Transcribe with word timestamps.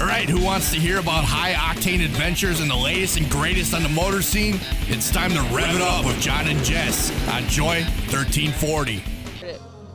All 0.00 0.06
right, 0.06 0.26
who 0.28 0.42
wants 0.42 0.70
to 0.72 0.78
hear 0.80 0.98
about 0.98 1.24
high 1.24 1.52
octane 1.52 2.02
adventures 2.02 2.60
and 2.60 2.70
the 2.70 2.74
latest 2.76 3.18
and 3.18 3.28
greatest 3.30 3.74
on 3.74 3.82
the 3.82 3.88
motor 3.90 4.22
scene? 4.22 4.58
It's 4.88 5.10
time 5.10 5.30
to 5.32 5.42
rev 5.54 5.76
it 5.76 5.82
up 5.82 6.06
with 6.06 6.18
John 6.22 6.48
and 6.48 6.58
Jess 6.64 7.10
on 7.28 7.42
Joy 7.48 7.82
1340. 8.08 9.02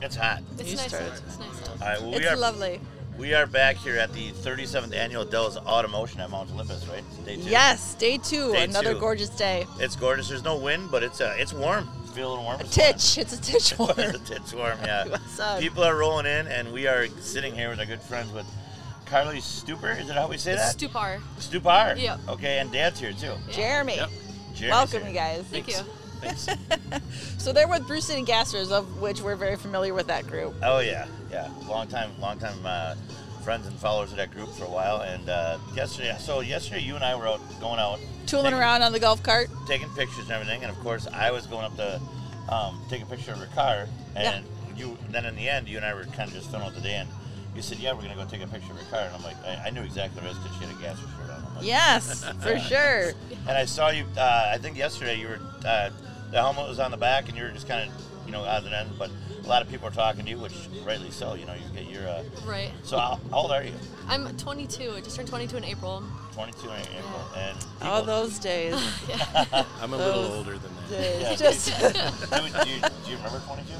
It's 0.03 0.15
hot. 0.15 0.43
It's 0.59 0.69
You 0.69 0.75
nice 0.77 0.87
started. 0.89 1.11
out. 1.11 1.21
It's 1.25 1.39
nice 1.39 1.61
out. 1.63 1.69
All 1.81 1.87
right, 1.87 2.01
well, 2.01 2.11
we 2.11 2.17
It's 2.17 2.27
are 2.27 2.35
lovely. 2.37 2.79
we 3.17 3.33
are 3.33 3.47
back 3.47 3.77
here 3.77 3.97
at 3.97 4.13
the 4.13 4.29
37th 4.31 4.93
annual 4.95 5.25
Dell's 5.25 5.57
Automotion 5.57 6.19
at 6.19 6.29
Mount 6.29 6.51
Olympus, 6.51 6.85
right? 6.87 7.03
Day 7.25 7.37
two. 7.37 7.41
Yes, 7.49 7.95
day 7.95 8.19
two, 8.19 8.51
Day 8.51 8.65
another 8.65 8.93
two. 8.93 8.99
gorgeous 8.99 9.29
day. 9.29 9.65
It's 9.79 9.95
gorgeous. 9.95 10.29
There's 10.29 10.43
no 10.43 10.55
wind, 10.57 10.89
but 10.91 11.01
it's 11.01 11.19
uh, 11.19 11.33
it's 11.35 11.51
warm. 11.51 11.89
Feel 12.13 12.27
a 12.27 12.29
little 12.29 12.43
warm. 12.43 12.61
A 12.61 12.63
this 12.63 12.77
morning. 12.77 12.93
titch. 12.93 13.17
It's 13.17 13.33
a 13.33 13.41
titch 13.41 13.79
warm. 13.79 13.95
it's 13.97 14.53
warm, 14.53 14.77
yeah. 14.83 15.17
People 15.59 15.83
are 15.83 15.95
rolling 15.97 16.27
in, 16.27 16.45
and 16.45 16.71
we 16.71 16.85
are 16.85 17.07
sitting 17.21 17.55
here 17.55 17.69
with 17.69 17.79
our 17.79 17.85
good 17.87 18.01
friends 18.01 18.31
with 18.31 18.45
Carly 19.05 19.37
Stuper. 19.37 19.99
Is 19.99 20.09
it 20.09 20.15
how 20.15 20.27
we 20.27 20.37
say 20.37 20.55
that? 20.55 20.75
Stupar. 20.77 21.19
Stupar. 21.39 21.99
Yep. 22.01 22.19
Okay, 22.29 22.59
and 22.59 22.71
Dad's 22.71 22.99
here 22.99 23.13
too. 23.13 23.33
Jeremy. 23.51 23.95
Yep. 23.97 24.09
Jeremy's 24.55 24.71
Welcome, 24.71 24.99
here. 25.01 25.09
you 25.09 25.15
guys. 25.15 25.43
Thank 25.51 25.67
you. 25.67 25.75
Thanks. 26.21 26.47
So 27.37 27.53
they're 27.53 27.67
with 27.67 27.85
Brew 27.85 28.01
City 28.01 28.23
Gassers, 28.23 28.71
of 28.71 28.99
which 28.99 29.21
we're 29.21 29.35
very 29.35 29.55
familiar 29.55 29.93
with 29.93 30.07
that 30.07 30.25
group. 30.25 30.55
Oh 30.63 30.79
yeah, 30.79 31.05
yeah. 31.29 31.47
Long 31.67 31.87
time, 31.87 32.09
long 32.19 32.39
time 32.39 32.57
uh, 32.65 32.95
friends 33.43 33.67
and 33.67 33.75
followers 33.77 34.09
of 34.09 34.17
that 34.17 34.31
group 34.31 34.49
for 34.49 34.63
a 34.63 34.69
while. 34.69 35.01
And 35.01 35.29
uh, 35.29 35.59
yesterday, 35.75 36.15
so 36.19 36.39
yesterday 36.39 36.81
you 36.81 36.95
and 36.95 37.03
I 37.03 37.15
were 37.15 37.27
out 37.27 37.39
going 37.61 37.79
out, 37.79 37.99
Tooling 38.25 38.45
taking- 38.45 38.59
around 38.59 38.81
on 38.81 38.93
the 38.93 38.99
golf 38.99 39.21
cart. 39.21 39.49
taking 39.67 39.87
pictures 39.89 40.23
and 40.23 40.31
everything. 40.31 40.63
And 40.63 40.71
of 40.71 40.79
course, 40.79 41.05
I 41.13 41.29
was 41.29 41.45
going 41.45 41.65
up 41.65 41.75
to 41.75 42.01
um, 42.49 42.81
take 42.89 43.03
a 43.03 43.05
picture 43.05 43.31
of 43.33 43.37
her 43.37 43.53
car. 43.53 43.85
And 44.15 44.43
you, 44.75 44.97
then 45.11 45.25
in 45.25 45.35
the 45.35 45.47
end, 45.47 45.67
you 45.69 45.77
and 45.77 45.85
I 45.85 45.93
were 45.93 46.05
kind 46.05 46.27
of 46.27 46.33
just 46.33 46.49
filling 46.49 46.65
out 46.65 46.73
the 46.73 46.81
day. 46.81 46.95
And 46.95 47.09
you 47.55 47.61
said, 47.61 47.79
"Yeah, 47.79 47.93
we're 47.93 48.01
gonna 48.01 48.15
go 48.15 48.25
take 48.25 48.41
a 48.43 48.47
picture 48.47 48.71
of 48.73 48.79
her 48.79 48.89
car." 48.91 49.01
And 49.05 49.15
I'm 49.15 49.23
like, 49.23 49.37
I, 49.45 49.67
I 49.67 49.69
knew 49.69 49.81
exactly 49.81 50.21
what 50.21 50.25
it 50.31 50.35
was 50.35 50.37
because 50.39 50.57
she 50.57 50.65
had 50.65 50.75
a 50.75 50.81
gasser 50.81 51.01
shirt 51.01 51.29
on. 51.31 51.45
I'm 51.47 51.55
like, 51.55 51.65
Yes, 51.65 52.23
for 52.41 52.59
sure. 52.59 53.11
And 53.47 53.57
I 53.57 53.65
saw 53.65 53.89
you. 53.89 54.05
Uh, 54.17 54.51
I 54.53 54.57
think 54.57 54.77
yesterday 54.77 55.19
you 55.19 55.27
were. 55.29 55.39
Uh, 55.65 55.89
the 56.31 56.41
helmet 56.41 56.67
was 56.67 56.79
on 56.79 56.91
the 56.91 56.97
back, 56.97 57.29
and 57.29 57.37
you 57.37 57.43
were 57.43 57.51
just 57.51 57.67
kind 57.67 57.87
of, 57.89 57.95
you 58.25 58.31
know, 58.31 58.41
odds 58.43 58.65
and 58.65 58.73
ends. 58.75 58.93
But 58.97 59.09
a 59.43 59.47
lot 59.47 59.61
of 59.61 59.69
people 59.69 59.87
are 59.87 59.91
talking 59.91 60.25
to 60.25 60.29
you, 60.31 60.39
which 60.39 60.53
rightly 60.85 61.11
so. 61.11 61.35
You 61.35 61.45
know, 61.45 61.53
you 61.53 61.61
get 61.79 61.89
your. 61.89 62.07
Uh, 62.07 62.23
Right. 62.45 62.71
so 62.83 62.97
how, 62.97 63.19
how 63.29 63.37
old 63.37 63.51
are 63.51 63.63
you? 63.63 63.73
I'm 64.07 64.35
22. 64.37 64.91
I 64.95 65.01
just 65.01 65.15
turned 65.15 65.29
22 65.29 65.57
in 65.57 65.63
April. 65.63 66.03
22 66.33 66.67
in 66.67 66.73
April, 66.97 67.21
and 67.37 67.57
people, 67.57 67.87
All 67.87 68.03
those 68.03 68.37
days. 68.39 68.73
I'm 69.81 69.93
a 69.93 69.97
little 69.97 70.25
older 70.33 70.57
than 70.57 70.71
that. 70.75 70.89
days. 70.89 71.21
Yeah. 71.21 71.35
Just, 71.35 71.67
do, 71.79 72.63
do, 72.63 72.69
you, 72.69 72.81
do 72.81 73.11
you 73.11 73.17
remember 73.17 73.39
22? 73.45 73.71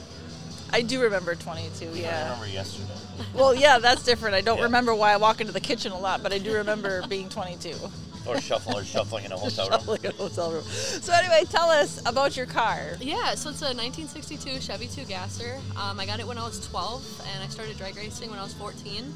I 0.76 0.82
do 0.82 1.02
remember 1.02 1.36
22. 1.36 1.86
I 1.86 1.94
Yeah. 1.94 2.24
remember 2.24 2.48
yesterday. 2.48 2.92
Well, 3.34 3.56
yeah, 3.56 3.80
that's 3.80 4.04
different. 4.04 4.36
I 4.36 4.42
don't 4.42 4.58
Yeah. 4.58 4.66
remember 4.66 4.94
why 4.94 5.14
I 5.14 5.16
walk 5.16 5.40
into 5.40 5.54
the 5.54 5.62
kitchen 5.62 5.94
a 5.94 5.98
lot, 5.98 6.22
but 6.22 6.34
I 6.34 6.38
do 6.38 6.52
remember 6.52 7.08
being 7.08 7.30
22. 7.30 7.78
Or 8.26 8.42
shuffle 8.42 8.76
or 8.78 8.84
shuffling 8.84 9.24
in 9.24 9.32
a 9.32 9.38
hotel 9.38 9.70
room. 9.70 9.80
Shuffling 9.80 10.04
in 10.04 10.12
a 10.12 10.16
hotel 10.16 10.52
room. 10.52 10.66
So 11.02 11.14
anyway, 11.14 11.44
tell 11.50 11.70
us 11.70 12.02
about 12.06 12.36
your 12.36 12.46
car. 12.46 12.98
Yeah, 13.00 13.36
so 13.36 13.52
it's 13.52 13.62
a 13.62 13.74
1962 13.74 14.60
Chevy 14.60 14.88
2 14.88 15.06
Gasser. 15.06 15.62
Um, 15.78 15.98
I 15.98 16.06
got 16.06 16.20
it 16.20 16.28
when 16.28 16.38
I 16.38 16.44
was 16.44 16.60
12, 16.68 17.22
and 17.34 17.42
I 17.42 17.48
started 17.48 17.78
drag 17.78 17.96
racing 17.96 18.30
when 18.30 18.38
I 18.40 18.44
was 18.44 18.54
14. 18.54 19.14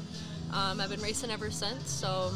Um, 0.54 0.80
I've 0.80 0.88
been 0.88 1.02
racing 1.02 1.30
ever 1.30 1.50
since. 1.50 1.90
So, 1.90 2.32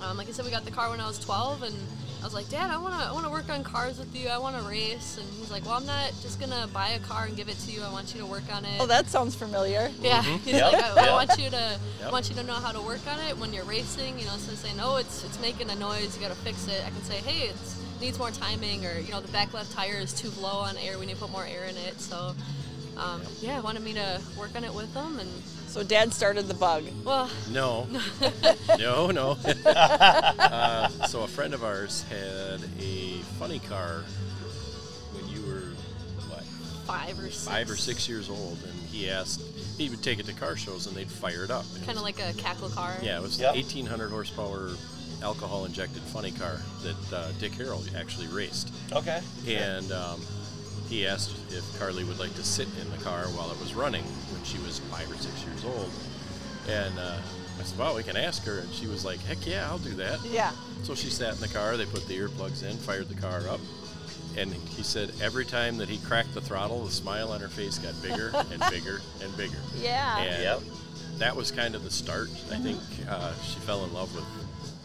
um, 0.00 0.16
like 0.16 0.28
I 0.28 0.32
said, 0.32 0.46
we 0.46 0.50
got 0.50 0.64
the 0.64 0.70
car 0.70 0.88
when 0.88 1.00
I 1.00 1.06
was 1.06 1.18
12, 1.18 1.62
and 1.62 1.74
I 2.20 2.24
was 2.24 2.34
like, 2.34 2.48
Dad, 2.48 2.70
I 2.70 2.78
wanna, 2.78 2.96
I 2.96 3.12
wanna 3.12 3.30
work 3.30 3.48
on 3.50 3.62
cars 3.62 3.98
with 3.98 4.14
you. 4.16 4.28
I 4.28 4.38
wanna 4.38 4.62
race. 4.62 5.18
And 5.20 5.28
he's 5.38 5.50
like, 5.50 5.64
Well, 5.64 5.74
I'm 5.74 5.86
not 5.86 6.10
just 6.22 6.40
gonna 6.40 6.66
buy 6.72 6.88
a 6.90 6.98
car 7.00 7.24
and 7.26 7.36
give 7.36 7.48
it 7.48 7.56
to 7.60 7.70
you. 7.72 7.82
I 7.82 7.92
want 7.92 8.14
you 8.14 8.20
to 8.20 8.26
work 8.26 8.42
on 8.52 8.64
it. 8.64 8.80
Oh, 8.80 8.86
that 8.86 9.06
sounds 9.08 9.34
familiar. 9.36 9.90
Yeah, 10.00 10.22
he's 10.44 10.54
Yep, 10.54 10.72
like, 10.72 10.82
I, 10.82 11.08
I 11.08 11.12
want 11.12 11.38
you 11.38 11.50
to 11.50 11.78
Yep. 12.00 12.12
want 12.12 12.28
you 12.28 12.34
to 12.36 12.42
know 12.42 12.54
how 12.54 12.72
to 12.72 12.80
work 12.80 13.00
on 13.12 13.20
it 13.28 13.36
when 13.38 13.52
you're 13.52 13.64
racing. 13.64 14.18
You 14.18 14.24
know, 14.24 14.36
so 14.38 14.54
saying, 14.54 14.76
oh, 14.80 14.96
it's 14.96 15.24
it's 15.24 15.40
making 15.40 15.70
a 15.70 15.74
noise, 15.76 16.16
you 16.16 16.22
got 16.22 16.30
to 16.34 16.40
fix 16.42 16.66
it. 16.68 16.82
I 16.84 16.90
can 16.90 17.02
say, 17.02 17.16
hey, 17.18 17.48
it 17.48 17.56
needs 18.00 18.18
more 18.18 18.30
timing, 18.30 18.84
or 18.86 18.98
you 18.98 19.12
know, 19.12 19.20
the 19.20 19.30
back 19.32 19.52
left 19.54 19.72
tire 19.72 19.98
is 19.98 20.12
too 20.12 20.30
low 20.40 20.58
on 20.58 20.76
air. 20.78 20.98
We 20.98 21.06
need 21.06 21.14
to 21.14 21.20
put 21.20 21.30
more 21.30 21.44
air 21.46 21.64
in 21.64 21.76
it. 21.76 22.00
So, 22.00 22.34
um, 22.96 23.22
yeah, 23.40 23.60
wanted 23.60 23.82
me 23.82 23.92
to 23.94 24.20
work 24.38 24.56
on 24.56 24.64
it 24.64 24.74
with 24.74 24.92
them, 24.94 25.18
and 25.20 25.30
So 25.76 25.82
Dad 25.82 26.14
started 26.14 26.48
the 26.48 26.54
bug. 26.54 26.84
well, 27.04 27.28
No, 27.50 27.86
no, 28.78 29.10
no. 29.10 29.32
uh, 29.66 30.88
so 31.06 31.20
a 31.24 31.26
friend 31.28 31.52
of 31.52 31.62
ours 31.64 32.02
had 32.08 32.60
a 32.80 33.18
funny 33.38 33.58
car 33.58 34.02
when 35.12 35.28
you 35.28 35.42
were 35.46 35.64
what 36.30 36.42
five 36.86 37.18
or 37.18 37.24
six, 37.24 37.46
five 37.46 37.68
or 37.70 37.76
six 37.76 38.08
years 38.08 38.30
old, 38.30 38.56
and 38.64 38.72
he 38.88 39.10
asked 39.10 39.42
he 39.76 39.90
would 39.90 40.02
take 40.02 40.18
it 40.18 40.24
to 40.24 40.32
car 40.32 40.56
shows 40.56 40.86
and 40.86 40.96
they'd 40.96 41.10
fire 41.10 41.44
it 41.44 41.50
up. 41.50 41.66
Kind 41.84 41.98
of 41.98 42.04
like 42.04 42.20
a 42.20 42.32
cackle 42.38 42.70
car. 42.70 42.96
yeah, 43.02 43.18
it 43.18 43.22
was 43.22 43.38
Yep. 43.38 43.56
1800 43.56 44.08
horsepower 44.08 44.70
alcohol 45.22 45.66
injected 45.66 46.00
funny 46.04 46.30
car 46.30 46.58
that 46.84 47.12
uh, 47.14 47.28
Dick 47.38 47.52
Harrell 47.52 47.84
actually 47.94 48.28
raced, 48.28 48.72
Okay. 48.92 49.20
and 49.46 49.92
um, 49.92 50.22
he 50.88 51.06
asked 51.06 51.36
if 51.52 51.78
Carly 51.78 52.04
would 52.04 52.18
like 52.18 52.34
to 52.36 52.44
sit 52.44 52.68
in 52.80 52.90
the 52.90 52.98
car 53.04 53.24
while 53.28 53.50
it 53.50 53.58
was 53.60 53.74
running 53.74 54.04
when 54.32 54.42
she 54.44 54.58
was 54.58 54.78
five 54.90 55.10
or 55.10 55.16
six 55.16 55.44
years 55.44 55.64
old, 55.64 55.90
and. 56.68 56.98
Uh, 56.98 57.18
I 57.58 57.62
said, 57.62 57.78
"Well, 57.78 57.94
we 57.96 58.02
can 58.02 58.18
ask 58.18 58.44
her," 58.44 58.58
and 58.58 58.70
she 58.74 58.86
was 58.86 59.02
like, 59.02 59.18
"Heck 59.20 59.46
yeah, 59.46 59.66
I'll 59.70 59.78
do 59.78 59.94
that." 59.94 60.22
Yeah. 60.26 60.50
So 60.82 60.94
she 60.94 61.08
sat 61.08 61.32
in 61.32 61.40
the 61.40 61.48
car, 61.48 61.78
they 61.78 61.86
put 61.86 62.06
the 62.06 62.14
earplugs 62.14 62.62
in, 62.62 62.76
fired 62.76 63.08
the 63.08 63.14
car 63.18 63.40
up, 63.48 63.60
and 64.36 64.52
he 64.52 64.82
said 64.82 65.10
every 65.22 65.46
time 65.46 65.78
that 65.78 65.88
he 65.88 65.96
cracked 66.06 66.34
the 66.34 66.42
throttle, 66.42 66.84
the 66.84 66.90
smile 66.90 67.32
on 67.32 67.40
her 67.40 67.48
face 67.48 67.78
got 67.78 67.94
bigger 68.02 68.30
and 68.52 68.62
bigger 68.70 69.00
and 69.22 69.34
bigger. 69.38 69.56
Yeah. 69.80 70.18
And 70.18 70.42
Yep. 70.42 70.60
that 71.16 71.34
was 71.34 71.50
kind 71.50 71.74
of 71.74 71.82
the 71.82 71.90
start. 71.90 72.28
I 72.52 72.58
think 72.58 72.78
uh, 73.08 73.32
she 73.42 73.58
fell 73.60 73.82
in 73.86 73.94
love 73.94 74.14
with, 74.14 74.24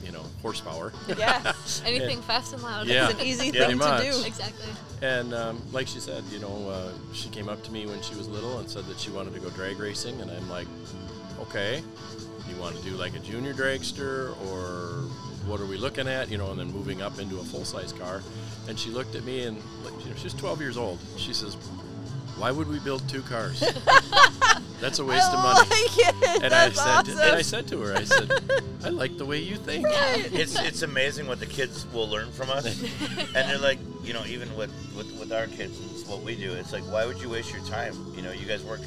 you 0.06 0.12
know, 0.12 0.24
horsepower. 0.42 0.94
Yeah, 1.18 1.54
Anything 1.86 2.22
fast 2.22 2.54
and 2.54 2.64
loud. 2.64 2.88
Yeah. 2.88 3.10
It's 3.10 3.20
an 3.20 3.26
easy 3.26 3.48
Yeah. 3.54 3.68
thing 3.68 3.80
to 3.80 4.02
do. 4.02 4.26
exactly. 4.26 4.68
And 5.02 5.34
um, 5.34 5.62
like 5.72 5.88
she 5.88 6.00
said, 6.00 6.24
you 6.32 6.40
know, 6.40 6.70
uh, 6.70 6.92
she 7.14 7.30
came 7.30 7.50
up 7.50 7.64
to 7.64 7.72
me 7.72 7.86
when 7.86 8.02
she 8.02 8.16
was 8.16 8.28
little 8.28 8.60
and 8.60 8.70
said 8.70 8.86
that 8.86 9.00
she 9.00 9.10
wanted 9.12 9.34
to 9.34 9.40
go 9.40 9.50
drag 9.50 9.80
racing, 9.80 10.20
and 10.22 10.30
I'm 10.30 10.50
like, 10.50 10.68
okay, 11.42 11.82
you 12.50 12.56
want 12.58 12.76
to 12.76 12.84
do 12.84 12.92
like 12.92 13.16
a 13.16 13.20
junior 13.20 13.54
dragster 13.54 14.32
or 14.48 15.04
what 15.48 15.60
are 15.60 15.66
we 15.66 15.78
looking 15.78 16.08
at? 16.08 16.30
You 16.30 16.38
know, 16.38 16.52
and 16.52 16.60
then 16.60 16.72
moving 16.72 17.02
up 17.02 17.20
into 17.20 17.40
a 17.40 17.44
full 17.44 17.66
size 17.66 17.94
car. 17.94 18.22
And 18.68 18.78
she 18.78 18.90
looked 18.92 19.16
at 19.16 19.24
me 19.24 19.44
and 19.44 19.58
you 20.04 20.10
know, 20.10 20.16
she's 20.16 20.34
12 20.36 20.62
years 20.62 20.78
old. 20.78 21.00
She 21.18 21.34
says, 21.34 21.58
why 22.42 22.50
would 22.50 22.68
we 22.68 22.80
build 22.80 23.08
two 23.08 23.22
cars? 23.22 23.60
That's 24.82 24.98
a 24.98 25.06
waste 25.06 25.30
I 25.30 25.36
of 25.36 25.44
money. 25.44 25.70
like 25.70 25.98
it. 26.00 26.44
And 26.44 26.52
That's 26.52 26.80
I 26.80 26.84
said, 27.04 27.14
awesome. 27.14 27.20
and 27.20 27.36
I 27.36 27.42
said 27.44 27.68
to 27.68 27.82
her, 27.82 27.96
I 27.96 28.04
said, 28.04 28.32
I 28.84 28.90
like 28.90 29.16
the 29.20 29.26
way 29.26 29.38
you 29.38 29.58
think. 29.58 29.86
It's 29.88 30.60
it's 30.60 30.82
amazing 30.82 31.28
what 31.28 31.40
the 31.40 31.46
kids 31.46 31.86
will 31.94 32.10
learn 32.10 32.32
from 32.32 32.50
us, 32.50 32.66
and 33.36 33.48
they're 33.50 33.60
like, 33.60 33.78
you 34.04 34.14
know, 34.14 34.26
even 34.26 34.54
with, 34.56 34.74
with 34.98 35.12
with 35.20 35.32
our 35.32 35.46
kids, 35.46 35.80
it's 35.92 36.08
what 36.08 36.24
we 36.24 36.36
do. 36.36 36.52
It's 36.54 36.74
like, 36.74 36.82
why 36.92 37.06
would 37.06 37.22
you 37.22 37.30
waste 37.30 37.54
your 37.54 37.64
time? 37.66 37.94
You 38.16 38.24
know, 38.24 38.32
you 38.32 38.48
guys 38.48 38.64
work 38.64 38.82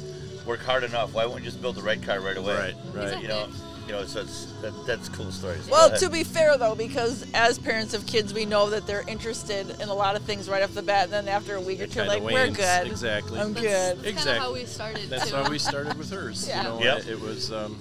work 0.45 0.59
hard 0.59 0.83
enough. 0.83 1.13
Why 1.13 1.25
wouldn't 1.25 1.45
you 1.45 1.49
just 1.49 1.61
build 1.61 1.75
the 1.75 1.81
right 1.81 2.01
car 2.03 2.19
right 2.19 2.35
away? 2.35 2.75
Right, 2.93 3.11
right. 3.11 3.21
You 3.21 3.29
know, 3.29 3.47
you 3.85 3.91
know. 3.93 4.05
So 4.05 4.21
it's 4.21 4.45
that, 4.61 4.73
that's 4.85 5.09
cool 5.09 5.31
stories. 5.31 5.67
Well, 5.69 5.95
to 5.97 6.09
be 6.09 6.23
fair 6.23 6.57
though, 6.57 6.75
because 6.75 7.25
as 7.33 7.57
parents 7.59 7.93
of 7.93 8.05
kids, 8.05 8.33
we 8.33 8.45
know 8.45 8.69
that 8.69 8.85
they're 8.87 9.07
interested 9.07 9.69
in 9.81 9.89
a 9.89 9.93
lot 9.93 10.15
of 10.15 10.23
things 10.23 10.49
right 10.49 10.63
off 10.63 10.73
the 10.73 10.81
bat. 10.81 11.05
And 11.05 11.13
then 11.13 11.27
after 11.27 11.55
a 11.55 11.61
week 11.61 11.79
or 11.79 11.83
It 11.83 11.91
two, 11.91 11.99
kinda 12.01 12.13
like 12.13 12.23
we're 12.23 12.47
good. 12.51 12.87
Exactly. 12.87 13.39
I'm 13.39 13.53
That's, 13.53 13.65
good. 13.65 13.97
that's 13.97 14.07
Exactly. 14.07 14.39
how 14.39 14.53
we 14.53 14.65
started 14.65 15.09
That's 15.09 15.29
too. 15.29 15.35
how 15.35 15.49
we 15.49 15.59
started 15.71 15.97
with 15.97 16.09
hers. 16.11 16.47
Yeah. 16.47 16.57
You 16.57 16.63
know, 16.69 16.81
Yep. 16.83 16.97
it, 16.99 17.07
it 17.09 17.21
was. 17.21 17.51
Um, 17.51 17.77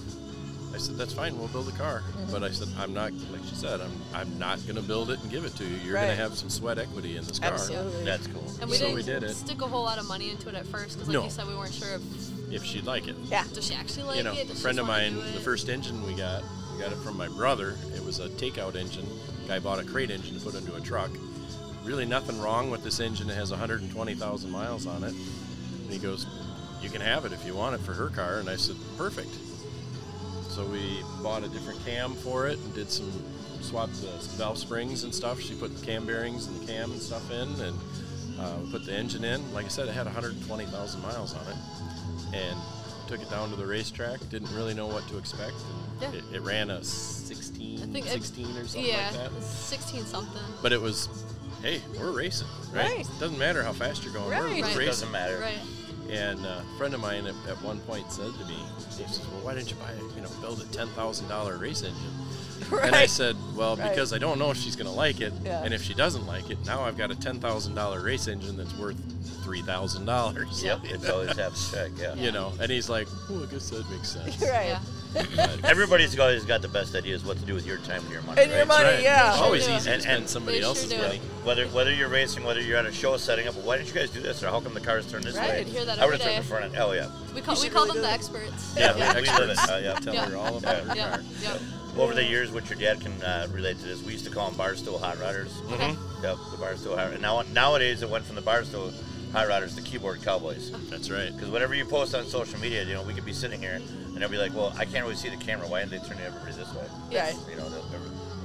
I 0.75 0.77
said, 0.79 0.97
"That's 0.97 1.13
fine. 1.13 1.39
We'll 1.39 1.47
build 1.47 1.69
a 1.69 1.79
car." 1.79 2.01
Mm-hmm. 2.03 2.33
But 2.33 2.43
I 2.43 2.51
said, 2.51 2.67
"I'm 2.77 2.93
not." 2.93 3.13
Like 3.31 3.43
she 3.49 3.55
said, 3.55 3.81
"I'm. 3.81 3.93
I'm 4.13 4.39
not 4.41 4.61
going 4.65 4.75
to 4.75 4.83
build 4.83 5.09
it 5.13 5.21
and 5.23 5.31
give 5.31 5.45
it 5.45 5.55
to 5.59 5.65
you. 5.65 5.77
You're 5.85 5.95
Right. 5.95 6.07
going 6.07 6.17
to 6.17 6.21
have 6.23 6.35
some 6.37 6.51
sweat 6.51 6.79
equity 6.81 7.17
in 7.17 7.25
this 7.25 7.39
car 7.39 7.53
Absolutely. 7.53 8.05
that's 8.05 8.27
cool. 8.27 8.43
and 8.61 8.69
we 8.69 8.77
So 8.77 8.87
didn't 8.87 8.97
we 8.97 9.03
did 9.05 9.23
it. 9.23 9.35
stick 9.37 9.63
a 9.63 9.69
whole 9.69 9.85
lot 9.85 9.99
of 9.99 10.09
money 10.09 10.31
into 10.31 10.49
it 10.49 10.57
at 10.57 10.67
first 10.67 10.95
because, 10.95 11.07
like 11.07 11.15
No. 11.15 11.23
you 11.25 11.31
said, 11.31 11.47
we 11.47 11.55
weren't 11.55 11.73
sure 11.75 11.95
if 11.95 12.03
if 12.51 12.65
she'd 12.65 12.85
like 12.85 13.09
it." 13.09 13.17
Yeah. 13.31 13.45
does 13.53 13.67
she 13.67 13.75
actually 13.75 14.05
like 14.05 14.15
it? 14.17 14.19
you 14.19 14.25
know, 14.25 14.33
it. 14.33 14.45
a 14.45 14.49
Does 14.49 14.57
she 14.57 14.63
friend 14.63 14.79
of 14.79 14.89
wanna 14.89 15.11
mine, 15.11 15.15
do 15.15 15.21
the 15.33 15.39
it? 15.39 15.43
first 15.43 15.69
engine 15.69 16.05
we 16.07 16.15
got, 16.15 16.43
we 16.75 16.81
got 16.83 16.93
it 16.93 16.99
from 16.99 17.17
my 17.17 17.29
brother. 17.29 17.77
It 17.95 18.05
was 18.05 18.21
a 18.21 18.29
takeout 18.31 18.75
engine. 18.77 19.07
Guy 19.49 19.59
bought 19.59 19.79
a 19.79 19.85
crate 19.85 20.11
engine 20.11 20.39
to 20.39 20.45
put 20.45 20.55
into 20.55 20.75
a 20.75 20.81
truck. 20.81 21.11
Really, 21.85 22.07
nothing 22.07 22.41
wrong 22.41 22.71
with 22.71 22.83
this 22.83 22.99
engine. 23.01 23.29
It 23.29 23.35
has 23.35 23.51
120,000 23.51 24.51
miles 24.51 24.87
on 24.87 25.05
it. 25.05 25.13
And 25.13 25.91
he 25.93 25.99
goes, 25.99 26.27
"You 26.81 26.89
can 26.89 27.03
have 27.03 27.27
it 27.27 27.33
if 27.33 27.45
you 27.45 27.55
want 27.55 27.75
it 27.75 27.83
for 27.83 27.93
her 27.93 28.09
car." 28.09 28.39
And 28.39 28.49
I 28.49 28.57
said, 28.57 28.77
"Perfect." 28.97 29.35
So 30.49 30.65
we 30.65 31.03
bought 31.23 31.43
a 31.45 31.49
different 31.49 31.85
cam 31.85 32.15
for 32.15 32.47
it 32.47 32.59
and 32.59 32.75
did 32.75 32.91
some 32.91 33.11
swapped 33.61 34.01
the 34.03 34.09
valve 34.37 34.59
springs 34.59 35.05
and 35.05 35.15
stuff. 35.15 35.41
She 35.41 35.55
put 35.55 35.77
the 35.79 35.85
cam 35.85 36.07
bearings 36.07 36.47
and 36.47 36.61
the 36.61 36.67
cam 36.73 36.93
and 36.93 37.01
stuff 37.01 37.31
in, 37.31 37.49
and 37.61 37.79
uh, 38.39 38.57
we 38.63 38.71
put 38.71 38.85
the 38.87 38.93
engine 38.95 39.25
in. 39.25 39.53
Like 39.53 39.65
I 39.65 39.69
said, 39.69 39.89
it 39.89 39.93
had 39.95 40.07
120,000 40.07 41.03
miles 41.03 41.35
on 41.35 41.47
it, 41.49 41.57
and 42.35 42.59
took 43.07 43.21
it 43.21 43.31
down 43.31 43.51
to 43.51 43.57
the 43.57 43.67
racetrack. 43.67 44.19
Didn't 44.31 44.53
really 44.55 44.75
know 44.75 44.87
what 44.87 45.07
to 45.09 45.19
expect. 45.19 45.55
And 46.03 46.15
Yeah. 46.15 46.19
it, 46.21 46.25
it 46.37 46.41
ran 46.43 46.71
a 46.71 46.83
16, 46.83 47.83
I 47.83 47.87
think 47.87 48.07
it- 48.07 48.17
or 48.17 48.67
something 48.67 48.85
yeah, 48.85 49.11
like 49.11 49.13
that. 49.15 49.31
it's 49.39 49.47
16 49.47 50.05
something. 50.07 50.43
But 50.63 50.73
it 50.73 50.81
was, 50.81 51.09
hey, 51.63 51.83
we're 51.99 52.11
racing, 52.13 52.49
right? 52.73 52.97
Right. 52.97 53.07
Doesn't 53.21 53.39
matter 53.39 53.63
how 53.63 53.73
fast 53.73 54.05
you're 54.05 54.13
going. 54.13 54.27
We're, 54.27 54.33
Right. 54.33 54.43
we're 54.57 54.63
Right. 54.63 54.73
It 54.75 54.79
racing. 54.79 54.87
doesn't 54.87 55.13
matter. 55.13 55.39
Right. 55.39 55.59
And 56.11 56.45
uh, 56.45 56.61
a 56.61 56.79
friend 56.79 56.93
of 56.93 57.01
mine 57.01 57.27
at, 57.27 57.35
at 57.49 57.61
one 57.63 57.79
point 57.81 58.11
said 58.13 58.31
to 58.39 58.45
me, 58.47 58.55
he 58.77 58.93
says, 58.93 59.21
"Well, 59.33 59.41
why 59.41 59.55
didn't 59.55 59.71
you 59.71 59.77
buy, 59.77 59.91
you 60.15 60.21
know, 60.21 60.29
build 60.43 60.61
a 60.61 60.67
ten 60.67 60.87
thousand 60.89 61.29
dollar 61.29 61.57
race 61.57 61.83
engine?" 61.83 61.97
And 62.83 62.95
I 62.95 63.07
said, 63.07 63.37
"Well, 63.57 63.77
Right. 63.77 63.91
because 63.91 64.13
I 64.13 64.19
don't 64.19 64.39
know 64.39 64.51
if 64.51 64.57
she's 64.57 64.77
going 64.77 64.87
to 64.89 64.93
like 64.93 65.21
it, 65.21 65.33
Yeah. 65.45 65.63
and 65.65 65.73
if 65.75 65.83
she 65.83 65.95
doesn't 65.95 66.27
like 66.27 66.51
it, 66.51 66.59
now 66.67 66.83
I've 66.83 66.97
got 66.97 67.11
a 67.11 67.15
ten 67.15 67.41
thousand 67.41 67.75
dollar 67.75 68.01
race 68.01 68.27
engine 68.29 68.57
that's 68.57 68.75
worth 68.79 68.97
three 69.45 69.63
thousand 69.63 70.05
dollars." 70.07 70.63
Yep, 70.63 70.81
it's 70.85 71.09
always 71.09 71.37
have 71.37 71.55
to 71.55 71.71
check. 71.73 71.91
Yeah. 71.99 72.15
You 72.15 72.33
know, 72.33 72.53
and 72.61 72.71
he's 72.71 72.89
like, 72.89 73.09
"Well, 73.29 73.43
I 73.43 73.47
guess 73.47 73.71
that 73.71 73.89
makes 73.91 74.09
sense." 74.11 74.41
right. 74.43 74.77
Yeah. 74.77 74.81
Everybody's 75.65 76.19
always 76.19 76.45
got 76.45 76.61
the 76.61 76.67
best 76.69 76.97
ideas 76.97 77.25
what 77.25 77.39
to 77.39 77.45
do 77.45 77.55
with 77.55 77.65
your 77.65 77.77
time 77.79 78.03
and 78.03 78.11
your 78.11 78.23
money. 78.23 78.43
And 78.43 78.51
your 78.51 78.67
money, 78.67 78.85
Right. 78.85 79.01
yeah. 79.03 79.31
It's 79.31 79.41
always 79.41 79.63
Sure 79.63 79.71
do. 79.73 79.77
easy 79.77 79.87
to 79.89 79.93
And- 79.95 80.03
spend 80.03 80.19
and- 80.23 80.29
somebody 80.29 80.57
They 80.57 80.63
sure 80.63 80.69
else's 80.71 80.91
do. 80.91 80.99
money. 80.99 81.21
Whether 81.45 81.69
whether 81.69 81.93
you're 81.95 82.09
racing, 82.09 82.43
whether 82.43 82.61
you're 82.61 82.79
at 82.79 82.85
a 82.87 82.93
show 82.93 83.17
setting 83.17 83.47
up, 83.47 83.55
why 83.55 83.77
didn't 83.77 83.89
you 83.91 83.95
guys 83.95 84.11
do 84.11 84.21
this? 84.21 84.43
Or 84.43 84.49
how 84.49 84.59
come 84.61 84.75
the 84.75 84.81
cars 84.81 85.07
turn 85.07 85.23
this 85.23 85.37
Right. 85.37 85.49
way? 85.51 85.61
I 85.61 85.63
hear 85.65 85.85
that 85.85 86.01
I 86.01 86.05
would 86.07 86.15
every 86.15 86.19
have 86.19 86.21
turned 86.21 86.33
day. 86.33 86.37
in 86.37 86.43
front 86.43 86.65
of. 86.65 86.75
Oh 86.89 86.93
yeah. 86.95 87.09
We 87.33 87.43
call, 87.43 87.55
we 87.55 87.61
should 87.61 87.73
call 87.73 87.85
really 87.85 88.01
them 88.01 88.03
the 88.03 88.09
do 88.09 88.15
experts. 88.15 88.75
Yeah, 88.77 88.97
yeah. 88.97 89.15
we, 89.15 89.21
we 89.23 89.29
live 89.29 89.51
it. 89.51 89.59
Uh, 89.71 89.77
yeah. 89.85 89.95
Tell 90.01 90.15
Yeah. 90.15 90.27
her 90.31 90.37
all 90.37 90.57
about 90.57 90.83
her 90.83 90.97
Yeah. 90.97 91.11
car. 91.11 91.21
yeah. 91.43 91.59
Over 91.97 92.13
the 92.13 92.25
years, 92.25 92.51
which 92.51 92.69
your 92.71 92.79
dad 92.79 93.01
can 93.01 93.13
uh, 93.23 93.47
relate 93.53 93.79
to 93.79 93.85
this, 93.85 94.03
we 94.03 94.13
used 94.13 94.25
to 94.25 94.31
call 94.31 94.51
them 94.51 94.59
Barstool 94.59 95.01
Hot 95.01 95.17
Rodders. 95.17 95.53
Okay. 95.73 95.91
Yep, 96.23 96.37
the 96.51 96.57
Barstool 96.57 96.97
Hot. 96.99 97.13
And 97.13 97.23
now 97.23 97.43
nowadays 97.53 98.03
it 98.03 98.11
went 98.11 98.25
from 98.25 98.35
the 98.35 98.43
Barstool 98.43 98.93
Hot 99.33 99.47
Rodders 99.47 99.77
to 99.77 99.83
Keyboard 99.83 100.21
Cowboys. 100.23 100.73
That's 100.91 101.09
right. 101.11 101.33
Because 101.33 101.51
whatever 101.51 101.73
you 101.75 101.85
post 101.85 102.15
on 102.15 102.25
social 102.27 102.59
media, 102.59 102.83
you 102.85 102.95
know, 102.95 103.03
we 103.05 103.15
could 103.15 103.25
be 103.25 103.33
sitting 103.33 103.61
here 103.61 103.75
and 103.77 104.17
they'll 104.17 104.29
be 104.29 104.39
like, 104.39 104.55
"Well, 104.55 104.73
I 104.77 104.85
can't 104.85 105.05
really 105.05 105.15
see 105.17 105.29
the 105.29 105.37
camera. 105.37 105.69
Why 105.69 105.85
didn't 105.85 106.03
they 106.03 106.09
turn 106.09 106.19
everybody 106.25 106.53
this 106.53 106.73
way?" 106.75 106.85
Yes. 107.11 107.37
Right. 107.37 107.51
You 107.51 107.57
know, 107.63 107.69
they'll, 107.69 107.83
they'll- 107.85 108.01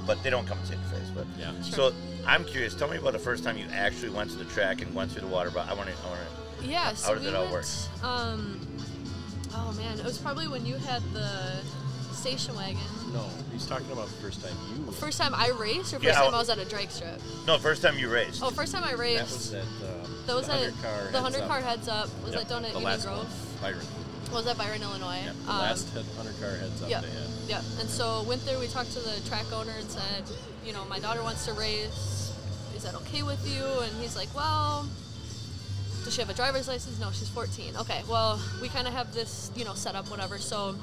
but 0.06 0.22
they 0.22 0.30
don't 0.30 0.46
come 0.46 0.58
to 0.58 0.66
say 0.66 0.74
it 0.74 0.80
your 0.80 1.00
face. 1.00 1.10
But 1.14 1.26
Yeah. 1.38 1.52
So 1.62 1.92
I'm 2.26 2.44
curious. 2.44 2.74
Tell 2.74 2.88
me 2.88 2.96
about 2.96 3.12
the 3.12 3.18
first 3.18 3.44
time 3.44 3.56
you 3.58 3.66
actually 3.72 4.10
went 4.10 4.30
to 4.30 4.36
the 4.36 4.44
track 4.46 4.80
and 4.82 4.92
went 4.94 5.12
through 5.12 5.20
the 5.22 5.26
water. 5.28 5.50
But 5.50 5.68
I 5.68 5.74
want 5.74 5.88
to. 5.88 5.94
I 6.04 6.08
want 6.08 6.20
to. 6.60 6.66
Yeah, 6.66 6.94
so 6.94 7.14
did 7.14 7.22
we 7.22 7.28
it 7.28 7.34
all 7.34 7.42
went, 7.44 7.52
work? 7.52 8.04
Um, 8.04 8.60
oh 9.54 9.72
man, 9.76 9.98
it 9.98 10.04
was 10.04 10.18
probably 10.18 10.46
when 10.48 10.66
you 10.66 10.76
had 10.76 11.02
the 11.14 11.62
station 12.20 12.54
wagon. 12.54 12.78
No, 13.12 13.24
he's 13.52 13.66
talking 13.66 13.90
about 13.90 14.06
the 14.06 14.12
first 14.22 14.42
time 14.44 14.52
you. 14.76 14.92
First 14.92 15.18
time 15.18 15.34
I 15.34 15.48
raced, 15.50 15.92
or 15.94 15.96
first 15.98 16.04
Yeah, 16.04 16.12
time 16.14 16.34
I- 16.34 16.36
I 16.36 16.38
was 16.38 16.50
at 16.50 16.58
a 16.58 16.64
drag 16.64 16.90
strip? 16.90 17.20
No, 17.46 17.58
first 17.58 17.82
time 17.82 17.98
you 17.98 18.08
raced. 18.10 18.42
Oh, 18.42 18.50
first 18.50 18.72
time 18.72 18.84
I 18.84 18.90
that 18.90 18.98
raced. 18.98 19.32
was 19.32 19.52
at. 19.54 19.62
Uh, 19.62 20.06
that 20.26 20.36
was 20.36 20.46
the 20.46 20.52
at 20.52 20.60
100 20.60 20.82
car 20.82 20.92
the 20.92 21.02
heads 21.10 21.18
hundred 21.18 21.42
up. 21.42 21.48
car 21.48 21.60
heads 21.60 21.88
up. 21.88 22.08
Was 22.22 22.32
Yep, 22.32 22.40
that 22.42 22.48
down 22.48 22.64
at 22.64 22.72
the 22.72 22.78
Union 22.78 22.84
last 22.84 23.04
Grove? 23.04 23.18
one, 23.18 23.72
Byron. 23.72 23.86
Was 24.32 24.44
that 24.44 24.58
Byron, 24.58 24.82
Illinois? 24.82 25.22
Yeah, 25.24 25.32
the 25.44 25.50
Um, 25.50 25.58
last 25.58 25.88
100 25.94 26.38
car 26.40 26.50
heads 26.56 26.82
up 26.82 26.88
Yeah, 26.90 27.02
yeah. 27.48 27.62
And 27.80 27.88
so 27.90 28.22
went 28.22 28.44
there. 28.46 28.58
We 28.60 28.68
talked 28.68 28.92
to 28.92 29.00
the 29.00 29.18
track 29.28 29.50
owner 29.52 29.72
and 29.72 29.90
said, 29.90 30.22
you 30.64 30.72
know, 30.72 30.84
my 30.84 31.00
daughter 31.00 31.22
wants 31.24 31.46
to 31.46 31.52
race. 31.54 32.30
Is 32.76 32.84
that 32.84 32.94
okay 32.94 33.22
with 33.24 33.42
you? 33.48 33.64
And 33.64 33.90
he's 34.00 34.14
like, 34.14 34.28
well, 34.34 34.86
does 36.04 36.14
she 36.14 36.20
have 36.20 36.30
a 36.30 36.34
driver's 36.34 36.68
license? 36.68 36.98
No, 37.00 37.10
she's 37.10 37.28
14. 37.28 37.76
Okay, 37.76 38.02
well, 38.08 38.40
we 38.60 38.68
kind 38.68 38.86
of 38.86 38.92
have 38.94 39.12
this, 39.14 39.50
you 39.54 39.64
know, 39.64 39.74
set 39.74 39.94
up, 39.94 40.10
whatever. 40.10 40.38
So 40.38 40.74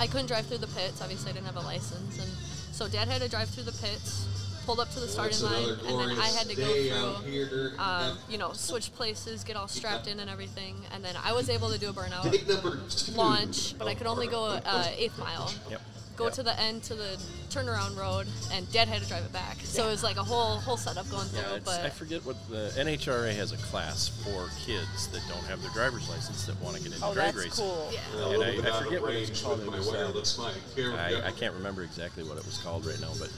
I 0.00 0.06
couldn't 0.06 0.26
drive 0.26 0.46
through 0.46 0.58
the 0.58 0.66
pits. 0.68 1.00
Obviously, 1.02 1.30
I 1.30 1.34
didn't 1.34 1.46
have 1.46 1.56
a 1.56 1.60
license, 1.60 2.18
and 2.18 2.30
so 2.74 2.88
Dad 2.88 3.08
had 3.08 3.20
to 3.22 3.28
drive 3.28 3.48
through 3.48 3.64
the 3.64 3.72
pits. 3.72 4.26
Pulled 4.64 4.78
up 4.78 4.90
to 4.92 5.00
the 5.00 5.08
starting 5.08 5.36
That's 5.40 5.42
line, 5.42 5.76
and 5.88 5.98
then 6.10 6.18
I 6.20 6.26
had 6.28 6.48
to 6.48 6.54
go 6.54 6.62
through, 6.64 7.28
here. 7.28 7.72
um, 7.80 8.16
you 8.30 8.38
know, 8.38 8.52
switch 8.52 8.94
places, 8.94 9.42
get 9.42 9.56
all 9.56 9.66
strapped 9.66 10.06
in 10.06 10.20
and 10.20 10.30
everything, 10.30 10.76
and 10.94 11.04
then 11.04 11.16
I 11.24 11.32
was 11.32 11.50
able 11.50 11.68
to 11.70 11.80
do 11.80 11.88
a 11.90 11.92
burnout 11.92 12.30
Take 12.30 12.46
number 12.46 12.78
two. 12.88 13.10
launch, 13.14 13.76
but 13.76 13.88
I 13.88 13.94
could 13.94 14.06
only 14.06 14.28
go 14.28 14.60
uh, 14.64 14.86
eighth 14.96 15.18
mile. 15.18 15.52
Yep. 15.68 15.80
Go 16.16 16.24
Yep. 16.24 16.34
to 16.34 16.42
the 16.42 16.60
end 16.60 16.82
to 16.84 16.94
the 16.94 17.18
turnaround 17.48 17.96
road, 17.96 18.26
and 18.52 18.70
Dad 18.70 18.86
had 18.88 19.00
to 19.02 19.08
drive 19.08 19.24
it 19.24 19.32
back. 19.32 19.56
So 19.64 19.86
it 19.88 19.90
was 19.90 20.02
like 20.02 20.16
a 20.18 20.22
whole 20.22 20.56
whole 20.58 20.76
setup 20.76 21.08
going 21.10 21.26
through. 21.28 21.60
But 21.64 21.80
I 21.80 21.88
forget 21.90 22.24
what 22.24 22.36
the 22.50 22.70
NHRA 22.76 23.34
has 23.34 23.52
a 23.52 23.56
class 23.56 24.08
for 24.08 24.48
kids 24.66 25.08
that 25.08 25.22
don't 25.28 25.44
have 25.46 25.62
their 25.62 25.70
driver's 25.72 26.08
license 26.08 26.44
that 26.46 26.60
want 26.60 26.76
to 26.76 26.82
get 26.82 26.92
into 26.92 27.04
Oh, 27.06 27.14
drag 27.14 27.34
that's 27.34 27.46
racing. 27.46 27.64
cool. 27.64 27.90
yeah, 27.92 28.26
And 28.28 28.44
I- 28.44 28.48
I 28.78 28.82
forget 28.84 29.02
what 29.02 29.12
it's 29.14 29.30
range 29.30 29.42
called. 29.42 29.58
with 29.58 29.68
It 29.68 29.70
my 29.70 29.78
was, 29.78 29.88
uh, 29.88 29.92
wireless 29.92 30.38
mic. 30.38 30.94
I. 30.98 31.22
I 31.28 31.30
can't 31.32 31.54
remember 31.54 31.82
exactly 31.82 32.24
what 32.24 32.36
it 32.38 32.44
was 32.44 32.58
called 32.58 32.84
right 32.86 33.00
now, 33.00 33.12
but 33.18 33.30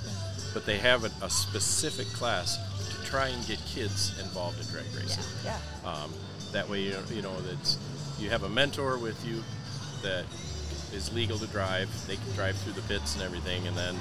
but 0.52 0.66
they 0.66 0.78
have 0.78 1.04
a, 1.04 1.10
a 1.24 1.30
specific 1.30 2.06
class 2.12 2.58
to 2.88 3.04
try 3.06 3.28
and 3.28 3.44
get 3.46 3.58
kids 3.66 4.12
involved 4.20 4.60
in 4.60 4.66
drag 4.66 4.84
racing. 4.94 5.24
Yeah. 5.44 5.58
Um, 5.84 6.12
that 6.52 6.68
way, 6.68 6.82
you 6.82 6.92
know, 6.92 7.02
you 7.10 7.22
know 7.22 7.40
that 7.40 7.76
you 8.20 8.30
have 8.30 8.44
a 8.44 8.48
mentor 8.48 8.96
with 8.98 9.24
you 9.26 9.42
that 10.02 10.24
is 10.94 11.12
legal 11.12 11.38
to 11.38 11.46
drive. 11.48 11.88
They 12.06 12.16
can 12.16 12.32
drive 12.34 12.56
through 12.58 12.74
the 12.74 12.82
pits 12.82 13.14
and 13.14 13.22
everything, 13.22 13.66
and 13.66 13.76
then, 13.76 13.96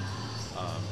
um, 0.56 0.82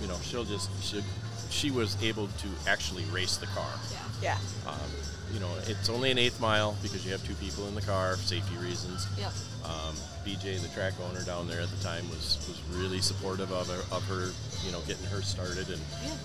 you 0.00 0.06
know, 0.06 0.16
she'll 0.22 0.44
just 0.44 0.70
she 0.82 1.02
she 1.50 1.70
was 1.70 2.00
able 2.02 2.28
to 2.28 2.48
actually 2.68 3.04
race 3.06 3.38
the 3.38 3.46
car. 3.46 3.70
yeah, 3.90 4.36
Yeah. 4.66 4.70
Um, 4.70 4.90
you 5.32 5.40
know, 5.40 5.48
it's 5.66 5.88
only 5.88 6.10
an 6.10 6.18
eighth 6.18 6.40
mile 6.40 6.76
because 6.82 7.04
you 7.04 7.12
have 7.12 7.24
two 7.26 7.34
people 7.34 7.66
in 7.68 7.74
the 7.74 7.82
car 7.82 8.16
for 8.16 8.26
safety 8.26 8.56
reasons. 8.56 9.06
yep. 9.18 9.32
Um, 9.64 9.94
BJ, 10.24 10.60
the 10.60 10.68
track 10.68 10.94
owner 11.08 11.22
down 11.22 11.46
there 11.48 11.60
at 11.60 11.68
the 11.68 11.82
time, 11.84 12.08
was, 12.08 12.38
was 12.48 12.60
really 12.78 13.00
supportive 13.00 13.52
of 13.52 13.68
her, 13.68 13.94
of 13.94 14.02
her, 14.08 14.30
you 14.64 14.72
know, 14.72 14.80
getting 14.86 15.04
her 15.06 15.22
started, 15.22 15.68
and 15.68 15.80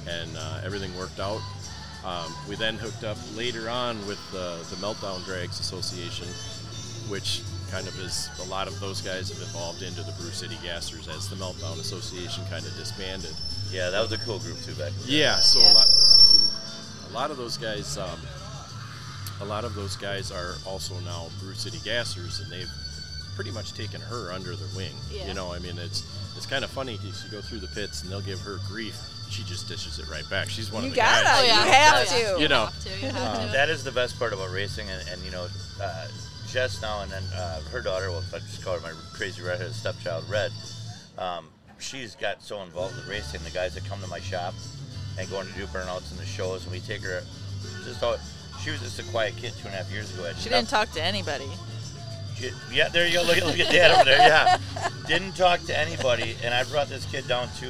and 0.09 0.37
uh, 0.37 0.61
everything 0.63 0.95
worked 0.97 1.19
out. 1.19 1.41
Um, 2.05 2.33
we 2.49 2.55
then 2.55 2.75
hooked 2.75 3.03
up 3.03 3.17
later 3.35 3.69
on 3.69 3.97
with 4.07 4.19
the, 4.31 4.57
the 4.69 4.75
Meltdown 4.85 5.23
Drags 5.25 5.59
Association, 5.61 6.27
which 7.09 7.41
kind 7.73 7.87
of 7.87 7.97
is 7.99 8.29
a 8.39 8.43
lot 8.49 8.67
of 8.67 8.79
those 8.79 9.01
guys 9.01 9.29
have 9.29 9.41
evolved 9.41 9.81
into 9.81 10.03
the 10.03 10.11
Brew 10.21 10.29
City 10.29 10.55
Gassers 10.63 11.07
as 11.09 11.27
the 11.27 11.35
Meltdown 11.35 11.79
Association 11.79 12.43
kind 12.49 12.63
of 12.65 12.75
disbanded. 12.77 13.33
Yeah, 13.71 13.89
that 13.89 13.99
was 13.99 14.11
a 14.11 14.17
cool 14.19 14.37
group 14.37 14.61
too 14.61 14.73
back. 14.75 14.91
then. 14.93 15.05
Yeah, 15.07 15.37
so 15.37 15.59
Yeah. 15.59 15.71
a 15.71 15.73
lot, 15.73 15.89
a 17.09 17.13
lot 17.13 17.31
of 17.31 17.37
those 17.37 17.57
guys, 17.57 17.97
um, 17.97 18.19
a 19.41 19.45
lot 19.45 19.65
of 19.65 19.73
those 19.73 19.95
guys 19.95 20.31
are 20.31 20.53
also 20.67 20.93
now 20.99 21.29
Brew 21.41 21.55
City 21.55 21.79
Gassers, 21.79 22.41
and 22.41 22.51
they've 22.51 22.69
pretty 23.35 23.49
much 23.49 23.73
taken 23.73 23.99
her 24.01 24.31
under 24.31 24.55
their 24.55 24.67
wing. 24.77 24.93
Yeah. 25.09 25.27
You 25.27 25.33
know, 25.33 25.51
I 25.51 25.57
mean, 25.57 25.79
it's 25.79 26.03
it's 26.37 26.45
kind 26.45 26.63
of 26.63 26.69
funny 26.69 26.97
because 26.97 27.23
you 27.25 27.31
go 27.31 27.41
through 27.41 27.59
the 27.59 27.67
pits 27.73 28.03
and 28.03 28.11
they'll 28.11 28.21
give 28.21 28.39
her 28.41 28.59
grief. 28.67 28.95
She 29.31 29.41
just 29.43 29.67
dishes 29.67 29.97
it 29.97 30.07
right 30.09 30.27
back. 30.29 30.47
She's 30.49 30.71
one 30.71 30.83
You 30.83 30.89
of 30.89 30.93
the 30.95 31.01
gotta. 31.01 31.23
guys. 31.25 31.39
Oh 31.41 31.45
yeah, 31.47 31.65
You 31.65 31.71
have 31.71 31.93
oh, 31.95 32.17
yeah. 32.17 32.33
to. 32.35 32.41
You 32.41 32.47
know. 32.49 32.65
have 32.65 32.83
to. 32.83 32.89
You 33.07 33.11
have 33.11 33.45
to. 33.47 33.51
That 33.51 33.69
is 33.69 33.83
the 33.83 33.91
best 33.91 34.19
part 34.19 34.31
about 34.33 34.51
racing, 34.51 34.87
and, 34.89 35.01
and 35.09 35.19
you 35.23 35.31
know, 35.31 35.47
uh, 35.81 36.07
Jess 36.53 36.81
now 36.83 37.01
and 37.01 37.11
then 37.11 37.23
uh, 37.35 37.61
her 37.71 37.81
daughter, 37.81 38.11
well, 38.11 38.23
I 38.31 38.37
just 38.37 38.63
call 38.63 38.75
her 38.75 38.81
my 38.81 38.93
crazy 39.11 39.41
redheaded 39.41 39.73
stepchild, 39.73 40.23
Red. 40.29 40.51
Um, 41.17 41.47
she's 41.79 42.13
got 42.15 42.43
so 42.43 42.61
involved 42.61 42.95
with 42.95 43.07
racing. 43.07 43.41
The 43.43 43.49
guys 43.49 43.73
that 43.73 43.83
come 43.85 43.99
to 44.01 44.07
my 44.07 44.19
shop 44.19 44.53
and 45.17 45.27
going 45.31 45.47
to 45.47 45.53
do 45.53 45.65
burnouts 45.67 46.11
and 46.11 46.19
the 46.19 46.25
shows, 46.25 46.63
and 46.63 46.71
we 46.71 46.79
take 46.79 47.01
her. 47.01 47.23
Just 47.85 48.03
all, 48.03 48.17
she 48.61 48.69
was 48.69 48.81
just 48.81 48.99
a 48.99 49.03
quiet 49.11 49.35
kid 49.35 49.53
two 49.59 49.65
and 49.67 49.73
a 49.73 49.77
half 49.79 49.91
years 49.91 50.13
ago. 50.13 50.23
She 50.37 50.49
nothing- 50.49 50.51
didn't 50.51 50.69
talk 50.69 50.91
to 50.91 51.03
anybody. 51.03 51.47
She- 52.35 52.51
yeah, 52.71 52.87
there 52.89 53.07
you 53.07 53.15
go. 53.15 53.23
Look 53.23 53.37
at 53.37 53.45
look 53.47 53.59
at 53.59 53.71
Dad 53.71 53.91
over 53.91 54.05
there. 54.05 54.17
Yeah, 54.19 54.57
didn't 55.07 55.35
talk 55.35 55.59
to 55.65 55.77
anybody, 55.77 56.35
and 56.43 56.53
I 56.53 56.63
brought 56.65 56.87
this 56.87 57.05
kid 57.05 57.27
down 57.27 57.47
to 57.61 57.67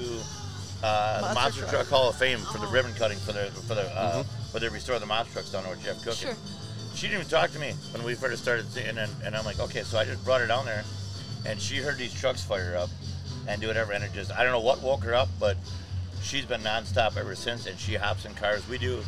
uh, 0.83 1.17
the 1.21 1.21
Monster 1.21 1.33
Monster 1.35 1.59
Truck. 1.61 1.71
Truck 1.71 1.87
Hall 1.87 2.09
of 2.09 2.15
Fame 2.17 2.39
for 2.39 2.57
the 2.57 2.67
Oh. 2.67 2.71
ribbon 2.71 2.93
cutting 2.95 3.17
for 3.19 3.31
the 3.31 3.45
for 3.67 3.75
the 3.75 3.83
uh, 3.97 4.23
where 4.51 4.59
they 4.61 4.67
restore 4.69 4.99
the 4.99 5.05
monster 5.05 5.33
trucks 5.35 5.51
down 5.51 5.63
there 5.63 5.71
with 5.73 5.83
Jeff 5.83 6.01
Cook. 6.03 6.15
Sure. 6.15 6.33
She 6.95 7.07
didn't 7.07 7.21
even 7.21 7.29
talk 7.29 7.51
to 7.51 7.59
me 7.59 7.73
when 7.91 8.03
we 8.03 8.13
first 8.15 8.41
started 8.41 8.69
seeing, 8.71 8.97
and, 8.97 9.11
and 9.23 9.35
I'm 9.35 9.45
like, 9.45 9.59
okay, 9.59 9.81
so 9.83 9.97
I 9.97 10.05
just 10.05 10.23
brought 10.23 10.41
her 10.41 10.47
down 10.47 10.65
there, 10.65 10.83
and 11.45 11.59
she 11.59 11.77
heard 11.77 11.97
these 11.97 12.13
trucks 12.13 12.43
fire 12.43 12.75
up, 12.77 12.89
and 13.47 13.59
do 13.59 13.67
whatever, 13.67 13.91
and 13.93 14.03
it 14.03 14.13
just 14.13 14.31
I 14.31 14.43
don't 14.43 14.51
know 14.53 14.59
what 14.61 14.81
woke 14.81 15.03
her 15.03 15.13
up, 15.13 15.27
but 15.39 15.57
she's 16.21 16.45
been 16.45 16.61
nonstop 16.61 17.17
ever 17.17 17.35
since, 17.35 17.65
and 17.65 17.77
she 17.77 17.95
hops 17.95 18.25
in 18.25 18.33
cars. 18.35 18.67
We 18.69 18.77
do. 18.77 19.01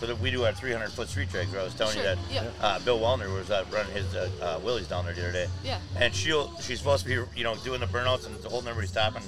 So 0.00 0.06
that 0.08 0.18
we 0.18 0.32
do 0.32 0.44
our 0.44 0.52
300 0.52 0.90
foot 0.90 1.08
street 1.08 1.28
drags. 1.30 1.52
Where 1.52 1.60
I 1.60 1.64
was 1.64 1.74
telling 1.74 1.94
Sure, 1.94 2.02
you 2.02 2.08
that 2.08 2.18
yeah. 2.28 2.50
uh, 2.60 2.80
Bill 2.80 2.98
Wellner 2.98 3.32
was 3.32 3.48
uh, 3.52 3.64
running 3.72 3.92
his 3.92 4.12
uh, 4.14 4.28
uh, 4.42 4.58
Willys 4.64 4.88
down 4.88 5.04
there 5.04 5.14
the 5.14 5.22
other 5.22 5.32
day. 5.32 5.46
Yeah. 5.64 5.78
And 5.96 6.12
she'll 6.12 6.50
she's 6.60 6.78
supposed 6.80 7.06
to 7.06 7.08
be 7.08 7.38
you 7.38 7.44
know 7.44 7.54
doing 7.62 7.78
the 7.78 7.86
burnouts 7.86 8.26
and 8.26 8.34
holding 8.44 8.68
everybody 8.68 8.88
stopping. 8.88 9.22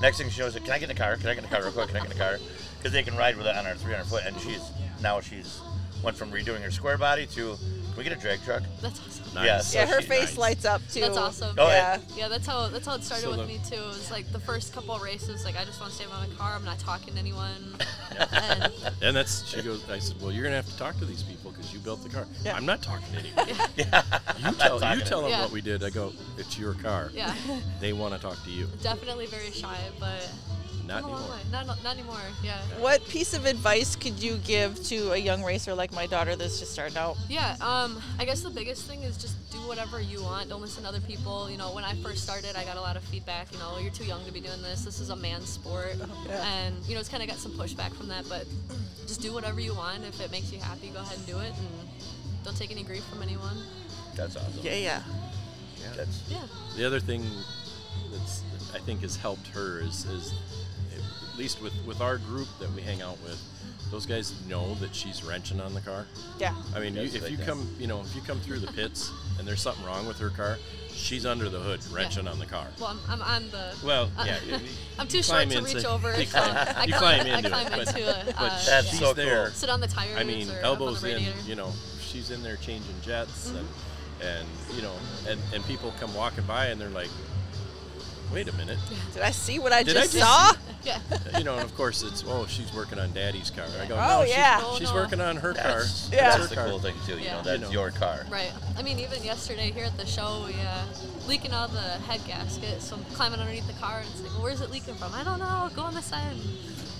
Next 0.00 0.18
thing 0.18 0.30
she 0.30 0.40
knows, 0.40 0.54
can 0.54 0.70
I 0.70 0.78
get 0.78 0.88
in 0.88 0.94
the 0.96 1.02
car? 1.02 1.16
Can 1.16 1.26
I 1.26 1.34
get 1.34 1.42
in 1.42 1.50
the 1.50 1.56
car 1.56 1.64
real 1.64 1.72
quick? 1.72 1.88
Can 1.88 1.96
I 1.96 2.00
get 2.00 2.12
in 2.12 2.16
the 2.16 2.22
car? 2.22 2.38
Because 2.78 2.92
they 2.92 3.02
can 3.02 3.16
ride 3.16 3.36
with 3.36 3.46
it 3.46 3.56
on 3.56 3.66
our 3.66 3.74
300 3.74 4.04
foot. 4.04 4.22
And 4.24 4.38
she's 4.40 4.60
now 5.02 5.20
she's 5.20 5.60
went 6.02 6.16
from 6.16 6.30
redoing 6.30 6.62
her 6.62 6.70
square 6.70 6.98
body 6.98 7.26
to 7.26 7.56
can 7.56 7.98
we 7.98 8.04
get 8.04 8.12
a 8.16 8.20
drag 8.20 8.42
truck? 8.42 8.62
That's 8.80 8.98
awesome. 9.06 9.34
Nice. 9.34 9.44
Yeah, 9.46 9.58
so 9.60 9.78
yeah, 9.80 9.86
her 9.86 10.00
she- 10.00 10.08
face 10.08 10.20
nice. 10.30 10.38
lights 10.38 10.64
up 10.64 10.80
too. 10.90 11.00
That's 11.00 11.16
awesome. 11.18 11.54
Oh, 11.58 11.68
yeah. 11.68 11.98
Yeah, 12.16 12.28
that's 12.28 12.46
how 12.46 12.68
that's 12.68 12.86
how 12.86 12.94
it 12.94 13.04
started 13.04 13.24
So 13.24 13.30
with 13.30 13.40
the- 13.40 13.46
me 13.46 13.60
too. 13.68 13.74
It 13.76 13.86
was 13.86 14.10
like 14.10 14.30
the 14.32 14.40
first 14.40 14.72
couple 14.72 14.94
of 14.94 15.02
races, 15.02 15.44
like 15.44 15.58
I 15.58 15.64
just 15.64 15.78
want 15.78 15.92
to 15.92 15.96
stay 15.96 16.04
in 16.06 16.10
my 16.10 16.26
car. 16.38 16.54
I'm 16.54 16.64
not 16.64 16.78
talking 16.78 17.12
to 17.12 17.18
anyone. 17.20 17.76
and 18.32 18.72
And 19.02 19.16
that's 19.16 19.46
she 19.46 19.60
goes. 19.62 19.88
I 19.90 19.98
said, 19.98 20.16
well, 20.22 20.32
you're 20.32 20.42
gonna 20.42 20.56
have 20.56 20.68
to 20.70 20.76
talk 20.78 20.98
to 21.00 21.04
these 21.04 21.22
people 21.22 21.50
because 21.50 21.70
you 21.72 21.80
built 21.80 22.02
the 22.02 22.08
car. 22.08 22.26
Yeah. 22.42 22.56
I'm 22.56 22.64
not 22.66 22.82
talking 22.82 23.06
to 23.12 23.18
anybody. 23.18 23.52
You 24.42 24.52
tell 24.54 24.96
you 24.96 25.02
tell 25.04 25.22
them 25.22 25.30
Yeah. 25.30 25.42
what 25.42 25.52
we 25.52 25.60
did. 25.60 25.84
I 25.84 25.90
go, 25.90 26.12
it's 26.38 26.58
your 26.58 26.74
car. 26.74 27.10
yeah, 27.14 27.34
They 27.80 27.92
want 27.92 28.14
to 28.14 28.20
talk 28.20 28.42
to 28.44 28.50
you. 28.50 28.68
definitely 28.82 29.26
very 29.26 29.50
shy, 29.50 29.76
but 30.00 30.28
Not 30.92 31.02
come 31.02 31.10
a 31.10 31.14
long 31.14 31.22
anymore. 31.22 31.38
Not 31.50 31.82
not 31.84 31.94
anymore. 31.96 32.20
Yeah. 32.44 32.58
What 32.78 33.06
piece 33.08 33.34
of 33.34 33.46
advice 33.46 33.96
could 33.96 34.18
you 34.22 34.36
give 34.38 34.82
to 34.84 35.12
a 35.12 35.16
young 35.16 35.42
racer 35.42 35.74
like 35.74 35.92
my 35.92 36.06
daughter 36.06 36.36
that's 36.36 36.58
just 36.58 36.72
starting 36.72 36.96
out? 36.96 37.16
Yeah, 37.28 37.56
um, 37.60 38.00
I 38.18 38.24
guess 38.24 38.42
the 38.42 38.50
biggest 38.50 38.86
thing 38.86 39.02
is 39.02 39.16
just 39.16 39.36
do 39.50 39.58
whatever 39.68 40.00
you 40.00 40.22
want. 40.22 40.48
Don't 40.48 40.60
listen 40.60 40.82
to 40.82 40.88
other 40.88 41.00
people. 41.00 41.50
You 41.50 41.56
know, 41.58 41.72
when 41.74 41.84
I 41.84 41.94
first 42.02 42.22
started, 42.22 42.56
I 42.56 42.64
got 42.64 42.76
a 42.76 42.80
lot 42.80 42.96
of 42.96 43.02
feedback. 43.04 43.52
You 43.52 43.58
know, 43.58 43.78
you're 43.78 43.92
too 43.92 44.04
young 44.04 44.24
to 44.26 44.32
be 44.32 44.40
doing 44.40 44.60
this. 44.62 44.84
This 44.84 45.00
is 45.00 45.10
a 45.10 45.16
man's 45.16 45.48
sport, 45.48 45.96
Yeah. 46.28 46.42
and 46.46 46.74
you 46.86 46.94
know, 46.94 47.00
it's 47.00 47.08
kind 47.08 47.22
of 47.22 47.28
got 47.28 47.38
some 47.38 47.52
pushback 47.52 47.94
from 47.94 48.08
that. 48.08 48.28
But 48.28 48.46
just 49.06 49.20
do 49.20 49.32
whatever 49.32 49.60
you 49.60 49.74
want. 49.74 50.04
If 50.04 50.20
it 50.20 50.30
makes 50.30 50.52
you 50.52 50.58
happy, 50.60 50.88
go 50.88 51.00
ahead 51.00 51.16
and 51.16 51.26
do 51.26 51.38
it, 51.38 51.52
and 51.56 51.88
don't 52.44 52.56
take 52.56 52.70
any 52.70 52.82
grief 52.82 53.04
from 53.04 53.22
anyone. 53.22 53.56
That's 54.14 54.36
awesome. 54.36 54.52
Yeah, 54.62 54.74
yeah. 54.74 55.02
That's 55.96 56.22
Yeah. 56.28 56.42
The 56.76 56.84
other 56.86 57.00
thing 57.00 57.24
that's 58.12 58.42
I 58.74 58.78
think 58.78 59.00
has 59.02 59.16
helped 59.16 59.46
her 59.48 59.80
is, 59.80 60.04
is 60.06 60.32
at 61.32 61.38
least 61.38 61.62
with, 61.62 61.72
with 61.86 62.00
our 62.00 62.18
group 62.18 62.48
that 62.60 62.70
we 62.72 62.82
hang 62.82 63.00
out 63.02 63.20
with, 63.22 63.40
those 63.90 64.06
guys 64.06 64.34
know 64.46 64.74
that 64.76 64.94
she's 64.94 65.22
wrenching 65.24 65.60
on 65.60 65.74
the 65.74 65.80
car. 65.80 66.06
Yeah. 66.38 66.54
I 66.74 66.80
mean, 66.80 66.94
you, 66.94 67.02
if 67.02 67.30
you 67.30 67.36
can. 67.36 67.46
come, 67.46 67.68
you 67.78 67.86
know, 67.86 68.00
if 68.00 68.14
you 68.14 68.22
come 68.22 68.38
through 68.40 68.58
the 68.60 68.72
pits 68.72 69.10
and 69.38 69.46
there's 69.46 69.60
something 69.60 69.84
wrong 69.84 70.06
with 70.06 70.18
her 70.18 70.30
car, 70.30 70.58
she's 70.90 71.24
under 71.26 71.48
the 71.48 71.58
hood 71.58 71.80
wrenching 71.92 72.26
on 72.28 72.38
the 72.38 72.46
car. 72.46 72.66
Well, 72.80 72.98
I'm, 73.08 73.20
I'm 73.20 73.22
on 73.22 73.50
the. 73.50 73.74
Well, 73.84 74.10
uh, 74.18 74.24
yeah, 74.26 74.38
you- 74.46 74.64
I'm 74.98 75.08
too 75.08 75.22
short 75.22 75.48
to 75.50 75.60
reach 75.62 75.84
over. 75.84 76.18
you 76.18 76.26
so 76.26 76.38
climb- 76.40 76.56
I 76.76 76.84
you 76.84 76.92
climb, 76.94 77.20
climb 77.20 77.26
into 77.26 77.56
I 77.56 77.60
it, 77.62 77.66
climb 77.66 77.78
but- 77.84 77.88
into 77.96 78.20
a. 78.20 78.24
but 78.26 78.36
Uh, 78.38 78.82
she's 78.82 78.98
so 78.98 79.12
there. 79.14 79.44
cool. 79.46 79.52
sit 79.54 79.70
on 79.70 79.80
the 79.80 79.88
tires. 79.88 80.16
I 80.18 80.24
mean, 80.24 80.48
or 80.50 80.58
up 80.58 80.64
elbows 80.64 81.02
on 81.04 81.10
the 81.10 81.16
in. 81.16 81.32
You 81.46 81.54
know, 81.56 81.72
she's 82.00 82.30
in 82.30 82.42
there 82.42 82.56
changing 82.56 82.94
jets, 83.02 83.48
Mm-hmm. 83.48 83.58
and 83.58 83.68
and 84.22 84.48
you 84.76 84.82
know, 84.82 84.94
and 85.28 85.40
and 85.54 85.64
people 85.66 85.92
come 85.98 86.14
walking 86.14 86.44
by 86.44 86.66
and 86.66 86.80
they're 86.80 86.88
like, 86.90 87.08
"Wait 88.32 88.48
a 88.48 88.52
minute," 88.52 88.78
Did 89.14 89.22
I 89.22 89.30
see 89.30 89.58
what 89.58 89.72
I 89.72 89.82
Did 89.82 89.96
I 89.96 90.00
just 90.02 90.14
just- 90.14 90.24
saw? 90.26 90.52
Yeah. 90.84 90.98
you 91.38 91.44
know. 91.44 91.54
And 91.54 91.62
of 91.62 91.76
course, 91.76 92.02
it's 92.02 92.24
oh, 92.26 92.44
she's 92.48 92.72
working 92.74 92.98
on 92.98 93.12
Daddy's 93.12 93.50
car. 93.50 93.64
I 93.80 93.86
go, 93.86 93.96
Oh, 93.96 94.24
she's, 94.24 94.34
yeah. 94.34 94.60
Oh, 94.64 94.76
she's 94.80 94.88
no. 94.88 94.94
working 94.96 95.20
on 95.20 95.36
her 95.36 95.54
car. 95.54 95.78
that's, 95.82 96.10
Yeah. 96.10 96.22
that's 96.22 96.36
That's 96.38 96.48
the 96.48 96.54
her 96.56 96.60
car. 96.62 96.70
cool 96.70 96.80
thing 96.80 96.96
too. 97.06 97.18
You 97.18 97.24
Yeah. 97.26 97.32
know, 97.36 97.42
that's 97.42 97.60
You 97.60 97.66
know. 97.66 97.70
your 97.70 97.90
car. 97.92 98.26
Right. 98.28 98.50
I 98.76 98.82
mean, 98.82 98.98
even 98.98 99.22
yesterday 99.22 99.70
here 99.70 99.84
at 99.84 99.96
the 99.96 100.04
show, 100.06 100.42
we 100.44 100.54
uh, 100.54 100.82
leaking 101.28 101.52
out 101.52 101.70
the 101.72 101.78
head 101.78 102.20
gasket. 102.26 102.82
So 102.82 102.96
I'm 102.96 103.04
climbing 103.14 103.38
underneath 103.38 103.68
the 103.68 103.74
car, 103.74 104.00
and 104.00 104.08
it's 104.10 104.22
like, 104.22 104.42
where's 104.42 104.60
it 104.60 104.72
leaking 104.72 104.96
from? 104.96 105.14
I 105.14 105.22
don't 105.22 105.38
know. 105.38 105.70
Go 105.76 105.82
on 105.82 105.94
the 105.94 106.02
side. 106.02 106.34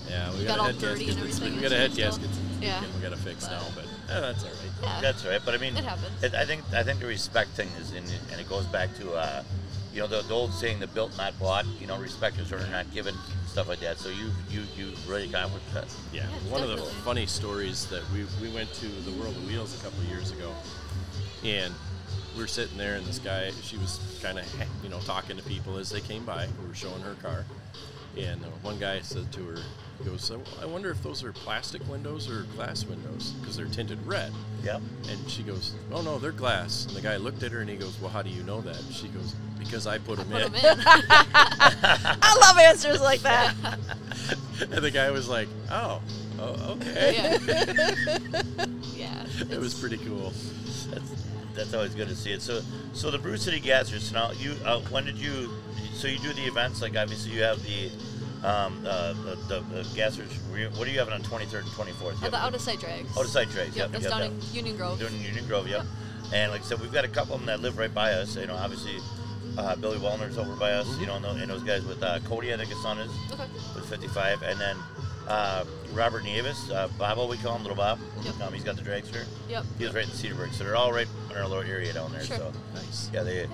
Yeah, 0.09 0.31
we 0.39 0.45
Got 0.45 0.47
got, 0.47 0.59
a 0.59 0.61
all 0.61 0.67
head 0.67 0.79
dirty 0.79 1.07
gasket. 1.07 1.09
and 1.09 1.17
that's- 1.19 1.37
everything 1.39 1.57
We 1.57 1.63
got 1.63 1.73
a 1.73 1.77
head 1.77 1.91
yesterday 1.99 2.27
gasket. 2.29 2.35
still. 2.35 2.63
Yeah. 2.69 2.83
We 2.95 3.03
got 3.03 3.11
to 3.11 3.17
fix 3.17 3.45
But- 3.47 3.51
now, 3.51 3.63
but 3.75 3.85
eh, 4.15 4.21
that's 4.21 4.45
all 4.45 4.51
right. 4.51 4.59
Yeah. 4.85 5.01
That's 5.01 5.25
right. 5.27 5.41
But 5.45 5.55
I 5.55 5.59
mean, 5.59 5.77
It 5.77 5.83
happens. 5.85 6.23
I 6.35 6.45
think 6.45 6.63
I 6.73 6.85
think 6.85 7.01
the 7.01 7.07
respect 7.07 7.51
thing 7.51 7.69
is 7.81 7.91
in, 7.91 8.05
and 8.31 8.41
it 8.41 8.49
goes 8.49 8.67
back 8.67 8.95
to 8.99 9.15
uh, 9.15 9.43
you 9.93 10.01
know 10.01 10.07
the, 10.07 10.23
the 10.23 10.35
old 10.35 10.53
saying, 10.53 10.81
"The 10.81 10.87
built 10.87 11.17
not 11.19 11.39
bought." 11.39 11.67
You 11.81 11.87
know, 11.87 11.99
respect 11.99 12.39
is 12.39 12.53
earned, 12.53 12.71
not 12.71 12.91
given. 12.93 13.15
Stuff 13.47 13.69
like 13.69 13.81
that. 13.81 13.99
So 13.99 14.09
you 14.09 14.31
you 14.51 14.63
you 14.77 14.93
really 15.07 15.29
accomplished 15.29 15.73
that. 15.75 15.95
Yeah, 16.13 16.23
Yeah, 16.23 16.51
one 16.51 16.63
of 16.63 16.71
the 16.71 16.79
funny 17.05 17.27
stories 17.27 17.87
that 17.87 18.03
we 18.13 18.25
we 18.41 18.53
went 18.55 18.73
to 18.75 18.87
the 18.87 19.13
World 19.13 19.37
of 19.37 19.47
Wheels 19.47 19.79
a 19.79 19.85
couple 19.85 20.01
of 20.01 20.07
years 20.07 20.33
ago, 20.33 20.53
and 21.45 21.73
we 22.35 22.41
were 22.41 22.49
sitting 22.49 22.79
there, 22.79 22.95
and 22.95 23.05
this 23.05 23.19
guy, 23.19 23.51
she 23.63 23.77
was 23.77 24.01
kind 24.23 24.39
of 24.39 24.47
you 24.83 24.89
know 24.89 25.01
talking 25.01 25.37
to 25.37 25.43
people 25.43 25.77
as 25.77 25.91
they 25.91 26.01
came 26.01 26.25
by. 26.25 26.47
We 26.63 26.69
were 26.69 26.75
showing 26.75 27.03
her 27.03 27.15
car, 27.23 27.45
and 28.17 28.45
uh, 28.45 28.49
one 28.63 28.79
guy 28.79 29.01
said 29.01 29.33
to 29.33 29.45
her, 29.45 29.59
he 29.99 30.05
goes, 30.05 30.31
"I 30.61 30.67
wonder 30.67 30.91
if 30.91 31.03
those 31.03 31.23
are 31.23 31.33
plastic 31.33 31.87
windows 31.89 32.29
or 32.29 32.43
glass 32.55 32.85
windows 32.85 33.33
because 33.41 33.57
they're 33.57 33.67
tinted 33.67 34.05
red." 34.07 34.33
Yep. 34.65 34.83
And 35.09 35.31
she 35.31 35.43
goes, 35.43 35.75
"Oh 35.93 36.03
no, 36.03 36.19
they're 36.19 36.33
glass." 36.33 36.87
And 36.87 36.97
the 36.97 37.01
guy 37.01 37.17
looked 37.17 37.43
at 37.43 37.53
her 37.53 37.61
and 37.61 37.71
he 37.71 37.77
goes, 37.77 37.99
"Well, 38.01 38.11
how 38.11 38.23
do 38.23 38.31
you 38.31 38.43
know 38.43 38.61
that?" 38.61 38.81
And 38.81 38.95
she 38.95 39.09
goes, 39.09 39.35
"Because 39.59 39.87
I 39.87 39.99
put 39.99 40.19
them 40.19 40.29
Put 40.29 40.43
in." 40.43 40.55
'em 40.55 40.55
in. 40.55 40.81
I 40.87 42.39
love 42.41 42.59
answers 42.59 43.01
like 43.01 43.21
that. 43.21 43.55
and 44.61 44.83
the 44.83 44.91
guy 44.91 45.11
was 45.11 45.29
like, 45.29 45.49
"Oh, 45.71 46.01
oh 46.39 46.73
okay." 46.73 47.39
yeah. 47.47 48.67
yeah. 48.95 49.27
It 49.51 49.59
was 49.59 49.75
pretty 49.75 49.99
cool. 49.99 50.33
That's 50.91 51.13
that's 51.55 51.75
always 51.75 51.95
good 51.95 52.09
to 52.09 52.17
see 52.17 52.33
it. 52.33 52.43
So 52.43 52.63
so 52.93 53.11
the 53.11 53.19
Brew 53.19 53.37
City 53.37 53.61
Gassers. 53.61 54.13
Now 54.13 54.33
you 54.33 54.55
uh, 54.65 54.81
when 54.91 55.05
did 55.05 55.17
you? 55.17 55.51
So 55.95 56.09
you 56.09 56.19
do 56.19 56.33
the 56.33 56.47
events 56.47 56.83
like 56.83 56.97
obviously 56.97 57.33
you 57.33 57.43
have 57.43 57.63
the. 57.63 57.91
Um, 58.45 58.85
uh, 58.85 59.13
the, 59.13 59.37
the, 59.47 59.61
the 59.71 59.83
gassers. 59.95 60.27
What 60.77 60.89
are 60.89 60.91
you 60.91 60.99
having 60.99 61.15
on 61.15 61.23
23rd 61.23 61.61
and 61.61 61.69
24th? 61.69 62.25
Uh, 62.25 62.29
the 62.29 62.37
out 62.39 62.53
of 62.53 62.61
sight 62.61 62.81
drags. 62.81 63.17
Out 63.17 63.25
of 63.25 63.31
sight 63.31 63.49
drags. 63.51 63.77
Yep, 63.77 63.93
that's 63.93 64.03
yep, 64.03 64.11
down 64.11 64.23
yep. 64.23 64.33
in 64.33 64.41
Union 64.53 64.77
Grove. 64.77 64.99
Doing 64.99 65.15
in 65.15 65.23
Union 65.23 65.47
Grove, 65.47 65.69
yep. 65.69 65.87
And 66.35 66.51
like 66.51 66.63
I 66.63 66.65
said, 66.65 66.81
we've 66.81 66.93
got 66.93 67.05
a 67.05 67.09
couple 67.09 67.35
of 67.35 67.41
them 67.41 67.47
that 67.47 67.61
live 67.61 67.79
right 67.79 67.95
by 67.95 68.15
us. 68.15 68.37
You 68.37 68.47
know, 68.47 68.57
obviously, 68.57 68.97
uh, 69.57 69.77
Billy 69.77 69.99
Wellner's 69.99 70.39
over 70.39 70.57
by 70.57 70.73
us. 70.73 70.99
You 70.99 71.07
know, 71.07 71.15
and 71.15 71.25
those, 71.25 71.41
and 71.41 71.51
those 71.53 71.63
guys 71.63 71.85
with 71.85 72.03
uh, 72.03 72.19
Cody, 72.25 72.53
I 72.53 72.57
think 72.57 72.71
his 72.71 72.83
son 72.83 72.99
is 72.99 73.13
Okay. 73.33 73.47
with 73.77 73.89
55, 73.89 74.43
and 74.43 74.59
then 74.59 74.77
uh, 75.33 75.65
Robert 75.95 76.25
Nieves, 76.25 76.71
uh, 76.71 76.89
Bobo, 76.99 77.27
we 77.27 77.39
call 77.39 77.57
him, 77.57 77.63
Little 77.63 77.77
Bob. 77.77 77.99
Yep. 78.23 78.41
Um, 78.41 78.53
he's 78.53 78.65
got 78.65 78.77
the 78.77 78.83
dragster. 78.83 79.25
Yep. 79.49 79.65
He 79.79 79.85
was 79.85 79.95
right 79.95 80.05
in 80.05 80.11
Cedarburg, 80.11 80.53
so 80.53 80.65
they're 80.65 80.77
all 80.77 80.93
right 80.93 81.07
in 81.31 81.37
our 81.37 81.49
little 81.49 81.65
area 81.65 81.93
down 81.93 82.13
there. 82.13 82.23
Sure. 82.25 82.37
So 82.37 82.53
Nice. 82.75 83.11
yeah, 83.15 83.23
they 83.23 83.49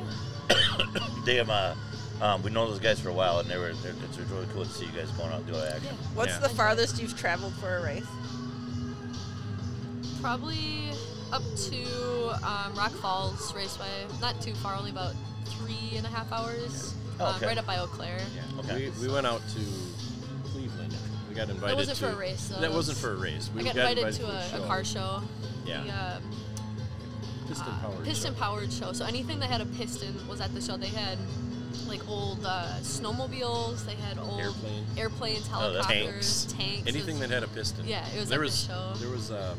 they 1.25 1.37
have 1.37 1.50
uh, 1.50 1.75
um, 2.20 2.42
we 2.42 2.50
know 2.50 2.68
those 2.68 2.80
guys 2.80 2.99
for 2.99 3.11
a 3.11 3.12
while, 3.12 3.38
and 3.38 3.49
they 3.49 3.56
were 3.56 3.73
they're, 3.82 3.94
it's 4.04 4.18
really 4.18 4.47
cool 4.52 4.64
to 4.64 4.70
see 4.70 4.87
you 4.87 4.92
guys 4.92 5.11
going 5.12 5.30
out 5.30 5.38
and 5.38 5.47
doing 5.47 5.62
action. 5.62 5.85
Yeah. 5.85 5.92
What's 6.14 6.32
Yeah. 6.32 6.38
the 6.40 6.49
farthest 6.49 7.00
you've 7.00 7.16
traveled 7.16 7.54
for 7.54 7.76
a 7.78 7.82
race? 7.85 8.06
Probably 10.20 10.90
up 11.32 11.42
to 11.70 11.85
um, 12.47 12.75
Rock 12.75 12.90
Falls 12.92 13.54
Raceway. 13.54 13.87
Not 14.20 14.40
too 14.40 14.54
far, 14.54 14.75
only 14.75 14.90
about 14.90 15.14
three 15.44 15.97
and 15.97 16.04
a 16.04 16.08
half 16.08 16.32
hours. 16.32 16.94
Oh, 17.20 17.26
um, 17.26 17.40
right 17.42 17.58
up 17.58 17.66
by 17.66 17.78
Eau 17.78 17.87
Claire. 17.87 18.18
Yeah. 18.35 18.61
Okay. 18.61 18.90
We, 19.00 19.06
we 19.06 19.12
went 19.12 19.26
out 19.26 19.40
to 19.49 19.61
Cleveland. 19.61 19.98
We 19.98 19.98
got 21.38 21.50
invited 21.50 21.76
wasn't 21.76 21.99
to. 21.99 22.04
for 22.07 22.12
a 22.12 22.16
race, 22.16 22.49
though. 22.49 22.61
That 22.61 22.73
wasn't 22.73 22.99
for 22.99 23.12
a 23.12 23.16
race. 23.16 23.50
We 23.54 23.61
I 23.62 23.64
got 23.73 23.76
invited 23.76 24.12
to 24.14 24.21
for 24.26 24.33
a, 24.33 24.49
show. 24.50 24.62
a 24.62 24.66
car 24.66 24.85
show. 24.85 25.23
Yeah. 25.64 25.83
The, 25.85 26.16
um, 26.16 26.23
Piston 27.49 27.66
uh, 27.73 27.78
powered. 27.80 28.04
piston 28.04 28.35
powered 28.35 28.73
show. 28.73 28.92
So 28.92 29.04
anything 29.07 29.38
that 29.40 29.49
had 29.50 29.61
a 29.62 29.66
piston 29.66 30.14
was 30.28 30.40
at 30.40 30.52
the 30.54 30.61
show. 30.61 30.76
They 30.76 30.88
had 30.88 31.16
like 31.87 32.07
old 32.09 32.45
uh, 32.45 32.75
snowmobiles. 32.83 33.87
They 33.87 33.95
had 33.95 34.18
old 34.18 34.40
Airplane. 34.40 34.85
airplanes, 34.99 35.49
Oh, 35.52 35.61
helicopters, 35.61 36.45
Tanks. 36.47 36.54
tanks. 36.59 36.88
Anything 36.88 37.16
It 37.16 37.21
that 37.21 37.30
had 37.30 37.42
a 37.42 37.49
piston. 37.49 37.87
Yeah, 37.87 38.07
it 38.14 38.21
was 38.21 38.28
there 38.28 38.38
at 38.38 38.40
the 38.40 38.45
was 38.47 38.64
show. 38.64 38.92
there 38.97 39.09
was 39.11 39.30
um, 39.30 39.59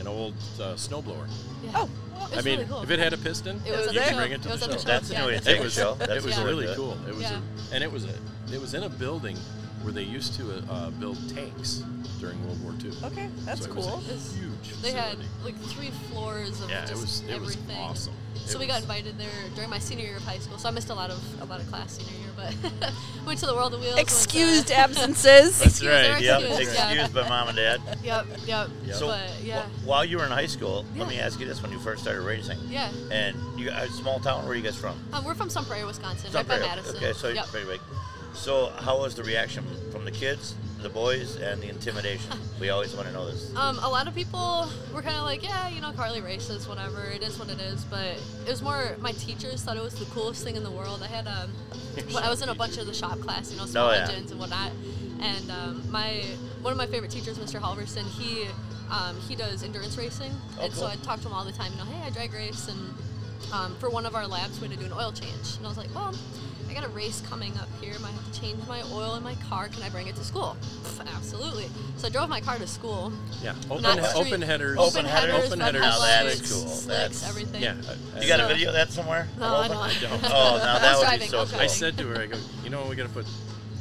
an 0.00 0.08
old 0.08 0.34
uh, 0.60 0.74
snowblower. 0.74 1.28
yeah. 1.64 1.70
Oh, 1.76 1.88
It 2.32 2.38
I 2.38 2.42
mean, 2.42 2.58
really 2.58 2.64
cool. 2.68 2.82
if 2.82 2.90
it 2.90 2.98
had 2.98 3.12
a 3.12 3.18
piston, 3.18 3.60
It 3.64 3.76
was 3.76 3.86
at 3.88 3.94
you 3.94 4.00
the 4.00 4.06
could 4.06 4.16
bring 4.16 4.32
it 4.32 4.42
to 4.42 4.48
It 4.48 4.52
was 4.52 4.60
the 4.62 4.66
the 4.66 4.72
show. 4.72 4.78
show. 4.80 4.86
That's 4.88 5.08
the 5.08 5.14
yeah. 5.14 5.26
way 5.26 5.38
to 5.38 5.56
It 5.56 5.60
was 5.62 5.74
show. 5.74 5.96
it 6.00 6.24
was 6.24 6.38
really 6.40 6.66
good. 6.66 6.76
cool. 6.76 6.98
It 7.08 7.14
was 7.14 7.22
Yeah. 7.22 7.38
a, 7.70 7.74
and 7.74 7.84
it 7.84 7.92
was 7.92 8.04
a 8.06 8.14
it 8.52 8.60
was 8.60 8.74
in 8.74 8.82
a 8.82 8.88
building 8.88 9.36
where 9.84 9.92
they 9.92 10.02
used 10.02 10.34
to 10.34 10.62
uh, 10.70 10.90
build 10.90 11.16
tanks 11.34 11.82
during 12.20 12.42
World 12.46 12.62
War 12.64 12.74
II. 12.82 12.90
okay, 13.12 13.28
that's 13.44 13.64
so 13.64 13.70
it 13.70 13.76
was 13.76 13.86
cool. 13.86 13.94
a 13.96 14.00
It's- 14.00 14.34
huge. 14.34 14.50
They 14.82 14.92
had 14.92 15.16
like 15.44 15.56
three 15.60 15.90
floors 16.10 16.60
of 16.62 16.70
Yeah, 16.70 16.84
it 16.84 16.90
was 16.92 17.20
it 17.28 17.38
was 17.40 17.54
everything. 17.54 17.76
awesome. 17.78 18.14
So 18.46 18.56
It 18.58 18.60
we 18.60 18.66
got 18.66 18.80
invited 18.80 19.18
there 19.18 19.28
during 19.54 19.68
my 19.70 19.78
senior 19.78 20.04
year 20.06 20.16
of 20.16 20.22
high 20.24 20.38
school. 20.38 20.58
So 20.58 20.68
I 20.68 20.72
missed 20.72 20.88
a 20.90 20.94
lot 20.94 21.10
of 21.10 21.20
a 21.40 21.44
lot 21.44 21.60
of 21.60 21.68
class 21.70 21.98
senior 21.98 22.12
year, 22.18 22.30
but 22.36 22.92
went 23.26 23.38
to 23.40 23.46
the 23.46 23.54
World 23.54 23.74
of 23.74 23.80
Wheels. 23.80 23.94
went 23.94 24.08
to- 24.08 24.14
Excused 24.14 24.70
absences. 24.70 25.58
That's 25.58 25.66
Excused, 25.80 25.92
right. 26.10 26.22
Yep, 26.22 26.40
excused, 26.42 26.74
yeah. 26.74 26.90
excused 26.90 27.14
by 27.14 27.28
mom 27.28 27.48
and 27.48 27.56
dad. 27.56 27.80
Yep, 28.02 28.26
yep. 28.46 28.68
So 28.92 29.08
But 29.08 29.30
yeah, 29.42 29.62
wh- 29.62 29.86
while 29.86 30.04
you 30.04 30.16
were 30.18 30.24
in 30.24 30.30
high 30.30 30.46
school, 30.46 30.84
Yeah. 30.94 31.00
let 31.02 31.08
me 31.10 31.18
ask 31.18 31.38
you 31.40 31.46
this: 31.46 31.62
When 31.62 31.72
you 31.72 31.78
first 31.78 32.02
started 32.02 32.22
racing, 32.22 32.58
yeah. 32.68 32.90
and 33.10 33.36
you 33.58 33.70
a 33.70 33.86
small 33.88 34.18
town, 34.20 34.42
where 34.44 34.52
are 34.52 34.56
you 34.56 34.62
guys 34.62 34.76
from? 34.76 34.96
Um, 35.12 35.24
we're 35.24 35.34
from 35.34 35.50
Sun 35.50 35.64
Prairie, 35.66 35.84
Wisconsin, 35.84 36.30
Sun 36.30 36.34
right 36.40 36.48
by 36.48 36.56
Prairie. 36.58 36.68
Madison. 36.76 36.96
Okay, 36.96 37.12
so 37.12 37.28
yep. 37.28 37.46
very 37.48 37.64
big. 37.66 37.80
So 38.34 38.70
how 38.78 38.98
was 38.98 39.14
the 39.14 39.22
reaction 39.24 39.64
from 39.90 40.04
the 40.04 40.10
kids, 40.10 40.54
the 40.82 40.88
boys, 40.88 41.36
and 41.36 41.62
the 41.62 41.68
intimidation? 41.68 42.30
we 42.60 42.68
always 42.70 42.94
want 42.94 43.06
to 43.08 43.14
know 43.14 43.26
this. 43.30 43.54
Um, 43.56 43.78
a 43.78 43.88
lot 43.88 44.06
of 44.08 44.14
people 44.14 44.68
were 44.92 45.02
kind 45.02 45.16
of 45.16 45.22
like, 45.22 45.42
yeah, 45.42 45.68
you 45.68 45.80
know, 45.80 45.92
Carly 45.92 46.20
races, 46.20 46.68
whatever. 46.68 47.04
It 47.04 47.22
is 47.22 47.38
what 47.38 47.48
it 47.48 47.60
is. 47.60 47.84
But 47.84 48.16
it 48.44 48.48
was 48.50 48.60
more 48.60 48.96
my 49.00 49.12
teachers 49.12 49.62
thought 49.62 49.76
it 49.76 49.82
was 49.82 49.94
the 49.94 50.04
coolest 50.06 50.44
thing 50.44 50.56
in 50.56 50.62
the 50.64 50.70
world. 50.70 51.02
I 51.02 51.06
had 51.06 51.26
um, 51.26 51.52
I 52.18 52.28
was 52.28 52.42
in 52.42 52.48
a 52.48 52.54
bunch 52.54 52.76
of 52.76 52.86
the 52.86 52.94
shop 52.94 53.20
class, 53.20 53.50
you 53.52 53.56
know, 53.58 53.66
small 53.66 53.90
Oh, 53.90 53.92
yeah. 53.92 54.10
and 54.10 54.30
whatnot. 54.38 54.72
And 55.20 55.50
um, 55.50 55.82
my 55.90 56.24
one 56.60 56.72
of 56.72 56.76
my 56.76 56.86
favorite 56.86 57.10
teachers, 57.12 57.38
Mr. 57.38 57.60
Halverson, 57.60 58.04
he 58.20 58.46
um, 58.90 59.16
he 59.28 59.34
does 59.36 59.62
endurance 59.62 59.96
racing, 59.96 60.32
Oh, 60.58 60.64
and 60.64 60.72
so. 60.74 60.86
I 60.86 60.96
talked 60.96 61.22
to 61.22 61.28
him 61.28 61.34
all 61.34 61.44
the 61.44 61.52
time. 61.52 61.72
You 61.72 61.78
know, 61.78 61.84
hey, 61.84 62.06
I 62.06 62.10
drag 62.10 62.32
race, 62.34 62.68
and 62.68 62.94
um, 63.52 63.74
for 63.76 63.88
one 63.88 64.04
of 64.04 64.14
our 64.14 64.26
labs, 64.26 64.60
we 64.60 64.68
had 64.68 64.76
to 64.76 64.84
do 64.84 64.92
an 64.92 64.98
oil 64.98 65.10
change, 65.12 65.56
and 65.56 65.64
I 65.64 65.68
was 65.68 65.78
like, 65.78 65.88
well. 65.94 66.14
I 66.74 66.80
got 66.80 66.86
a 66.90 66.92
race 66.92 67.22
coming 67.28 67.52
up 67.58 67.68
here. 67.80 67.94
I 67.96 67.98
might 68.02 68.10
have 68.12 68.32
to 68.32 68.40
change 68.40 68.58
my 68.66 68.82
oil 68.92 69.14
in 69.14 69.22
my 69.22 69.36
car. 69.48 69.68
Can 69.68 69.82
I 69.84 69.90
bring 69.90 70.08
it 70.08 70.16
to 70.16 70.24
school? 70.24 70.56
Pff, 70.60 71.06
absolutely. 71.14 71.66
So 71.98 72.08
I 72.08 72.10
drove 72.10 72.28
my 72.28 72.40
car 72.40 72.58
to 72.58 72.66
school. 72.66 73.12
Yeah, 73.42 73.54
open, 73.70 73.84
he- 73.84 74.04
street- 74.04 74.26
open 74.26 74.42
headers. 74.42 74.76
Open 74.78 75.04
headers, 75.04 75.46
Open 75.46 75.58
red 75.60 75.74
headers. 75.76 75.82
Now 75.82 75.98
that 76.00 76.08
headlights, 76.16 76.40
is 76.40 76.52
cool. 76.52 76.66
Slicks, 76.68 76.86
That's- 76.86 77.28
everything. 77.28 77.62
Yeah. 77.62 77.74
I- 78.16 78.20
You 78.24 78.32
uh, 78.32 78.36
got 78.36 78.40
a 78.40 78.48
video 78.52 78.68
of 78.70 78.74
that 78.74 78.90
somewhere? 78.90 79.28
No, 79.38 79.46
I 79.54 79.68
don't. 79.68 79.76
I 79.76 79.94
don't. 80.00 80.24
Oh, 80.24 80.58
now 80.58 80.78
that 80.80 80.98
was 80.98 81.10
would 81.12 81.20
be 81.20 81.26
so 81.26 81.42
I 81.42 81.44
cool. 81.46 81.60
I 81.60 81.66
said 81.68 81.96
to 81.98 82.08
her, 82.08 82.20
I 82.20 82.26
go, 82.26 82.38
you 82.64 82.70
know, 82.70 82.84
we 82.88 82.96
gotta 82.96 83.08
put, 83.10 83.24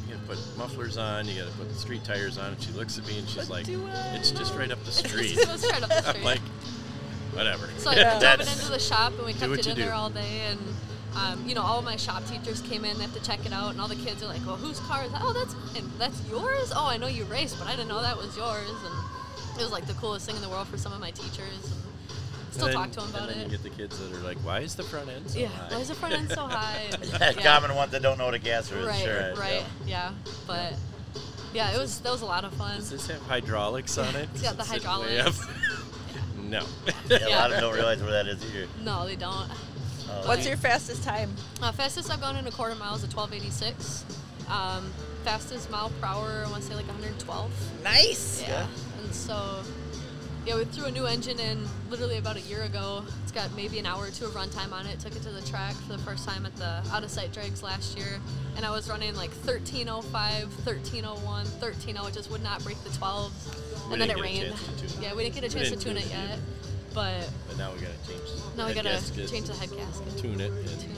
you 0.08 0.14
gotta 0.16 0.28
put 0.28 0.58
mufflers 0.58 0.98
on. 0.98 1.28
You 1.28 1.40
gotta 1.42 1.56
put 1.58 1.70
the 1.70 1.76
street 1.76 2.04
tires 2.04 2.38
on. 2.38 2.52
And 2.54 2.62
she 2.62 2.72
looks 2.74 3.00
at 3.00 3.08
me 3.08 3.18
and 3.18 3.28
she's 3.28 3.50
like, 3.50 3.66
it's 3.68 4.30
just 4.30 4.54
right 4.54 4.72
up 4.72 4.84
the 4.84 4.92
street. 4.92 5.36
it 5.36 5.48
was 5.48 5.66
right 5.68 5.82
up 5.82 5.90
the 5.90 6.02
street. 6.02 6.18
I'm 6.18 6.24
like, 6.24 6.42
whatever. 7.34 7.68
so 7.80 7.90
I 7.90 7.96
Yeah. 7.96 8.20
drove 8.20 8.42
it 8.42 8.54
into 8.54 8.70
the 8.70 8.78
shop 8.80 9.14
and 9.18 9.26
we 9.26 9.34
kept 9.34 9.52
it 9.52 9.66
in 9.66 9.76
do. 9.76 9.82
there 9.82 9.94
all 9.94 10.12
day 10.12 10.42
and 10.52 10.60
um, 11.16 11.48
you 11.48 11.54
know 11.56 11.62
all 11.62 11.82
my 11.82 11.96
shop 11.96 12.26
teachers 12.28 12.62
came 12.62 12.84
in 12.86 12.98
they 12.98 13.04
have 13.04 13.14
to 13.14 13.22
check 13.24 13.46
it 13.46 13.54
out 13.54 13.72
and 13.72 13.80
all 13.82 13.88
the 13.88 13.96
kids 13.96 14.24
are 14.24 14.28
like 14.28 14.44
well 14.46 14.56
whose 14.56 14.80
car 14.82 15.04
is 15.04 15.12
that 15.12 15.22
oh 15.24 15.34
that's 15.34 15.54
mine 15.74 15.90
that's 16.00 16.22
yours 16.30 16.72
oh 16.76 16.88
I 16.88 16.98
know 16.98 17.08
you 17.08 17.24
race 17.26 17.56
but 17.56 17.68
I 17.68 17.72
didn't 17.72 17.88
know 17.90 18.02
that 18.02 18.18
was 18.18 18.36
yours 18.36 18.68
and 18.70 19.60
it 19.60 19.62
was 19.64 19.72
like 19.72 19.86
the 19.86 19.94
coolest 19.94 20.26
thing 20.26 20.36
in 20.36 20.42
the 20.42 20.50
world 20.50 20.68
for 20.68 20.78
some 20.78 20.92
of 20.94 21.00
my 21.00 21.12
teachers 21.12 21.72
and 21.72 22.54
still 22.54 22.66
And 22.68 22.76
talk 22.76 22.92
to 22.92 23.00
them 23.02 23.10
about 23.10 23.30
and 23.30 23.40
then 23.42 23.48
it 23.48 23.52
you 23.52 23.58
get 23.58 23.64
the 23.64 23.70
kids 23.70 24.00
that 24.00 24.12
are 24.18 24.22
like, 24.24 24.38
why 24.40 24.60
is 24.62 24.76
the 24.76 24.84
front 24.84 25.10
end 25.10 25.30
so 25.30 25.40
high? 25.40 25.42
yeah 25.42 25.48
high? 25.50 25.76
why 25.76 25.82
is 25.82 25.88
the 25.90 25.96
front 25.96 26.14
end 26.16 26.30
so 26.30 26.46
high 26.48 26.88
And- 26.94 27.04
That 27.04 27.36
yeah. 27.38 27.44
common 27.60 27.76
one 27.76 27.90
that 27.92 28.02
don't 28.02 28.18
know 28.18 28.26
what 28.26 28.34
a 28.34 28.40
gasser 28.40 28.78
is. 28.80 28.86
right 28.88 29.04
sure. 29.04 29.36
right 29.36 29.64
yeah 29.86 30.12
but 30.48 30.74
yeah 31.54 31.72
it 31.76 31.78
was 31.78 32.00
that 32.02 32.12
was 32.12 32.22
a 32.22 32.26
lot 32.26 32.44
of 32.44 32.54
fun 32.56 32.78
Does 32.78 32.90
this 32.90 33.08
have 33.08 33.22
hydraulics 33.24 33.98
on 34.00 34.16
it? 34.16 34.28
It's 34.34 34.42
got 34.42 34.58
the 34.58 34.64
Does 34.64 34.72
it 34.74 34.82
sit 34.82 34.84
way 34.84 35.18
hydraulics. 35.18 35.48
No. 36.44 36.66
Yeah, 37.10 37.28
a 37.28 37.30
lot 37.30 37.46
of 37.46 37.52
them 37.52 37.62
don't 37.62 37.74
realize 37.74 38.02
where 38.04 38.12
that 38.12 38.28
is 38.28 38.44
either. 38.46 38.68
No, 38.84 39.06
they 39.08 39.16
don't. 39.16 39.50
Oh, 40.16 40.28
What's 40.28 40.48
your 40.48 40.58
fastest 40.58 41.04
time? 41.04 41.32
Uh, 41.62 41.72
fastest 41.72 42.12
I've 42.12 42.22
gone 42.22 42.36
in 42.38 42.46
a 42.48 42.52
quarter 42.52 42.76
mile 42.76 42.96
is 42.96 43.04
a 43.04 43.08
1286. 43.08 44.06
Um, 44.50 44.92
fastest 45.24 45.70
mile 45.72 45.92
per 46.00 46.08
hour, 46.08 46.44
I 46.46 46.50
want 46.50 46.64
to 46.64 46.70
say 46.70 46.76
like 46.76 46.88
112. 46.88 47.52
Nice. 47.84 48.44
Yeah. 48.48 48.68
And 49.02 49.14
so, 49.14 49.62
yeah, 50.46 50.56
we 50.58 50.66
threw 50.66 50.86
a 50.86 50.92
new 50.92 51.06
engine 51.06 51.40
in 51.40 51.66
literally 51.90 52.18
about 52.18 52.36
a 52.38 52.42
year 52.42 52.64
ago. 52.64 53.04
It's 53.24 53.32
got 53.32 53.54
maybe 53.56 53.80
an 53.80 53.86
hour 53.86 54.04
or 54.06 54.10
two 54.12 54.26
of 54.26 54.34
runtime 54.34 54.72
on 54.74 54.86
it. 54.86 55.00
Took 55.00 55.16
it 55.16 55.24
to 55.24 55.30
the 55.30 55.42
track 55.50 55.74
for 55.76 55.94
the 55.94 56.00
first 56.00 56.28
time 56.28 56.46
at 56.46 56.56
the 56.58 56.84
out 56.92 57.04
of 57.04 57.10
sight 57.10 57.32
drags 57.34 57.64
last 57.64 57.98
year. 57.98 58.20
And 58.56 58.66
I 58.66 58.72
was 58.72 58.90
running 58.90 59.16
like 59.16 59.32
1305, 59.46 60.44
1301, 60.66 61.24
1300. 61.24 62.08
It 62.10 62.14
just 62.14 62.30
would 62.30 62.44
not 62.44 62.64
break 62.64 62.82
the 62.84 62.90
12. 62.92 63.88
We 63.88 63.94
and 63.94 64.02
then 64.02 64.10
it 64.10 64.16
didn't 64.16 64.18
get 64.18 64.20
a 64.20 64.22
rained. 64.22 64.56
chance 64.56 64.68
to 64.68 64.88
tune 64.88 65.04
it. 65.04 65.08
Yeah, 65.08 65.16
we 65.16 65.24
didn't 65.24 65.36
get 65.36 65.44
a 65.44 65.50
chance 65.50 65.70
to 65.70 65.76
tune 65.76 65.96
tune 65.96 65.98
it 65.98 66.06
it 66.06 66.12
yet. 66.12 66.40
Either. 66.98 67.26
But 67.26 67.30
But 67.50 67.58
now 67.58 67.72
we 67.74 67.80
gotta 67.80 67.94
change. 68.08 68.30
now 68.58 68.68
we 68.68 68.74
gotta 68.74 68.90
gasket, 68.90 69.30
change 69.30 69.48
the 69.48 69.54
head 69.56 69.70
gasket. 69.76 70.18
Tune 70.18 70.42
it. 70.42 70.52
And 70.52 70.68
Tune 70.68 70.92
it. 70.92 70.98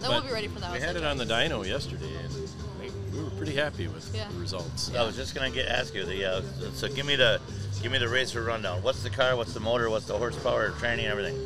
Then 0.00 0.10
we'll 0.10 0.20
be 0.22 0.32
ready 0.32 0.48
for 0.48 0.58
that. 0.60 0.72
We 0.72 0.80
had 0.80 0.96
it 0.96 1.04
on 1.04 1.16
the 1.16 1.24
dyno 1.24 1.64
yesterday, 1.66 2.10
and 2.24 2.34
we, 2.80 2.90
we 3.16 3.22
were 3.22 3.30
pretty 3.30 3.54
happy 3.54 3.86
with 3.86 4.10
Yeah. 4.14 4.26
the 4.32 4.40
results. 4.40 4.90
I 4.96 5.04
was 5.04 5.14
just 5.16 5.34
gonna 5.34 5.50
get 5.50 5.68
ask 5.68 5.94
you 5.94 6.04
the 6.04 6.24
uh, 6.24 6.42
so 6.74 6.88
give 6.88 7.06
me 7.06 7.14
the 7.16 7.40
give 7.82 7.92
me 7.92 7.98
the 7.98 8.08
racer 8.08 8.42
rundown. 8.42 8.82
What's 8.82 9.02
the 9.02 9.10
car? 9.10 9.36
What's 9.36 9.54
the 9.54 9.60
motor? 9.60 9.88
What's 9.90 10.06
the 10.06 10.18
horsepower? 10.18 10.70
Training? 10.80 11.06
Everything. 11.06 11.38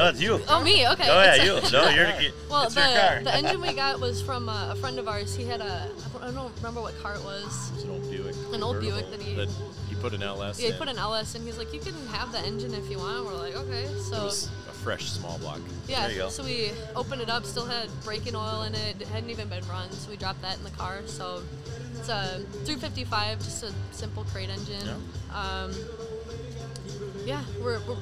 No, 0.00 0.08
it's 0.08 0.18
you. 0.20 0.40
Oh, 0.48 0.64
me? 0.64 0.88
Okay. 0.88 1.08
Oh 1.10 1.22
yeah, 1.22 1.34
you. 1.44 1.60
No, 1.70 1.88
you're. 1.90 2.20
you- 2.22 2.32
Well, 2.48 2.62
it's 2.62 2.74
your 2.74 2.84
car. 2.86 3.18
the, 3.18 3.24
the 3.24 3.34
engine 3.34 3.60
we 3.60 3.74
got 3.74 4.00
was 4.00 4.22
from 4.22 4.48
uh, 4.48 4.72
a 4.72 4.74
friend 4.76 4.98
of 4.98 5.06
ours. 5.08 5.34
He 5.36 5.44
had 5.44 5.60
a, 5.60 5.90
I 6.22 6.30
don't 6.30 6.50
remember 6.56 6.80
what 6.80 6.98
car 7.02 7.16
it 7.16 7.22
was. 7.22 7.70
It's 7.74 7.84
an 7.84 7.90
old 7.90 8.10
Buick. 8.10 8.34
An 8.54 8.62
old 8.62 8.80
Buick 8.80 9.10
that 9.10 9.20
he- 9.20 9.34
that 9.34 9.50
he 9.90 9.94
put 9.96 10.14
an 10.14 10.22
LS 10.22 10.58
Yeah, 10.58 10.70
he 10.70 10.78
put 10.78 10.88
an 10.88 10.96
LS 10.96 11.34
and 11.34 11.44
he's 11.44 11.58
like, 11.58 11.74
you 11.74 11.80
can 11.80 11.92
have 12.14 12.32
the 12.32 12.38
engine 12.40 12.72
if 12.72 12.90
you 12.90 12.96
want. 12.96 13.26
We're 13.26 13.34
like, 13.34 13.54
okay. 13.56 13.84
So. 13.88 13.92
It 13.92 14.00
So, 14.04 14.24
was 14.24 14.50
a 14.70 14.72
fresh 14.72 15.04
small 15.10 15.36
block. 15.38 15.60
yeah, 15.86 16.06
There 16.06 16.12
you 16.12 16.22
go. 16.22 16.28
so 16.30 16.44
we 16.44 16.70
opened 16.96 17.20
it 17.20 17.28
up, 17.28 17.44
still 17.44 17.66
had 17.66 17.90
braking 18.02 18.34
oil 18.34 18.62
in 18.62 18.74
it, 18.74 18.96
it 19.02 19.06
hadn't 19.08 19.28
even 19.28 19.48
been 19.50 19.66
run, 19.68 19.90
so 19.92 20.08
we 20.08 20.16
dropped 20.16 20.40
that 20.40 20.56
in 20.56 20.64
the 20.64 20.70
car. 20.70 21.02
So, 21.04 21.42
it's 21.98 22.08
a 22.08 22.38
355, 22.64 23.38
just 23.40 23.62
a 23.64 23.72
simple 23.92 24.24
crate 24.32 24.48
engine. 24.48 24.86
Yeah. 24.86 25.38
Um, 25.38 25.74
yeah, 27.26 27.42
we're, 27.62 27.80
we're 27.86 27.96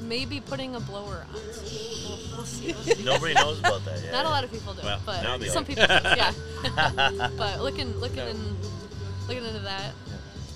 maybe 0.00 0.40
putting 0.40 0.74
a 0.74 0.80
blower 0.80 1.26
on. 1.28 1.34
We'll, 1.34 2.44
see. 2.44 2.74
Nobody 3.04 3.34
knows 3.34 3.58
about 3.60 3.84
that. 3.84 4.02
Yeah. 4.04 4.12
Not 4.12 4.26
a 4.26 4.28
lot 4.28 4.44
of 4.44 4.52
people 4.52 4.74
do, 4.74 4.82
Well, 4.82 5.00
but 5.06 5.38
they 5.38 5.48
some 5.48 5.64
people, 5.64 5.86
do, 5.86 5.92
yeah. 5.92 6.32
but 7.36 7.60
looking, 7.60 7.92
looking, 7.98 8.16
No. 8.18 8.26
in, 8.28 8.56
looking 9.28 9.44
into 9.44 9.60
that. 9.60 9.92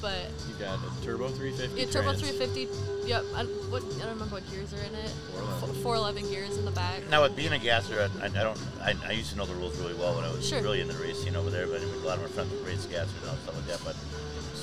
But 0.01 0.17
You 0.49 0.55
got 0.55 0.79
a 0.79 1.05
turbo 1.05 1.29
350. 1.29 1.79
yeah, 1.79 1.85
turbo 1.87 2.17
trans. 2.17 2.23
350. 2.23 3.07
Yep. 3.07 3.25
I, 3.37 3.45
what, 3.69 3.85
I 3.85 3.89
don't 4.09 4.17
remember 4.17 4.37
what 4.41 4.51
gears 4.51 4.73
are 4.73 4.81
in 4.81 4.95
it. 4.97 5.11
411. 5.37 5.83
411 5.83 6.31
gears 6.33 6.57
in 6.57 6.65
the 6.65 6.71
back. 6.71 7.07
Now 7.11 7.21
with 7.21 7.37
being 7.37 7.53
a 7.53 7.59
gasser, 7.59 8.09
I, 8.23 8.25
I 8.25 8.29
don't. 8.31 8.57
I, 8.81 8.95
I 9.05 9.13
used 9.13 9.31
to 9.33 9.37
know 9.37 9.45
the 9.45 9.55
rules 9.57 9.77
really 9.79 9.93
well 9.93 10.15
when 10.17 10.25
I 10.25 10.33
was 10.33 10.49
Sure. 10.49 10.63
really 10.63 10.81
in 10.81 10.89
the 10.89 10.95
racing 10.95 11.37
over 11.37 11.51
there. 11.51 11.67
But 11.67 11.83
I 11.83 11.85
mean, 11.85 11.95
a 12.03 12.07
lot 12.07 12.17
of 12.17 12.23
my 12.23 12.29
friends 12.33 12.51
would 12.51 12.65
race 12.67 12.87
gassers 12.87 13.13
and 13.29 13.39
stuff 13.45 13.55
like 13.57 13.67
that. 13.67 13.81
But 13.85 13.97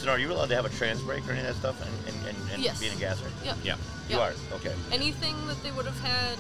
so 0.08 0.14
are 0.14 0.20
you 0.20 0.32
allowed 0.32 0.48
to 0.50 0.56
have 0.56 0.66
a 0.66 0.70
trans 0.70 1.02
brake 1.02 1.28
or 1.28 1.32
any 1.34 1.42
of 1.42 1.48
that 1.48 1.56
stuff? 1.56 1.82
And, 1.82 2.16
and, 2.16 2.28
and, 2.28 2.52
and 2.54 2.64
Yes. 2.64 2.80
being 2.80 2.94
a 2.94 2.96
gasser, 2.96 3.26
Yep. 3.44 3.58
Yeah. 3.64 3.76
you 4.10 4.18
Yep. 4.18 4.20
are 4.52 4.56
okay. 4.56 4.74
Anything 4.92 5.36
that 5.48 5.62
they 5.64 5.72
would 5.72 5.86
have 5.86 6.00
had, 6.00 6.38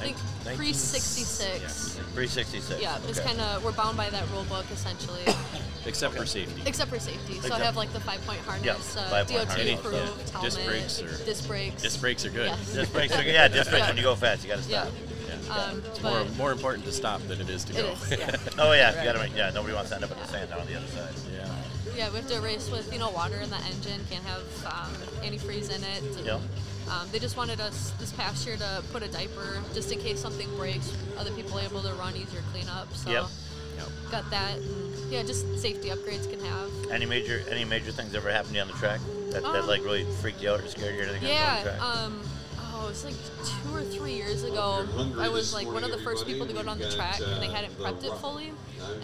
I 0.00 0.02
think 0.12 0.16
Nin- 0.44 0.56
pre 0.56 0.72
66. 0.72 1.94
366. 2.14 2.80
Yeah, 2.80 2.98
it's 3.08 3.20
kind 3.20 3.40
of 3.40 3.64
we're 3.64 3.72
bound 3.72 3.96
by 3.96 4.10
that 4.10 4.28
rule 4.30 4.44
book 4.44 4.66
essentially, 4.72 5.22
Except 5.86 6.14
for 6.14 6.26
safety. 6.26 6.62
except 6.66 6.90
for 6.90 6.98
safety. 7.00 7.40
So 7.40 7.54
I 7.54 7.58
have 7.60 7.76
like 7.76 7.92
the 7.92 8.00
five 8.00 8.24
point 8.26 8.40
harness, 8.40 8.64
Yeah, 8.96 9.02
uh, 9.02 9.08
five-point 9.10 9.48
DOT 9.48 9.56
harness, 9.56 9.80
approved 9.80 9.96
yeah. 9.96 10.30
helmet, 10.32 10.42
Disc 10.52 10.64
brakes 10.66 11.02
or- 11.02 11.24
disc 11.24 11.48
brakes. 11.48 11.82
Disc 11.82 12.00
brakes 12.00 12.24
are 12.26 12.30
good. 12.30 12.46
Yes. 12.50 12.72
Disc 12.74 12.92
brakes, 12.92 13.14
are, 13.14 13.24
good. 13.24 13.32
yeah, 13.32 13.48
disc 13.48 13.70
brakes 13.70 13.82
Yeah. 13.84 13.88
when 13.88 13.96
you 13.96 14.02
go 14.02 14.14
fast, 14.14 14.42
you 14.44 14.50
got 14.50 14.56
to 14.58 14.62
stop. 14.62 14.88
Yeah. 14.88 15.54
Um, 15.54 15.82
It's 15.86 16.02
more, 16.02 16.24
more 16.36 16.52
important 16.52 16.84
to 16.84 16.92
stop 16.92 17.22
than 17.26 17.40
it 17.40 17.48
is 17.48 17.64
to 17.64 17.72
it 17.72 17.76
go. 17.82 17.88
is. 17.92 18.10
Yeah. 18.18 18.36
Oh 18.58 18.72
yeah, 18.72 18.90
you 18.98 19.04
got 19.04 19.12
to 19.14 19.18
make. 19.18 19.34
Yeah, 19.34 19.50
nobody 19.50 19.72
wants 19.74 19.88
to 19.90 19.94
end 19.96 20.04
up 20.04 20.12
in 20.12 20.18
the 20.18 20.26
sand 20.26 20.50
down 20.50 20.60
on 20.60 20.66
the 20.66 20.76
other 20.76 20.86
side. 20.88 21.14
yeah. 21.32 21.48
Yeah, 21.98 22.10
we 22.10 22.16
have 22.18 22.28
to 22.28 22.40
race 22.40 22.70
with 22.70 22.92
you 22.92 23.00
know 23.00 23.10
water 23.10 23.38
in 23.40 23.50
the 23.50 23.56
engine. 23.56 24.00
Can't 24.08 24.22
have 24.24 24.46
um, 24.64 24.92
antifreeze 25.20 25.74
in 25.74 25.82
it. 25.82 26.16
and, 26.16 26.24
Yeah. 26.26 26.38
Um, 26.88 27.08
they 27.10 27.18
just 27.18 27.36
wanted 27.36 27.60
us 27.60 27.90
this 27.98 28.12
past 28.12 28.46
year 28.46 28.56
to 28.56 28.82
put 28.92 29.02
a 29.02 29.08
diaper 29.08 29.60
just 29.74 29.90
in 29.90 29.98
case 29.98 30.20
something 30.20 30.48
breaks. 30.56 30.96
Other 31.18 31.32
people 31.32 31.58
able 31.58 31.82
to 31.82 31.92
run 31.94 32.14
easier 32.14 32.40
cleanup. 32.52 32.94
So 32.94 33.10
Yep. 33.10 33.24
Yep. 33.78 33.88
got 34.12 34.30
that. 34.30 34.58
And, 34.58 35.12
yeah, 35.12 35.24
just 35.24 35.58
safety 35.58 35.88
upgrades 35.88 36.30
can 36.30 36.38
have. 36.44 36.70
Any 36.92 37.04
major 37.04 37.42
any 37.50 37.64
major 37.64 37.90
things 37.90 38.14
ever 38.14 38.30
happened 38.30 38.50
to 38.50 38.56
you 38.56 38.62
on 38.62 38.68
the 38.68 38.74
track 38.74 39.00
that, 39.30 39.42
that 39.42 39.62
Um, 39.62 39.66
like 39.66 39.82
really 39.82 40.04
freaked 40.22 40.40
you 40.40 40.52
out 40.52 40.60
or 40.60 40.68
scared 40.68 40.94
you 40.94 41.00
or 41.00 41.04
anything 41.04 41.24
on 41.24 41.64
the 41.66 41.80
Yeah. 41.80 42.18
It 42.88 42.92
was 42.92 43.04
like 43.04 43.14
two 43.44 43.74
or 43.74 43.82
three 43.82 44.14
years 44.14 44.44
ago. 44.44 44.86
I 45.18 45.28
was 45.28 45.52
like 45.52 45.66
one 45.66 45.84
of 45.84 45.90
the 45.90 45.98
first 45.98 46.26
people 46.26 46.46
to 46.46 46.54
go 46.54 46.62
down 46.62 46.78
the 46.78 46.90
track, 46.90 47.20
and 47.20 47.42
they 47.42 47.48
hadn't 47.48 47.76
prepped 47.78 48.02
it 48.02 48.12
fully. 48.18 48.52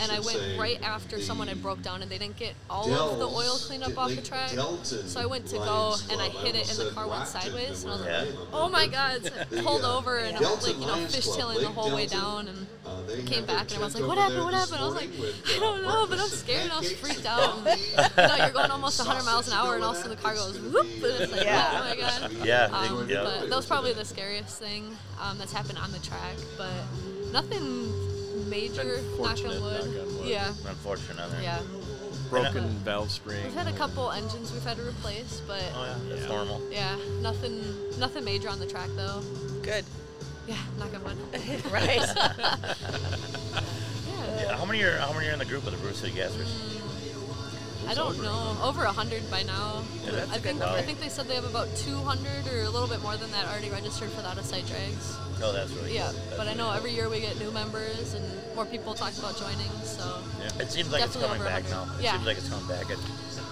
And 0.00 0.10
I 0.10 0.20
went 0.20 0.58
right 0.58 0.80
after 0.82 1.20
someone 1.20 1.48
had 1.48 1.62
broke 1.62 1.82
down, 1.82 2.00
and 2.00 2.10
they 2.10 2.16
didn't 2.16 2.38
get 2.38 2.54
all 2.70 2.90
of 2.90 3.18
the 3.18 3.26
oil 3.26 3.56
cleanup 3.58 3.98
off 3.98 4.14
the 4.14 4.22
track. 4.22 4.50
So 4.84 5.20
I 5.20 5.26
went 5.26 5.46
to 5.48 5.56
go, 5.56 5.96
and 6.10 6.20
I 6.20 6.28
hit 6.28 6.54
it, 6.54 6.70
and 6.70 6.78
the 6.78 6.92
car 6.94 7.06
went 7.06 7.28
sideways, 7.28 7.84
and 7.84 7.92
I 7.92 7.96
was 7.96 8.06
like, 8.06 8.28
"Oh 8.52 8.68
my 8.70 8.86
God!" 8.86 9.22
So 9.22 9.32
I 9.38 9.62
pulled 9.62 9.84
over, 9.84 10.16
and 10.18 10.36
I 10.36 10.40
was 10.40 10.66
like, 10.66 10.78
you 10.80 10.86
know, 10.86 10.94
fishtailing 11.06 11.60
the 11.60 11.68
whole 11.68 11.94
way 11.94 12.06
down, 12.06 12.48
and 12.48 12.66
uh, 12.86 13.02
came 13.26 13.44
back, 13.44 13.70
and 13.72 13.82
I 13.82 13.84
was 13.84 13.94
like, 13.94 14.06
"What 14.06 14.16
happened? 14.16 14.44
What 14.44 14.54
happened?" 14.54 14.80
I 14.80 14.86
was 14.86 14.94
like, 14.94 15.10
"I 15.20 15.56
uh, 15.56 15.60
don't 15.60 15.82
know, 15.82 16.06
but 16.08 16.18
I'm 16.18 16.28
scared, 16.28 16.62
and 16.62 16.72
I 16.72 16.78
was 16.78 16.92
freaked 16.92 17.26
out." 17.26 17.58
And, 17.66 17.80
you 17.80 17.96
know, 18.16 18.36
you're 18.36 18.50
going 18.50 18.70
almost 18.70 18.98
100 18.98 19.24
miles 19.24 19.48
an 19.48 19.54
hour, 19.54 19.74
and 19.74 19.84
all 19.84 19.90
of 19.90 19.96
a 19.96 20.00
sudden 20.00 20.16
the 20.16 20.22
car 20.22 20.34
goes 20.34 20.58
whoop, 20.58 20.86
and 20.86 21.22
it's 21.22 21.32
like, 21.32 21.44
Yeah. 21.44 21.68
"Oh 21.74 21.88
my 21.90 21.96
God!" 21.96 22.32
yeah, 22.44 22.64
Um, 22.72 23.08
yeah. 23.08 23.24
But 23.24 23.48
that 23.50 23.56
was 23.56 23.66
probably 23.74 23.92
the 23.92 24.04
scariest 24.04 24.60
thing 24.60 24.96
um, 25.20 25.36
that's 25.36 25.52
happened 25.52 25.78
on 25.78 25.90
the 25.90 25.98
track. 25.98 26.36
But 26.56 26.70
nothing 27.32 27.90
major. 28.48 28.84
Been 28.84 29.18
Knock 29.20 29.38
on 29.38 29.44
knock 29.44 29.54
on 29.56 29.62
wood. 29.62 30.26
Yeah, 30.26 30.48
Unfortunate 30.68 31.28
yeah. 31.42 31.60
Broken 32.30 32.68
valve 32.84 33.10
spring. 33.10 33.42
We've 33.44 33.54
had 33.54 33.66
a 33.66 33.72
couple 33.76 34.10
engines 34.12 34.52
we've 34.52 34.62
had 34.64 34.76
to 34.76 34.86
replace, 34.86 35.42
but 35.46 35.62
Oh 35.74 35.84
yeah, 35.84 35.94
that's 36.08 36.22
Yeah. 36.22 36.28
normal. 36.28 36.60
yeah, 36.70 36.96
nothing, 37.20 37.62
nothing 37.98 38.24
major 38.24 38.48
on 38.48 38.58
the 38.60 38.66
track 38.66 38.88
though. 38.96 39.20
Good. 39.62 39.84
Yeah, 40.46 40.56
knock 40.78 40.94
on 40.94 41.02
wood. 41.04 41.16
right. 41.72 42.00
Yeah. 42.06 42.56
Yeah, 44.36 44.56
how 44.56 44.64
many 44.64 44.82
are 44.82 44.96
how 44.98 45.12
many 45.12 45.28
are 45.28 45.32
in 45.32 45.38
the 45.38 45.44
group 45.44 45.64
of 45.66 45.70
the 45.72 45.78
Brew 45.78 45.92
City 45.92 46.12
Gassers? 46.12 46.48
I 47.86 47.94
don't 47.94 48.20
know. 48.22 48.56
Over 48.62 48.84
a 48.84 48.92
hundred 48.92 49.28
by 49.30 49.42
now. 49.42 49.82
Yeah, 50.04 50.24
I 50.30 50.38
think. 50.38 50.60
I 50.62 50.82
think 50.82 51.00
they 51.00 51.08
said 51.08 51.26
they 51.28 51.34
have 51.34 51.44
about 51.44 51.68
200 51.76 52.46
or 52.52 52.62
a 52.62 52.70
little 52.70 52.88
bit 52.88 53.02
more 53.02 53.16
than 53.16 53.30
that 53.32 53.46
already 53.46 53.70
registered 53.70 54.10
for 54.10 54.22
the 54.22 54.28
out 54.28 54.38
of 54.38 54.44
sight 54.44 54.66
drags. 54.66 55.16
Oh, 55.42 55.52
that's 55.52 55.70
really 55.72 55.94
Yeah, 55.94 56.08
good. 56.12 56.16
That's 56.16 56.36
but 56.36 56.48
I 56.48 56.54
know 56.54 56.68
good. 56.70 56.76
every 56.78 56.92
year 56.92 57.08
we 57.08 57.20
get 57.20 57.38
new 57.38 57.50
members 57.50 58.14
and 58.14 58.24
more 58.54 58.64
people 58.64 58.94
talk 58.94 59.16
about 59.18 59.36
joining. 59.36 59.70
So 59.84 60.18
yeah, 60.40 60.62
It 60.62 60.70
seems 60.70 60.90
like 60.92 61.04
it's 61.04 61.16
coming 61.16 61.42
back 61.42 61.64
100. 61.64 61.70
now. 61.70 61.84
It 61.98 62.02
Yeah. 62.04 62.12
seems 62.12 62.26
like 62.26 62.38
it's 62.38 62.48
coming 62.48 62.66
back. 62.66 62.88
It, 62.90 62.98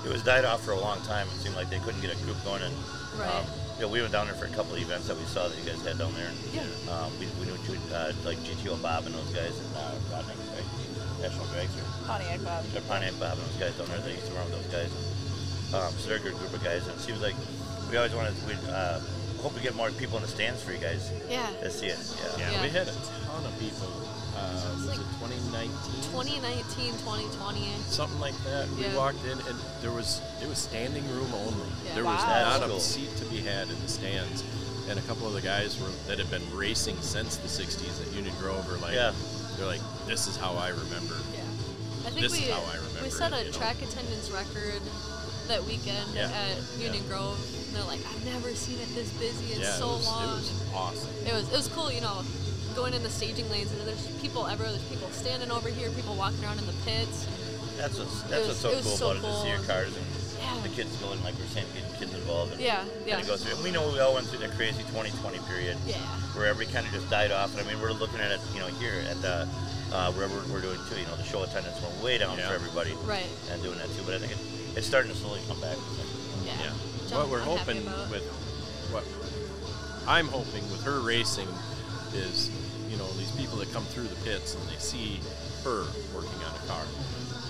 it 0.05 0.11
was 0.13 0.23
died 0.23 0.45
off 0.45 0.63
for 0.65 0.73
a 0.73 0.81
long 0.81 1.01
time. 1.03 1.27
It 1.37 1.43
seemed 1.43 1.57
like 1.57 1.69
they 1.71 1.79
couldn't 1.81 2.01
get 2.01 2.13
a 2.13 2.17
group 2.25 2.43
going. 2.45 2.63
And 2.63 2.75
Right. 3.19 3.29
um, 3.29 3.45
you 3.77 3.83
know, 3.83 3.89
we 3.89 4.01
went 4.01 4.13
down 4.13 4.27
there 4.27 4.35
for 4.37 4.47
a 4.47 4.55
couple 4.57 4.75
of 4.75 4.81
events 4.81 5.07
that 5.09 5.19
we 5.19 5.25
saw 5.27 5.49
that 5.49 5.59
you 5.59 5.65
guys 5.69 5.83
had 5.85 5.99
down 5.99 6.15
there. 6.15 6.29
And, 6.29 6.39
Yeah. 6.55 6.63
Um, 6.93 7.11
we, 7.21 7.27
we 7.41 7.47
knew 7.47 7.59
uh, 7.93 8.13
like 8.25 8.39
GTO 8.45 8.77
Bob 8.81 9.05
and 9.07 9.15
those 9.15 9.29
guys 9.35 9.53
and 9.59 9.77
uh, 9.77 9.93
Rodney, 10.17 10.35
right? 10.55 10.65
National 11.23 11.47
Drags 11.55 11.71
or 11.79 11.85
Pontiac 12.07 12.43
Bob. 12.45 12.65
uh, 12.77 12.81
Pontiac 12.89 13.15
Bob 13.21 13.39
and 13.39 13.47
those 13.47 13.57
guys 13.63 13.75
down 13.79 13.87
there. 13.89 13.99
They 14.03 14.13
used 14.19 14.27
to 14.27 14.35
run 14.35 14.45
with 14.51 14.59
those 14.63 14.73
guys. 14.75 14.91
Um, 15.75 15.93
so 15.97 16.09
they're 16.11 16.19
a 16.19 16.21
good 16.21 16.35
group 16.37 16.53
of 16.53 16.63
guys. 16.63 16.87
And 16.87 16.97
it 16.97 17.01
seems 17.01 17.23
like 17.23 17.35
we 17.91 17.97
always 17.97 18.15
wanted. 18.15 18.35
We 18.47 18.55
uh, 18.69 19.01
hope 19.41 19.55
to 19.55 19.63
get 19.63 19.75
more 19.75 19.91
people 19.93 20.17
in 20.19 20.23
the 20.23 20.29
stands 20.29 20.63
for 20.63 20.73
you 20.73 20.79
guys 20.79 21.11
yeah, 21.31 21.47
to 21.63 21.71
see 21.71 21.87
it. 21.87 21.99
Yeah. 21.99 22.39
Yeah, 22.39 22.51
Yeah. 22.53 22.63
we 22.63 22.69
had 22.69 22.89
a 22.89 22.93
ton 23.27 23.45
of 23.47 23.55
people. 23.59 23.89
Uh, 24.37 24.75
was 24.75 24.87
like 24.89 24.99
it 24.99 25.07
2019? 25.21 25.71
2019, 26.11 26.93
2020. 27.05 27.69
Something 27.87 28.19
like 28.21 28.35
that. 28.45 28.67
We 28.77 28.85
walked 28.97 29.23
in 29.25 29.39
and 29.39 29.57
there 29.83 29.93
was 29.93 30.21
it 30.43 30.49
was 30.49 30.59
standing 30.59 31.07
room 31.15 31.33
only. 31.35 31.69
Yeah. 31.87 31.95
There 31.95 32.05
was 32.05 32.19
Wow. 32.23 32.59
not 32.59 32.61
That's 32.69 32.73
a 32.73 32.81
seat 32.81 33.15
to 33.19 33.25
be 33.27 33.39
had 33.39 33.69
in 33.69 33.81
the 33.83 33.89
stands. 33.89 34.43
And 34.89 34.99
a 34.99 35.03
couple 35.03 35.29
of 35.29 35.35
the 35.35 35.41
guys 35.43 35.79
were 35.81 35.91
that 36.09 36.19
had 36.19 36.31
been 36.31 36.43
racing 36.57 36.97
since 37.03 37.37
the 37.37 37.47
60s 37.49 38.01
at 38.05 38.13
Union 38.15 38.35
Grove 38.41 38.67
are 38.73 38.79
like, 38.79 38.95
Yeah. 38.95 39.13
They're 39.63 39.71
like, 39.79 40.07
this 40.07 40.27
is 40.27 40.37
how 40.37 40.55
I 40.59 40.69
remember. 40.71 41.15
Yeah. 41.35 41.47
I 42.03 42.11
think 42.11 42.27
This 42.27 42.35
is 42.35 42.41
we 42.43 42.51
how 42.51 42.59
I 42.67 42.77
remember 42.83 43.03
we 43.05 43.11
set 43.11 43.31
it, 43.33 43.35
a 43.35 43.39
you 43.47 43.53
know? 43.53 43.57
track 43.59 43.79
attendance 43.81 44.27
record 44.35 44.83
that 45.47 45.63
weekend 45.65 46.11
Yeah. 46.15 46.27
at 46.35 46.59
Union 46.83 47.07
Grove. 47.07 47.39
And 47.69 47.77
they're 47.77 47.85
like, 47.87 48.01
I've 48.11 48.25
never 48.27 48.51
seen 48.59 48.81
it 48.81 48.91
this 48.95 49.11
busy 49.23 49.55
in 49.55 49.61
yeah, 49.61 49.71
so 49.79 49.95
it 49.95 50.03
was, 50.03 50.07
long. 50.07 50.23
it 50.25 50.33
was 50.35 50.63
awesome. 50.75 51.11
It 51.27 51.33
was 51.33 51.47
it 51.49 51.57
was 51.57 51.69
cool, 51.69 51.93
you 51.93 52.01
know, 52.01 52.23
going 52.75 52.93
in 52.93 53.03
the 53.05 53.09
staging 53.11 53.49
lanes 53.51 53.71
and 53.73 53.81
there's 53.87 54.05
people 54.21 54.47
everywhere. 54.47 54.73
There's 54.75 54.89
people 54.91 55.09
standing 55.11 55.51
over 55.53 55.69
here, 55.69 55.91
people 55.91 56.17
walking 56.17 56.43
around 56.45 56.59
in 56.59 56.67
the 56.67 56.77
pits. 56.85 57.27
That's 57.79 57.99
what's 57.99 58.23
that's 58.23 58.49
was- 58.49 58.65
what's 58.65 58.67
so 58.67 58.73
cool 58.83 58.83
so 58.83 59.11
about 59.13 59.25
it 59.25 59.33
to 59.33 59.41
see 59.43 59.49
your 59.55 59.63
cars 59.71 59.95
and 59.95 60.05
Yeah. 60.05 60.22
The 60.63 60.69
kids 60.69 60.97
going 60.99 61.23
like 61.25 61.35
we're 61.39 61.47
saying, 61.47 61.67
getting 61.75 61.93
kids 61.99 62.13
involved. 62.15 62.53
And, 62.53 62.61
Yeah, 62.61 62.85
yeah. 63.07 63.17
And 63.17 63.25
it 63.25 63.27
goes 63.29 63.43
through. 63.45 63.55
And 63.57 63.65
we 63.65 63.71
know 63.71 63.89
we 63.93 64.01
all 64.01 64.15
went 64.15 64.27
through 64.27 64.41
that 64.41 64.53
crazy 64.53 64.83
2020 64.93 65.39
period 65.49 65.77
Yeah. 65.87 65.97
where 66.37 66.47
every 66.47 66.67
kind 66.67 66.87
of 66.87 66.93
just 66.93 67.09
died 67.11 67.31
off. 67.33 67.57
And 67.57 67.67
I 67.67 67.71
mean, 67.71 67.81
we're 67.81 67.93
looking 67.93 68.21
at 68.21 68.31
it, 68.33 68.41
you 68.55 68.61
know, 68.61 68.67
here 68.81 69.05
at 69.09 69.21
the 69.23 69.49
uh, 69.93 70.11
wherever 70.13 70.35
we're 70.53 70.61
doing 70.63 70.79
too. 70.89 70.99
You 70.99 71.07
know, 71.07 71.17
the 71.17 71.25
show 71.25 71.43
attendance 71.43 71.81
went 71.83 71.95
way 72.03 72.17
down 72.19 72.39
Yeah. 72.39 72.49
for 72.49 72.55
everybody 72.55 72.93
Right. 73.05 73.27
and 73.51 73.63
doing 73.63 73.77
that 73.79 73.89
too. 73.97 74.03
But 74.07 74.15
I 74.15 74.19
think 74.19 74.33
it, 74.33 74.39
it's 74.77 74.87
starting 74.87 75.11
to 75.13 75.17
slowly 75.17 75.41
come 75.49 75.61
back. 75.61 75.77
Yeah. 76.45 76.53
Yeah. 76.61 76.71
which 77.05 77.13
what 77.13 77.29
we're 77.29 77.41
I'm 77.43 77.47
hoping 77.59 77.85
with 78.11 78.25
what 78.91 79.05
I'm 80.09 80.29
hoping 80.29 80.65
with 80.71 80.83
her 80.85 81.01
racing 81.01 81.49
is, 82.15 82.51
you 82.91 82.97
know, 82.97 83.07
these 83.15 83.31
people 83.33 83.57
that 83.59 83.73
come 83.73 83.85
through 83.85 84.05
the 84.09 84.17
pits 84.25 84.55
and 84.55 84.63
they 84.69 84.77
see 84.79 85.21
her 85.65 85.85
working 86.15 86.41
on 86.45 86.55
a 86.57 86.67
car. 86.67 86.85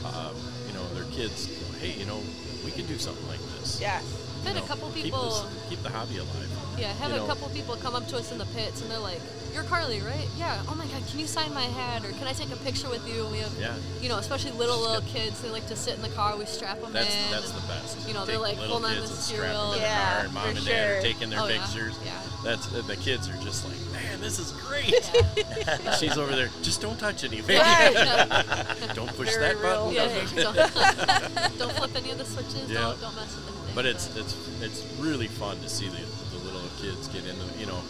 Um, 0.04 0.34
you 0.66 0.74
know, 0.74 0.82
their 0.94 1.04
kids 1.14 1.46
go, 1.46 1.71
hey, 1.82 1.98
you 1.98 2.06
know, 2.06 2.20
we 2.64 2.70
could 2.70 2.86
do 2.86 2.96
something 2.98 3.26
like 3.26 3.40
this. 3.58 3.80
Yeah. 3.80 3.98
I've 3.98 4.46
had 4.46 4.56
You 4.56 4.58
a 4.58 4.60
know, 4.62 4.66
couple 4.66 4.90
keep 4.92 5.04
people. 5.04 5.30
this- 5.30 5.68
keep 5.68 5.82
the 5.82 5.88
hobby 5.90 6.18
alive. 6.18 6.48
Yeah, 6.78 6.88
I 6.88 6.92
have 6.94 7.10
you 7.10 7.16
a 7.16 7.20
know. 7.20 7.26
couple 7.26 7.48
people 7.50 7.76
come 7.76 7.94
up 7.94 8.06
to 8.08 8.16
us 8.16 8.32
in 8.32 8.38
the 8.38 8.46
pits 8.46 8.80
and 8.80 8.90
they're 8.90 8.98
like, 8.98 9.20
"You're 9.54 9.62
Carly, 9.64 10.00
right? 10.00 10.26
Yeah. 10.38 10.62
Oh 10.68 10.74
my 10.74 10.86
God, 10.86 11.02
can 11.08 11.18
you 11.20 11.26
sign 11.26 11.52
my 11.54 11.62
hat 11.62 12.04
or 12.04 12.10
can 12.12 12.26
I 12.26 12.32
take 12.32 12.50
a 12.50 12.56
picture 12.56 12.88
with 12.88 13.06
you?" 13.06 13.22
And 13.24 13.30
we 13.32 13.38
have, 13.38 13.52
Yeah. 13.60 13.74
you 14.00 14.08
know, 14.08 14.16
especially 14.18 14.50
little 14.52 14.76
Just 14.78 14.88
little 14.88 15.02
get- 15.02 15.14
kids. 15.14 15.40
They 15.42 15.50
like 15.50 15.68
to 15.68 15.76
sit 15.76 15.94
in 15.94 16.02
the 16.02 16.08
car. 16.10 16.34
We 16.36 16.46
strap 16.46 16.80
them 16.80 16.92
That's 16.92 17.12
in. 17.14 17.30
that's 17.30 17.50
and- 17.50 17.56
the 17.62 17.66
best. 17.68 17.96
you 18.08 18.14
know, 18.14 18.24
they're, 18.24 18.38
like, 18.38 18.58
little 18.58 18.78
pulling 18.80 18.96
on 18.96 18.96
kids 18.98 19.10
the 19.10 19.16
and 19.16 19.24
strap 19.24 19.52
them 19.52 19.66
in 19.66 19.80
the 19.82 19.86
car, 19.86 20.18
and 20.24 20.32
mom 20.34 20.42
for 20.42 20.48
and 20.58 20.66
dad 20.66 20.90
are 20.90 21.02
taking 21.02 21.30
their 21.30 21.40
Oh, 21.42 21.46
pictures. 21.46 21.94
yeah. 22.04 22.12
That's 22.42 22.66
the 22.66 22.96
kids 22.96 23.28
are 23.28 23.36
just 23.44 23.64
like, 23.64 23.78
man, 23.91 23.91
this 24.22 24.38
is 24.38 24.52
great. 24.52 25.10
Yeah. 25.14 25.94
She's 25.98 26.16
over 26.16 26.34
there. 26.34 26.48
Just 26.62 26.80
don't 26.80 26.98
touch 26.98 27.24
anything. 27.24 27.58
Right. 27.58 27.92
don't 28.94 29.08
push 29.16 29.34
Very 29.34 29.54
that 29.54 29.62
real. 29.62 29.92
button. 29.92 29.94
Yeah, 30.36 30.42
Don't- 30.42 30.56
don't, 30.56 31.58
don't 31.58 31.72
flip 31.72 31.96
any 31.96 32.10
of 32.10 32.18
the 32.18 32.24
switches. 32.24 32.70
Yeah. 32.70 32.80
Don't, 32.80 33.00
don't 33.00 33.14
mess 33.16 33.34
with 33.36 33.48
anything. 33.48 33.74
But 33.74 33.86
it's 33.86 34.14
it's 34.16 34.36
it's 34.60 34.84
really 35.00 35.26
fun 35.28 35.58
to 35.60 35.68
see 35.68 35.88
the, 35.88 35.96
the 36.36 36.44
little 36.44 36.60
kids 36.80 37.08
get 37.08 37.24
in 37.26 37.38
the 37.38 37.44
you 37.58 37.66
know, 37.66 37.80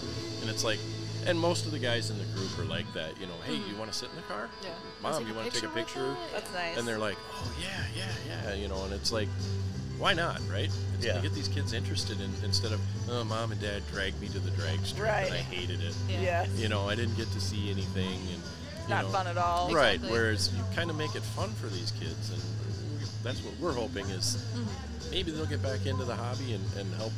and 0.41 0.49
it's 0.51 0.65
like, 0.65 0.79
and 1.27 1.39
most 1.39 1.67
of 1.67 1.73
the 1.73 1.79
guys 1.79 2.11
in 2.11 2.19
the 2.19 2.25
group 2.37 2.57
are 2.59 2.65
like 2.65 2.91
that. 2.95 3.21
You 3.21 3.27
know, 3.27 3.35
hey, 3.45 3.55
you 3.55 3.77
want 3.77 3.91
to 3.93 3.97
sit 3.99 4.09
in 4.11 4.17
the 4.17 4.23
car? 4.23 4.49
Mm-hmm. 4.49 4.67
yeah. 4.67 5.11
Mom, 5.11 5.27
you 5.27 5.35
want 5.35 5.51
to 5.53 5.61
take 5.61 5.69
a 5.69 5.73
picture? 5.75 6.17
That's 6.33 6.53
nice. 6.53 6.79
And 6.79 6.87
they're 6.87 6.99
like, 6.99 7.17
oh 7.35 7.53
yeah, 7.61 7.85
yeah, 7.97 8.45
yeah, 8.47 8.55
you 8.55 8.69
know, 8.69 8.85
and 8.85 8.93
it's 8.93 9.11
like, 9.13 9.29
why 10.03 10.13
not, 10.15 10.41
right? 10.51 10.69
It's 10.97 11.05
Yeah. 11.07 11.13
gonna 11.13 11.23
get 11.23 11.35
these 11.35 11.47
kids 11.49 11.73
interested 11.73 12.21
in 12.21 12.31
instead 12.45 12.73
of, 12.73 12.81
oh, 13.09 13.23
mom 13.25 13.53
and 13.53 13.61
dad 13.61 13.83
dragged 13.93 14.21
me 14.21 14.29
to 14.31 14.41
the 14.41 14.51
drag 14.51 14.85
strip 14.85 15.09
and 15.09 15.33
I 15.33 15.39
hated 15.39 15.81
it. 15.81 15.95
Yeah. 16.09 16.21
Yes. 16.21 16.49
You 16.57 16.69
know, 16.69 16.89
I 16.89 16.97
didn't 16.97 17.17
get 17.17 17.31
to 17.33 17.41
see 17.41 17.71
anything, 17.71 18.11
and 18.33 18.43
you 18.83 18.89
Not 18.89 19.05
know, 19.05 19.11
fun 19.13 19.27
at 19.29 19.39
all. 19.39 19.73
Right. 19.73 19.95
Exactly. 19.95 20.11
Whereas 20.19 20.51
you 20.53 20.63
kind 20.75 20.91
of 20.91 20.97
make 20.97 21.15
it 21.15 21.23
fun 21.23 21.51
for 21.55 21.69
these 21.69 21.93
kids, 22.01 22.31
and 22.31 22.43
that's 23.23 23.41
what 23.43 23.55
we're 23.61 23.73
hoping 23.73 24.07
is 24.11 24.37
Mm-hmm. 24.57 25.11
maybe 25.13 25.31
they'll 25.31 25.47
get 25.47 25.63
back 25.63 25.87
into 25.87 26.05
the 26.05 26.17
hobby 26.17 26.53
and, 26.55 26.65
and 26.77 26.93
help 26.95 27.13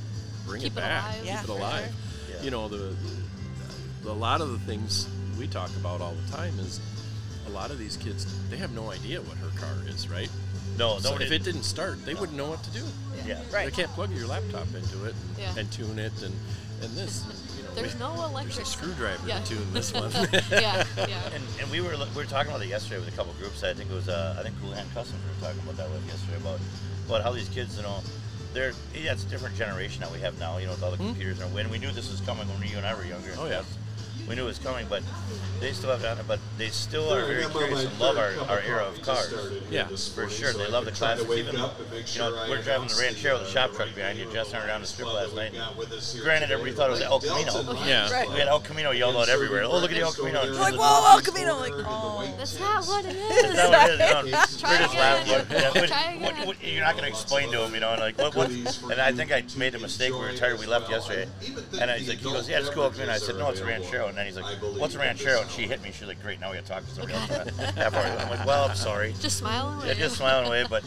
bring 0.47 0.61
Keep 0.61 0.73
it 0.73 0.79
it 0.79 0.81
back, 0.81 1.05
alive. 1.05 1.16
keep 1.16 1.25
Yeah, 1.27 1.42
it 1.42 1.49
alive. 1.49 1.85
sure. 2.27 2.37
Yeah. 2.37 2.42
You 2.44 2.51
know, 2.51 2.68
the, 2.68 2.94
the 4.03 4.11
a 4.11 4.12
lot 4.12 4.42
of 4.42 4.51
the 4.53 4.59
things 4.59 5.07
we 5.38 5.47
talk 5.47 5.70
about 5.77 6.03
all 6.03 6.14
the 6.27 6.37
time 6.37 6.59
is 6.59 6.79
a 7.47 7.51
lot 7.51 7.70
of 7.70 7.79
these 7.79 7.97
kids 7.97 8.27
they 8.51 8.59
have 8.59 8.73
no 8.75 8.90
idea 8.92 9.23
what 9.23 9.38
her 9.38 9.49
car 9.59 9.75
is, 9.88 10.07
right? 10.11 10.29
No, 10.77 10.99
So 10.99 11.11
nobody. 11.11 11.27
if 11.27 11.33
it 11.33 11.45
didn't 11.45 11.63
start, 11.65 12.05
they 12.05 12.15
wouldn't 12.15 12.37
know 12.37 12.49
what 12.51 12.63
to 12.65 12.71
do. 12.71 12.85
yeah. 13.27 13.41
Right. 13.53 13.67
They 13.67 13.71
can't 13.83 13.91
plug 13.93 14.11
your 14.13 14.27
laptop 14.27 14.67
into 14.75 15.05
it 15.07 15.15
and, 15.15 15.39
Yeah. 15.39 15.55
and 15.59 15.71
tune 15.73 15.99
it 15.99 16.13
and 16.23 16.35
and 16.83 16.93
this. 16.97 17.25
You 17.57 17.63
know, 17.63 17.71
There's 17.75 17.95
we- 17.95 18.01
no 18.01 18.17
there's 18.17 18.31
electric. 18.31 18.67
a 18.67 18.69
screwdriver 18.69 19.27
Yeah. 19.29 19.39
to 19.41 19.47
tune 19.55 19.73
this 19.73 19.93
one. 19.95 20.11
yeah, 20.51 20.85
yeah. 20.99 21.35
And, 21.35 21.43
and 21.61 21.71
we 21.71 21.81
were 21.81 21.97
we 21.97 22.17
were 22.17 22.25
talking 22.25 22.51
about 22.51 22.63
it 22.63 22.69
yesterday 22.69 22.99
with 22.99 23.09
a 23.09 23.17
couple 23.17 23.33
groups. 23.35 23.63
I 23.63 23.73
think 23.73 23.91
it 23.91 23.95
was 23.95 24.09
uh, 24.09 24.37
I 24.39 24.43
think 24.43 24.57
Houlihan 24.61 24.87
Customs 24.95 25.21
we 25.25 25.31
were 25.35 25.47
talking 25.53 25.63
about 25.63 25.77
that 25.79 25.91
with 25.91 26.05
yesterday 26.07 26.37
about 26.39 26.59
about 27.07 27.23
how 27.23 27.33
these 27.33 27.49
kids 27.49 27.77
you 27.77 27.83
know 27.85 28.03
they're 28.53 28.73
yeah 28.95 29.13
it's 29.13 29.25
a 29.25 29.29
different 29.29 29.57
generation 29.57 30.01
that 30.01 30.11
we 30.13 30.19
have 30.21 30.39
now 30.39 30.59
you 30.59 30.67
know 30.67 30.73
with 30.73 30.83
all 30.83 30.91
the 30.91 30.97
computers 30.97 31.41
and 31.41 31.53
when 31.55 31.69
we 31.71 31.79
knew 31.79 31.91
this 31.93 32.11
was 32.11 32.21
coming 32.23 32.47
when 32.49 32.69
you 32.69 32.77
and 32.77 32.85
I 32.87 32.95
were 32.95 33.05
younger. 33.05 33.31
Hmm? 33.31 33.41
Oh, 33.41 33.47
yeah. 33.47 33.63
We 34.29 34.35
knew 34.35 34.43
it 34.45 34.47
was 34.47 34.59
coming, 34.59 34.87
but 34.89 35.03
they 35.61 35.73
still 35.73 35.91
have 35.91 36.03
done 36.03 36.19
it. 36.19 36.25
But 36.27 36.41
they 36.57 36.69
still 36.69 37.13
are 37.13 37.25
very 37.27 37.45
I'm 37.45 37.51
curious 37.51 37.85
and 37.85 37.99
love 38.01 38.17
our, 38.17 38.33
our 38.49 38.61
era 38.61 38.85
of 38.85 39.01
cars. 39.03 39.33
Yeah. 39.71 39.87
For 39.87 40.29
sure, 40.31 40.53
they 40.53 40.69
love 40.69 40.85
the 40.87 40.91
can 40.93 40.99
try 40.99 41.15
classics. 41.17 41.31
Even, 41.37 41.57
up 41.57 41.79
and 41.79 41.91
make 41.91 42.15
you 42.15 42.21
know, 42.21 42.33
we're 42.49 42.63
driving 42.63 42.89
the 42.89 42.95
announce 42.95 43.01
Ranchero, 43.01 43.39
the 43.39 43.47
shop 43.51 43.73
truck 43.73 43.95
behind 43.95 44.19
you, 44.19 44.25
just 44.25 44.35
Jess 44.35 44.49
and 44.49 44.57
I 44.57 44.61
were 44.63 44.67
down 44.69 44.81
the 44.81 44.87
strip 44.87 45.13
last 45.13 45.35
night. 45.37 45.53
we've 45.53 45.61
got 45.61 45.77
with 45.77 45.93
us 45.93 46.13
here 46.15 46.23
Granted, 46.23 46.47
today, 46.47 46.55
everybody 46.55 46.77
thought 46.77 46.89
it 46.89 46.93
was 46.93 47.21
Blake 47.23 47.47
El 47.47 47.65
Camino. 47.65 47.87
Yeah. 47.87 48.09
club. 48.09 48.33
We 48.33 48.39
had 48.39 48.49
El 48.49 48.61
Camino 48.61 48.91
yelled 48.93 49.17
out 49.17 49.29
everywhere. 49.29 49.65
Oh, 49.65 49.79
look 49.79 49.91
at 49.91 49.95
the 49.97 50.01
El 50.03 50.13
Camino. 50.13 50.43
there 50.45 50.55
Like, 50.55 50.73
in 50.75 50.79
whoa, 50.81 51.13
El 51.13 51.21
Camino, 51.21 51.57
like, 51.59 51.73
corner 51.73 51.85
in 51.85 51.85
the 51.85 51.91
oh. 51.91 52.35
That's 52.39 52.59
not 52.65 52.85
what 52.87 53.05
it 53.05 53.15
Is 53.15 53.45
is. 53.45 53.53
that 53.57 53.71
what 53.71 53.91
it 53.91 54.01
is? 54.01 54.25
You 54.25 54.31
know, 54.33 54.45
Try 54.59 54.71
we're 54.71 54.79
just 54.79 54.95
again. 54.95 55.29
laughing. 55.29 55.47
Yeah, 55.51 55.71
but 55.75 55.89
Try 55.89 56.17
what- 56.21 56.33
again. 56.33 56.47
what- 56.47 56.65
you're 56.65 56.81
not 56.85 56.93
going 56.93 57.05
to 57.05 57.11
explain 57.11 57.51
to 57.53 57.63
him, 57.65 57.75
you 57.75 57.81
know, 57.81 57.91
and 57.91 58.01
like, 58.01 58.17
what, 58.19 58.35
what? 58.35 58.51
And 58.51 59.01
I 59.01 59.13
think 59.13 59.33
I 59.33 59.45
made 59.57 59.75
a 59.75 59.79
mistake. 59.79 60.13
We 60.13 60.19
were 60.19 60.33
tired. 60.33 60.59
We 60.59 60.67
left 60.67 60.89
yesterday, 60.91 61.29
and 61.81 61.91
I 61.91 61.99
was 61.99 62.09
like, 62.09 62.19
he 62.19 62.25
goes, 62.25 62.49
yeah, 62.49 62.59
it's 62.61 62.71
cool. 62.71 62.89
Come 62.91 63.03
in. 63.03 63.09
I 63.11 63.19
said, 63.19 63.37
no, 63.37 63.51
it's 63.51 63.61
a 63.61 63.65
Ranchero. 63.67 64.09
And 64.14 64.20
then 64.20 64.27
he's 64.27 64.37
like, 64.37 64.44
what's 64.79 64.94
a 64.94 64.98
Ranchero? 65.00 65.40
And 65.40 65.50
she 65.50 65.62
hit 65.62 65.83
me. 65.83 65.90
She's 65.90 66.07
like, 66.07 66.22
great. 66.22 66.38
Now 66.38 66.50
we 66.53 66.55
got 66.57 66.66
to 66.66 66.70
talk 66.70 66.85
to 66.85 66.90
somebody 66.90 67.14
else. 67.18 67.27
That. 67.29 67.92
I'm 67.92 68.31
like, 68.31 68.46
well, 68.46 68.68
I'm 68.70 68.77
sorry. 68.77 69.12
Just 69.20 69.38
smiling. 69.38 69.77
Away. 69.79 69.88
Yeah, 69.88 69.94
just 69.94 70.18
smiling 70.18 70.46
away. 70.46 70.64
But 70.70 70.85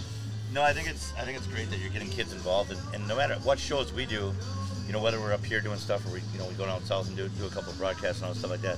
no, 0.53 0.63
I 0.63 0.71
think 0.71 0.87
it's 0.87 1.11
I 1.17 1.23
think 1.25 1.37
it's 1.37 1.45
great 1.47 1.69
that 1.69 1.79
you're 1.79 1.89
getting 1.89 2.07
kids 2.09 2.31
involved, 2.31 2.71
and, 2.71 2.79
and 2.95 3.05
no 3.05 3.17
matter 3.17 3.33
what 3.43 3.59
shows 3.59 3.91
we 3.91 4.05
do, 4.05 4.33
you 4.85 4.93
know, 4.93 5.01
whether 5.01 5.19
we're 5.19 5.33
up 5.33 5.43
here 5.43 5.59
doing 5.59 5.77
stuff 5.77 6.05
or 6.07 6.13
we 6.13 6.21
you 6.31 6.39
know 6.39 6.47
we 6.47 6.53
go 6.53 6.65
down 6.65 6.81
south 6.85 7.09
and 7.09 7.17
do 7.17 7.27
do 7.27 7.47
a 7.47 7.49
couple 7.49 7.73
of 7.73 7.77
broadcasts 7.77 8.21
and 8.21 8.29
all 8.29 8.33
stuff 8.33 8.51
like 8.51 8.61
that, 8.61 8.77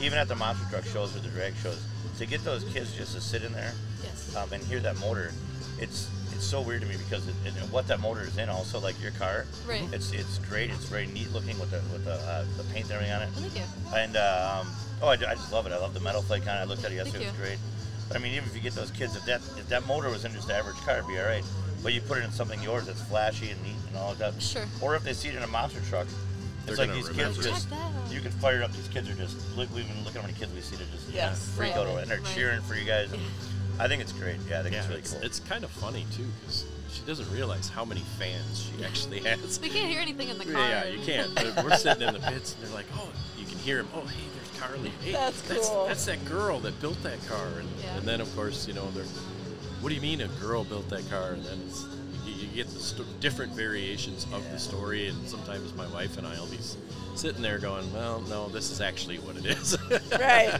even 0.00 0.16
at 0.18 0.26
the 0.26 0.36
monster 0.36 0.64
truck 0.70 0.84
shows 0.86 1.14
or 1.14 1.20
the 1.20 1.28
drag 1.28 1.54
shows, 1.56 1.84
to 2.16 2.24
get 2.24 2.42
those 2.44 2.64
kids 2.72 2.94
just 2.96 3.14
to 3.14 3.20
sit 3.20 3.42
in 3.42 3.52
there 3.52 3.74
Yes. 4.02 4.34
um, 4.36 4.50
and 4.54 4.64
hear 4.64 4.80
that 4.80 4.98
motor, 5.00 5.32
it's 5.78 6.08
it's 6.34 6.44
so 6.46 6.60
weird 6.60 6.80
to 6.82 6.86
me 6.86 6.96
because 6.96 7.26
it, 7.28 7.34
it, 7.44 7.52
what 7.70 7.86
that 7.88 8.00
motor 8.00 8.22
is 8.22 8.36
in 8.38 8.48
also 8.48 8.78
like 8.80 9.00
your 9.02 9.12
car, 9.12 9.46
Right. 9.68 9.82
It's 9.92 10.12
it's 10.12 10.38
great. 10.38 10.70
It's 10.70 10.84
very 10.86 11.06
neat 11.06 11.30
looking 11.32 11.58
with 11.58 11.70
the 11.70 11.80
with 11.92 12.04
the 12.04 12.14
uh, 12.14 12.44
the 12.56 12.64
paint 12.72 12.84
and 12.86 12.92
everything 12.92 13.14
on 13.14 13.22
it. 13.22 13.28
Oh, 13.36 13.40
thank 13.40 13.54
you. 13.56 13.62
And 13.96 14.16
um, 14.16 14.66
oh, 15.02 15.08
I, 15.08 15.12
I 15.12 15.34
just 15.34 15.52
love 15.52 15.66
it. 15.66 15.72
I 15.72 15.78
love 15.78 15.94
the 15.94 16.00
metal 16.00 16.22
flake 16.22 16.42
on 16.48 16.56
it. 16.56 16.60
I 16.60 16.64
looked 16.64 16.84
at 16.84 16.92
it 16.92 16.96
yesterday. 16.96 17.24
It 17.24 17.28
was 17.32 17.38
you. 17.38 17.44
great. 17.44 17.58
But 18.08 18.16
I 18.16 18.20
mean, 18.20 18.32
even 18.34 18.48
if 18.48 18.54
you 18.54 18.60
get 18.62 18.74
those 18.74 18.90
kids, 18.90 19.16
if 19.16 19.24
that 19.26 19.40
if 19.58 19.68
that 19.68 19.86
motor 19.86 20.08
was 20.10 20.24
in 20.24 20.32
just 20.32 20.48
the 20.48 20.54
average 20.54 20.76
car, 20.78 20.96
it'd 20.98 21.08
be 21.08 21.18
all 21.18 21.26
right. 21.26 21.44
But 21.82 21.92
you 21.94 22.00
put 22.00 22.18
it 22.18 22.24
in 22.24 22.30
something 22.30 22.62
yours 22.62 22.86
that's 22.86 23.02
flashy 23.02 23.50
and 23.50 23.62
neat 23.62 23.74
and 23.88 23.96
all 23.96 24.12
of 24.12 24.18
that. 24.18 24.40
Sure. 24.40 24.64
Or 24.80 24.94
if 24.94 25.02
they 25.04 25.12
see 25.14 25.28
it 25.28 25.34
in 25.34 25.42
a 25.42 25.46
monster 25.48 25.80
truck, 25.88 26.06
They're 26.64 26.74
it's 26.74 26.78
like 26.78 26.92
these 26.92 27.08
remember. 27.08 27.34
kids 27.34 27.46
just 27.46 27.68
Check 27.70 27.78
that 27.78 28.06
out. 28.06 28.12
you 28.12 28.20
can 28.20 28.30
fire 28.32 28.58
it 28.58 28.62
up. 28.62 28.72
These 28.72 28.88
kids 28.88 29.08
are 29.10 29.14
just 29.14 29.36
look. 29.56 29.68
We've 29.74 29.86
been 29.88 30.04
looking 30.04 30.20
how 30.20 30.26
many 30.26 30.38
kids 30.38 30.52
we 30.54 30.60
see 30.60 30.76
that 30.76 30.90
just 30.92 31.08
you 31.08 31.14
know, 31.16 31.20
Yes. 31.32 31.54
freak 31.56 31.72
out 31.76 31.86
over 31.86 31.98
it, 31.98 32.02
and 32.02 32.10
they're 32.10 32.20
Right. 32.20 32.34
cheering 32.34 32.60
for 32.62 32.74
you 32.76 32.84
guys. 32.84 33.10
And 33.12 33.20
I 33.78 33.88
think 33.88 34.00
it's 34.02 34.12
great. 34.12 34.36
Yeah, 34.48 34.60
I 34.60 34.62
think 34.62 34.74
Yeah, 34.74 34.80
it's 34.80 34.88
really 34.88 35.00
it's, 35.00 35.12
cool. 35.12 35.22
it's 35.22 35.40
kind 35.40 35.64
of 35.64 35.70
funny 35.70 36.06
too 36.16 36.26
because 36.40 36.64
she 36.92 37.02
doesn't 37.06 37.30
realize 37.32 37.68
how 37.68 37.84
many 37.84 38.02
fans 38.18 38.68
she 38.78 38.84
actually 38.84 39.20
has. 39.20 39.60
We 39.60 39.68
can't 39.70 39.90
hear 39.90 40.00
anything 40.00 40.28
in 40.28 40.38
the 40.38 40.44
car. 40.44 40.60
Yeah, 40.68 40.86
you 40.86 41.00
can't. 41.04 41.34
But 41.34 41.64
we're 41.64 41.76
sitting 41.76 42.06
in 42.06 42.14
the 42.14 42.20
pits 42.20 42.54
and 42.54 42.64
they're 42.66 42.74
like, 42.74 42.86
oh, 42.96 43.08
you 43.38 43.46
can 43.46 43.58
hear 43.58 43.78
him. 43.80 43.88
Oh, 43.94 44.00
hey, 44.02 44.24
there's 44.34 44.60
Carly. 44.60 44.92
Hey, 45.02 45.12
That's 45.12 45.40
That's, 45.42 45.68
that's 45.70 46.04
that 46.06 46.24
girl 46.26 46.60
that 46.60 46.78
built 46.80 47.02
that 47.02 47.18
car. 47.28 47.46
And, 47.58 47.68
Yeah. 47.82 47.96
and 47.96 48.06
then 48.06 48.20
of 48.20 48.34
course, 48.36 48.68
you 48.68 48.74
know, 48.74 48.88
they're, 48.92 49.04
what 49.80 49.88
do 49.88 49.94
you 49.94 50.00
mean 50.02 50.20
a 50.20 50.28
girl 50.40 50.64
built 50.64 50.88
that 50.90 51.08
car? 51.10 51.32
And 51.32 51.44
then 51.44 51.58
it's, 51.66 51.84
you, 52.52 52.58
you 52.58 52.64
get 52.64 52.72
the 52.72 52.80
sto- 52.80 53.04
different 53.20 53.52
variations 53.52 54.26
of 54.32 54.48
the 54.52 54.58
story. 54.58 55.08
And 55.08 55.28
sometimes 55.28 55.74
my 55.74 55.86
wife 55.88 56.18
and 56.18 56.26
I 56.26 56.38
will 56.38 56.46
be 56.46 56.58
s- 56.58 56.76
sitting 57.14 57.42
there 57.42 57.58
going, 57.58 57.92
well, 57.92 58.20
no, 58.22 58.48
this 58.48 58.70
is 58.70 58.80
actually 58.80 59.18
what 59.18 59.36
it 59.36 59.46
is. 59.46 59.76
Right. 60.12 60.58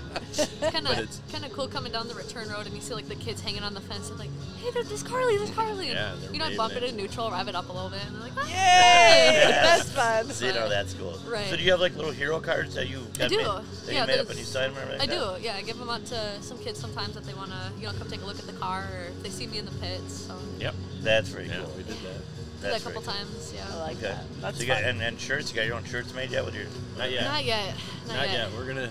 Kind 0.73 0.87
of, 0.87 0.93
it's- 0.93 1.21
kind 1.31 1.45
of 1.45 1.53
cool 1.53 1.69
coming 1.69 1.93
down 1.93 2.09
the 2.09 2.15
return 2.15 2.49
road 2.49 2.67
and 2.67 2.75
you 2.75 2.81
see 2.81 2.95
like 2.95 3.09
the 3.09 3.15
kids 3.17 3.41
hanging 3.41 3.63
on 3.63 3.75
the 3.75 3.81
fence 3.81 4.09
and 4.11 4.19
like, 4.19 4.31
hey, 4.63 4.71
there's, 4.73 4.89
there's 4.89 5.03
Carly, 5.03 5.37
there's 5.37 5.51
Carly. 5.51 5.89
Yeah, 5.91 6.15
you 6.33 6.39
know, 6.39 6.47
I 6.47 6.57
bump 6.57 6.75
it 6.75 6.83
in 6.83 6.97
neutral, 6.97 7.31
rev 7.31 7.49
it 7.49 7.55
up 7.55 7.69
a 7.69 7.73
little 7.73 7.91
bit, 7.91 8.01
and 8.07 8.15
they're 8.17 8.23
like, 8.23 8.33
"Ah." 8.37 8.47
Yay! 8.49 8.53
Yeah. 9.43 9.77
That's 9.77 9.91
fun. 9.93 10.27
So 10.31 10.47
you 10.47 10.53
know 10.53 10.69
that's 10.69 10.95
cool. 10.95 11.19
Right. 11.27 11.49
So 11.49 11.57
do 11.57 11.63
you 11.63 11.71
have 11.73 11.81
like 11.81 11.95
little 11.97 12.11
hero 12.13 12.41
cards 12.41 12.75
that 12.75 12.89
you 12.89 13.01
got 13.19 13.27
I 13.27 13.29
do. 13.29 13.37
made, 13.39 13.47
that 13.47 13.63
Yeah, 13.93 14.01
you 14.03 14.07
made 14.07 14.19
up 14.21 14.31
and 14.31 14.39
you 14.39 14.45
sign 14.45 14.73
them? 14.75 14.83
or 14.83 14.91
I 14.93 14.95
anything 14.95 15.11
do, 15.19 15.35
yeah. 15.41 15.55
I 15.57 15.63
give 15.63 15.79
them 15.79 15.91
out 15.91 16.05
to 16.07 16.43
some 16.43 16.59
kids 16.59 16.79
sometimes 16.81 17.17
if 17.17 17.25
they 17.25 17.35
want 17.35 17.51
to, 17.51 17.73
you 17.79 17.87
know, 17.87 17.93
come 17.99 18.09
take 18.09 18.23
a 18.23 18.25
look 18.27 18.39
at 18.39 18.47
the 18.47 18.53
car 18.55 18.85
or 18.93 19.05
if 19.09 19.23
they 19.23 19.31
see 19.31 19.47
me 19.47 19.59
in 19.59 19.65
the 19.67 19.73
pits. 19.73 20.13
So 20.15 20.35
yep. 20.59 20.75
That's 21.03 21.29
very 21.29 21.49
Yeah, 21.49 21.57
cool. 21.65 21.73
we 21.77 21.83
did 21.83 21.97
that. 21.97 22.03
did 22.03 22.17
that 22.61 22.71
That's 22.73 22.87
a 22.87 22.87
couple 22.89 23.03
cool. 23.03 23.13
times, 23.13 23.53
yeah. 23.55 23.67
I 23.73 23.77
like 23.81 23.97
Okay. 23.99 24.03
that. 24.09 24.25
That's 24.41 24.57
so 24.57 24.63
you 24.63 24.69
got 24.69 24.81
fun. 24.83 24.91
and, 24.91 25.03
and 25.03 25.21
shirts. 25.21 25.51
You 25.51 25.57
got 25.57 25.67
your 25.67 25.77
own 25.77 25.85
shirts 25.85 26.15
made 26.15 26.31
yet 26.31 26.45
with 26.45 26.55
your? 26.55 26.67
Not 26.97 27.11
yet. 27.11 27.25
Not 27.25 27.45
yet. 27.45 27.75
Not, 28.07 28.17
Not 28.17 28.27
yet. 28.29 28.33
yet. 28.33 28.49
We're 28.57 28.67
gonna. 28.67 28.91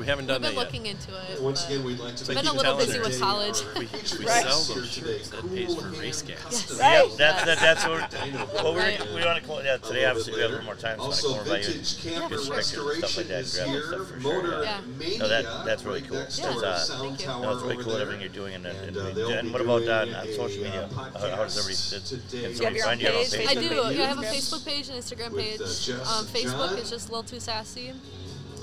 We 0.00 0.06
haven't 0.06 0.28
done 0.28 0.40
We've 0.40 0.48
been 0.52 0.56
that 0.56 0.64
looking 0.64 0.86
into 0.86 1.10
it. 1.30 1.42
Once 1.42 1.66
again, 1.66 1.84
we'd 1.84 1.98
like 1.98 2.16
to 2.16 2.24
They 2.24 2.32
been 2.32 2.44
keep 2.44 2.52
a 2.54 2.56
little 2.56 2.76
busy 2.78 2.98
with 3.00 3.20
college. 3.20 3.60
We, 3.76 3.80
we 4.18 4.24
Right. 4.24 4.46
sell 4.46 4.74
those 4.74 4.90
shirts. 4.90 5.28
That 5.28 5.46
pays 5.54 5.74
for 5.76 5.88
race 5.90 6.22
gas. 6.22 6.38
Yes. 6.50 6.80
Right. 6.80 7.06
Yep, 7.06 7.16
that's 7.18 7.44
that, 7.44 7.58
that's 7.60 7.86
what. 7.86 8.00
We're, 8.32 8.46
well, 8.64 8.72
we're, 8.72 8.78
Right. 8.80 9.00
we 9.14 9.22
want 9.22 9.42
to 9.42 9.46
call. 9.46 9.62
Yeah, 9.62 9.76
today 9.76 10.06
obviously 10.06 10.36
we 10.36 10.40
have 10.40 10.52
a 10.52 10.54
little 10.54 10.64
more 10.64 10.74
time, 10.74 10.96
so 10.98 11.04
Also, 11.04 11.28
come 11.28 11.40
over 11.40 11.50
by 11.50 11.58
you. 11.58 11.64
vintage 11.64 12.02
camper 12.02 12.28
get 12.30 12.40
some 12.40 12.54
pictures 12.56 12.76
and 12.78 13.04
stuff 13.04 13.16
like 13.18 13.28
restoration 13.28 13.28
that, 13.28 13.40
is 13.44 13.54
grab 13.54 13.66
that 13.66 13.72
here. 13.72 13.82
stuff 13.84 14.08
for 14.08 14.20
sure, 14.22 14.42
Motor 14.42 14.62
yeah. 14.64 14.80
Mania. 14.98 15.18
No, 15.18 15.28
that- 15.28 15.64
that's 15.66 15.82
really 15.84 16.00
cool. 16.00 16.16
next 16.16 16.38
Yeah. 16.38 16.52
to 16.52 16.66
Uh, 16.66 16.78
sound 16.78 17.00
Thank 17.02 17.20
you. 17.20 17.26
tower 17.26 17.42
No, 17.42 17.52
it's 17.52 17.60
really 17.62 17.74
over 17.74 17.82
cool 17.84 17.92
there. 17.92 18.00
everything 18.02 18.20
you're 18.22 18.30
doing, 18.40 18.54
and, 18.54 18.66
and, 18.66 18.76
And, 18.78 18.96
and, 18.96 19.06
uh, 19.06 19.12
they'll 19.12 19.28
and 19.36 19.48
be 19.48 19.52
what 19.52 19.60
about 19.60 19.78
doing 19.80 19.90
on, 19.90 20.14
on 20.14 20.26
a, 20.28 20.34
social 20.34 20.60
uh, 20.60 20.64
media? 20.64 20.88
How, 20.96 21.02
how 21.04 21.44
does 21.44 21.58
everybody? 21.60 21.90
Did, 21.92 22.06
today. 22.08 22.24
can 22.24 22.40
Do 22.40 22.48
you 22.48 22.54
somebody 22.56 22.64
have 22.64 22.74
your 22.74 22.84
find 22.86 23.00
you 23.02 23.08
on 23.08 23.12
page, 23.12 23.28
Facebook? 23.36 23.48
I 23.50 23.54
do. 23.54 23.68
page, 23.68 23.96
Yeah, 23.98 24.02
I 24.02 24.06
have 24.08 24.18
a 24.18 24.22
Facebook 24.22 24.64
page 24.64 24.88
and 24.88 24.96
Instagram 24.96 25.30
With, 25.36 25.44
page. 25.44 25.60
uh, 25.60 25.64
Jess 25.68 26.08
um, 26.08 26.24
and 26.24 26.28
Facebook 26.34 26.68
John. 26.72 26.78
is 26.78 26.88
just 26.90 27.10
Lil 27.12 27.22
Too 27.22 27.40
Sassy. 27.40 27.92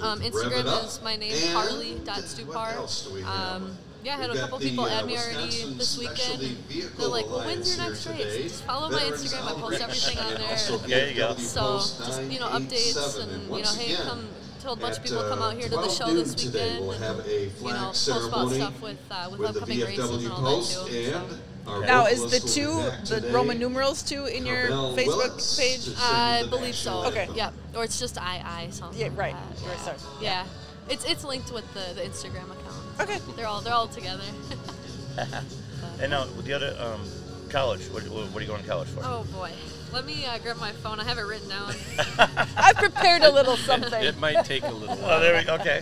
Um, 0.01 0.19
Instagram 0.21 0.86
is 0.86 1.01
my 1.01 1.15
name, 1.15 1.33
And 1.33 1.53
Carly.stupar. 1.53 2.47
what 2.47 2.75
else 2.75 3.07
do 3.07 3.13
we 3.13 3.21
have? 3.21 3.62
Um, 3.62 3.77
yeah, 4.03 4.13
I 4.13 4.17
had 4.17 4.29
a 4.29 4.33
We've 4.33 4.41
couple 4.41 4.57
got 4.60 4.63
the, 4.63 4.69
people 4.69 4.86
uh, 4.86 4.89
add 4.89 5.05
me 5.05 5.17
already 5.17 5.73
this 5.73 5.97
weekend. 5.97 6.57
They're 6.97 7.07
like, 7.07 7.25
well, 7.25 7.45
when's 7.45 7.75
your 7.77 7.88
next 7.88 8.07
race? 8.07 8.62
follow 8.62 8.89
my 8.89 8.99
Instagram. 8.99 9.57
I 9.57 9.60
post 9.60 9.81
everything 9.81 10.19
on 10.19 10.33
there. 10.36 10.88
There 10.88 11.10
you 11.10 11.15
go. 11.15 11.36
So 11.36 11.77
just 11.77 12.23
you 12.23 12.39
know, 12.39 12.47
updates 12.47 12.95
987. 12.95 13.29
and 13.29 13.43
you 13.43 13.63
know, 13.63 13.73
hey, 13.73 13.95
come 13.95 14.27
to 14.60 14.63
told 14.63 14.77
a 14.79 14.81
bunch 14.81 14.97
of 14.97 15.03
people 15.03 15.21
to 15.23 15.29
come 15.29 15.41
uh, 15.41 15.47
out 15.47 15.53
here 15.53 15.69
to 15.69 15.75
the 15.75 15.89
show 15.89 16.13
this 16.13 16.36
noon 16.36 16.51
today, 16.51 16.65
weekend. 16.65 16.88
we'll 16.88 16.97
have 16.99 17.19
a 17.27 17.45
you 17.45 17.63
know, 17.63 17.86
post 17.88 18.07
about 18.07 18.51
stuff 18.51 18.81
with 18.81 18.97
uh, 19.12 19.27
with, 19.31 19.39
with 19.39 19.49
upcoming 19.49 19.81
races 19.81 20.23
and 20.25 20.31
all 20.33 20.41
that 20.41 20.88
too. 20.89 21.05
so. 21.05 21.21
Our 21.67 21.82
Now, 21.86 22.06
is 22.06 22.30
the 22.32 22.39
two, 22.39 22.73
the 23.06 23.15
today. 23.21 23.32
Roman 23.32 23.60
numerals 23.60 24.01
two 24.03 24.25
in 24.25 24.45
your 24.45 24.67
Carmel 24.67 24.95
Facebook 24.95 25.08
Willis 25.08 25.60
page? 25.60 25.95
I 25.99 26.45
believe 26.49 26.75
so. 26.75 27.06
Okay. 27.06 27.21
anthem. 27.21 27.36
Yeah, 27.36 27.51
or 27.75 27.84
it's 27.84 27.99
just 27.99 28.17
I 28.19 28.41
I 28.45 28.69
something. 28.71 28.99
Yeah, 28.99 29.08
like 29.10 29.17
right. 29.17 29.36
that, 29.36 29.67
Right, 29.67 29.77
Yeah. 29.77 29.84
sorry. 29.84 29.97
yeah, 30.21 30.45
it's 30.89 31.06
it's 31.06 31.23
linked 31.23 31.51
with 31.51 31.65
the, 31.73 31.93
the 31.95 32.01
Instagram 32.01 32.45
account. 32.45 33.01
Okay. 33.01 33.19
They're 33.36 33.47
all 33.47 33.62
they're 33.62 33.73
all 33.73 33.88
together. 33.88 34.23
And 35.99 36.12
now 36.12 36.25
with 36.38 36.45
the 36.45 36.53
other 36.53 36.75
um, 36.80 37.01
college, 37.49 37.82
what, 37.89 38.03
what, 38.10 38.25
what 38.32 38.38
are 38.38 38.41
you 38.41 38.47
going 38.47 38.62
to 38.62 38.67
college 38.69 38.88
for? 38.89 39.01
oh 39.03 39.25
boy, 39.34 39.51
let 39.93 40.06
me 40.06 40.26
uh, 40.26 40.38
grab 40.39 40.58
my 40.60 40.71
phone. 40.71 41.00
I 41.00 41.04
have 41.04 41.17
it 41.17 41.21
written 41.21 41.50
down. 41.50 41.73
I've 42.58 42.76
prepared 42.76 43.23
a 43.23 43.32
little 43.32 43.58
something. 43.58 44.04
it 44.04 44.17
might 44.17 44.45
take 44.45 44.63
a 44.63 44.71
little 44.71 44.95
while. 44.97 45.17
Oh, 45.17 45.19
there 45.19 45.38
we 45.38 45.43
go. 45.43 45.56
Okay. 45.56 45.82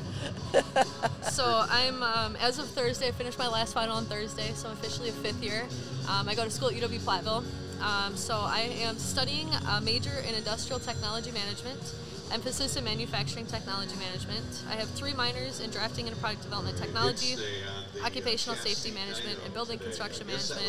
So 1.32 1.66
I'm 1.70 2.02
um, 2.02 2.36
as 2.38 2.60
of 2.60 2.68
Thursday. 2.68 3.08
I 3.08 3.12
finished 3.12 3.38
my 3.38 3.48
last 3.48 3.74
final 3.74 3.98
on 3.98 4.06
Thursday, 4.06 4.52
so 4.54 4.70
I'm 4.70 4.74
officially 4.74 5.10
a 5.10 5.12
fifth 5.12 5.44
year. 5.44 5.64
Um, 6.08 6.30
I 6.30 6.36
go 6.36 6.44
to 6.44 6.50
school 6.52 6.70
at 6.70 6.76
UW 6.76 7.00
Platteville. 7.00 7.44
Um, 7.82 8.16
so 8.16 8.36
I 8.36 8.62
am 8.80 8.98
studying 8.98 9.50
a 9.70 9.82
major 9.82 10.24
in 10.28 10.34
industrial 10.34 10.80
technology 10.80 11.32
management, 11.32 11.94
emphasis 12.32 12.76
in 12.76 12.84
manufacturing 12.84 13.46
technology 13.46 13.96
management. 13.98 14.44
I 14.70 14.76
have 14.76 14.90
three 14.90 15.14
minors 15.14 15.60
in 15.60 15.70
drafting 15.70 16.08
and 16.08 16.20
product 16.20 16.44
development 16.44 16.78
technology, 16.78 17.34
It's 17.34 17.42
uh, 17.42 17.84
the 17.94 18.04
occupational 18.06 18.56
safety 18.58 18.92
management, 18.92 19.40
and 19.44 19.54
building 19.54 19.80
construction 19.80 20.28
management, 20.28 20.62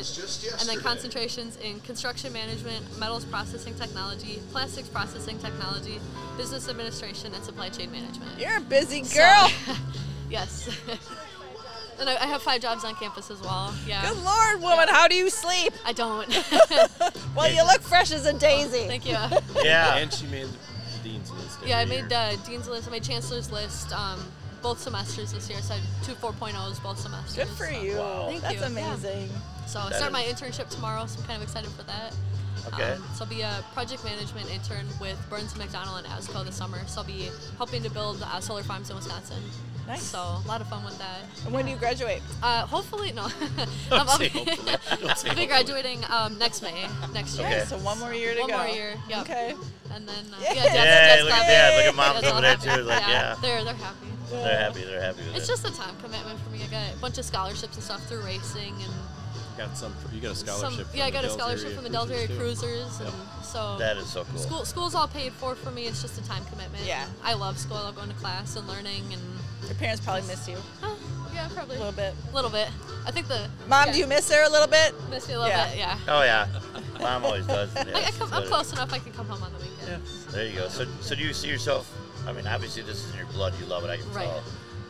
and 0.60 0.68
then 0.68 0.80
concentrations 0.80 1.56
in 1.58 1.80
construction 1.80 2.32
management, 2.32 2.98
metals 2.98 3.24
processing 3.24 3.74
technology, 3.74 4.40
plastics 4.52 4.88
processing 4.88 5.38
technology, 5.38 5.98
business 6.36 6.68
administration, 6.68 7.32
and 7.34 7.44
supply 7.44 7.68
chain 7.68 7.90
management. 7.90 8.38
You're 8.38 8.58
a 8.58 8.60
busy 8.60 9.02
So- 9.04 9.20
girl. 9.20 9.50
yes. 10.30 10.68
and 12.00 12.08
I, 12.08 12.14
I 12.16 12.26
have 12.26 12.42
five 12.42 12.60
jobs 12.60 12.84
on 12.84 12.94
campus 12.96 13.30
as 13.30 13.40
well. 13.40 13.74
Yeah. 13.86 14.08
Good 14.08 14.22
lord, 14.22 14.60
woman, 14.60 14.88
how 14.88 15.08
do 15.08 15.14
you 15.14 15.30
sleep? 15.30 15.72
I 15.84 15.92
don't. 15.92 16.28
Well, 17.34 17.52
you 17.52 17.62
look 17.64 17.82
fresh 17.82 18.12
as 18.12 18.24
a 18.26 18.32
daisy. 18.32 18.86
Thank 18.86 19.06
you. 19.06 19.16
Yeah. 19.62 19.96
And 19.96 20.12
she 20.12 20.26
made 20.26 20.46
the 20.46 20.48
dean's 20.48 20.54
list. 20.54 20.75
Yeah, 21.66 21.78
I 21.78 21.84
made 21.84 22.12
uh, 22.12 22.36
dean's 22.46 22.68
list. 22.68 22.88
I 22.88 22.90
made 22.92 23.02
chancellor's 23.02 23.50
list. 23.50 23.92
Um, 23.92 24.20
both 24.62 24.80
semesters 24.80 25.32
this 25.32 25.48
year. 25.48 25.60
So 25.60 25.74
I 25.74 25.78
had 25.78 26.04
two 26.04 26.14
4.0s 26.14 26.82
both 26.82 26.98
semesters. 26.98 27.36
Good 27.36 27.48
for 27.56 27.66
so. 27.66 27.80
you. 27.80 27.96
Wow. 27.98 28.26
Thank 28.28 28.42
That's 28.42 28.54
you. 28.54 28.60
Yeah. 28.60 28.66
amazing. 28.66 29.30
So 29.66 29.80
I 29.80 29.90
That 29.90 29.96
start 29.96 30.12
my 30.12 30.22
internship 30.22 30.68
tomorrow, 30.70 31.06
so 31.06 31.20
I'm 31.20 31.26
kind 31.26 31.36
of 31.36 31.42
excited 31.42 31.70
for 31.70 31.82
that. 31.84 32.14
Okay. 32.72 32.92
Um, 32.92 33.04
so 33.14 33.24
I'll 33.24 33.30
be 33.30 33.42
a 33.42 33.64
project 33.74 34.04
management 34.04 34.50
intern 34.50 34.86
with 35.00 35.18
Burns 35.30 35.52
and 35.52 35.62
McDonnell 35.62 35.98
and 35.98 36.06
ASCO 36.06 36.44
this 36.44 36.56
summer. 36.56 36.84
So 36.86 37.00
I'll 37.00 37.06
be 37.06 37.30
helping 37.58 37.82
to 37.82 37.90
build 37.90 38.22
uh, 38.22 38.40
solar 38.40 38.62
farms 38.62 38.90
in 38.90 38.96
Wisconsin. 38.96 39.42
Nice. 39.86 40.02
So 40.02 40.18
a 40.18 40.42
lot 40.48 40.60
of 40.60 40.68
fun 40.68 40.84
with 40.84 40.98
that. 40.98 41.20
And 41.44 41.54
when 41.54 41.64
do 41.64 41.70
you 41.70 41.76
graduate? 41.76 42.20
Uh, 42.42 42.66
hopefully, 42.66 43.12
no. 43.12 43.28
Don't 43.90 44.00
I'll 44.00 44.06
say 44.18 44.28
be- 44.28 44.38
hopefully. 44.40 44.76
Don't 45.06 45.16
say 45.18 45.30
I'll 45.30 45.36
be 45.36 45.46
graduating 45.46 46.04
um, 46.10 46.36
next 46.38 46.62
May, 46.62 46.86
next 47.12 47.38
year. 47.38 47.46
Okay. 47.46 47.64
So 47.66 47.78
one 47.78 47.98
more 48.00 48.12
year 48.12 48.34
to 48.34 48.40
One 48.40 48.50
go. 48.50 48.56
One 48.56 48.66
more 48.66 48.74
year, 48.74 48.94
yep. 49.08 49.20
Okay. 49.22 49.54
And 49.94 50.08
then, 50.08 50.24
uh, 50.32 50.40
Yay. 50.42 50.54
yeah, 50.56 50.64
Yeah, 50.64 50.72
Dad's 50.74 51.22
look 51.24 51.32
at 51.32 51.38
got- 51.38 51.46
Look 51.46 51.48
at 51.48 51.84
yeah, 51.84 51.90
mom's 51.92 52.20
Dad's 52.20 52.26
all 52.26 52.32
over 52.32 52.40
there 52.42 52.56
happy. 52.56 52.80
too. 52.82 52.82
Like, 52.88 53.06
yeah. 53.06 53.34
They're, 53.40 53.64
they're 53.64 53.74
happy. 53.74 54.06
They're 54.30 54.58
happy. 54.58 54.80
They're 54.84 55.00
happy 55.02 55.18
with 55.18 55.36
It's 55.36 55.44
it. 55.44 55.52
just 55.52 55.64
a 55.66 55.72
time 55.72 55.94
commitment 56.02 56.40
for 56.40 56.50
me. 56.50 56.60
I 56.64 56.66
got 56.66 56.92
a 56.92 56.98
bunch 56.98 57.18
of 57.18 57.24
scholarships 57.24 57.76
and 57.76 57.84
stuff 57.84 58.04
through 58.08 58.22
racing 58.24 58.74
and 58.82 58.92
Got 59.56 59.74
some. 59.78 59.94
You 60.12 60.20
got 60.20 60.32
a 60.32 60.34
some. 60.34 60.48
scholarship. 60.58 60.86
Yeah, 60.92 61.06
I 61.06 61.10
got 61.10 61.24
a 61.24 61.30
scholarship 61.30 61.72
from 61.72 61.84
the 61.84 61.88
Delta 61.90 62.12
Cruisers, 62.12 62.28
too. 62.28 62.36
Cruisers, 62.36 63.00
and 63.00 63.12
so 63.42 63.78
that 63.78 63.96
is 63.96 64.06
so 64.06 64.24
cool. 64.24 64.38
school 64.38 64.64
school's 64.66 64.94
all 64.94 65.08
paid 65.08 65.32
for 65.32 65.54
for 65.54 65.70
me. 65.70 65.86
It's 65.86 66.02
just 66.02 66.20
a 66.20 66.28
time 66.28 66.44
commitment. 66.52 66.84
Yeah. 66.84 67.06
I 67.24 67.32
love 67.32 67.56
school. 67.56 67.78
I 67.78 67.84
love 67.84 67.96
going 67.96 68.08
to 68.10 68.14
class 68.16 68.56
and 68.56 68.68
learning 68.68 69.04
and. 69.14 69.22
Your 69.66 69.74
parents 69.76 70.00
probably 70.04 70.22
miss 70.22 70.48
you 70.48 70.56
Huh, 70.80 70.94
yeah, 71.34 71.48
probably 71.54 71.76
a 71.76 71.78
little 71.78 71.92
bit. 71.92 72.14
A 72.30 72.34
little 72.34 72.50
bit. 72.50 72.68
I 73.06 73.10
think 73.10 73.28
the 73.28 73.48
Mom, 73.68 73.86
yeah, 73.86 73.92
do 73.92 73.98
you 73.98 74.06
miss 74.06 74.30
her 74.32 74.42
a 74.44 74.48
little 74.48 74.68
bit? 74.68 74.94
miss 75.10 75.28
you 75.28 75.36
a 75.36 75.38
little 75.38 75.48
Yeah. 75.48 75.68
bit? 75.68 75.78
Yeah. 75.78 75.98
Oh 76.08 76.22
yeah. 76.22 76.46
Mom 77.00 77.24
always 77.24 77.46
does. 77.46 77.74
I, 77.76 77.80
I 77.82 78.10
come, 78.12 78.32
I'm 78.32 78.44
close 78.46 78.72
enough. 78.72 78.92
I 78.92 78.98
can 78.98 79.12
come 79.12 79.26
home 79.26 79.42
on 79.42 79.52
the 79.52 79.58
weekend. 79.58 80.02
There 80.30 80.46
you 80.46 80.56
go. 80.58 80.68
So, 80.68 80.86
so 81.00 81.14
do 81.14 81.22
you 81.22 81.32
see 81.32 81.48
yourself? 81.48 81.92
I 82.26 82.32
mean, 82.32 82.46
obviously 82.46 82.82
this 82.82 83.04
is 83.04 83.10
in 83.12 83.18
your 83.18 83.26
blood. 83.28 83.54
You 83.60 83.66
love 83.66 83.84
it. 83.84 83.90
I 83.90 83.96
can 83.98 84.12
Right. 84.12 84.26
tell. 84.26 84.42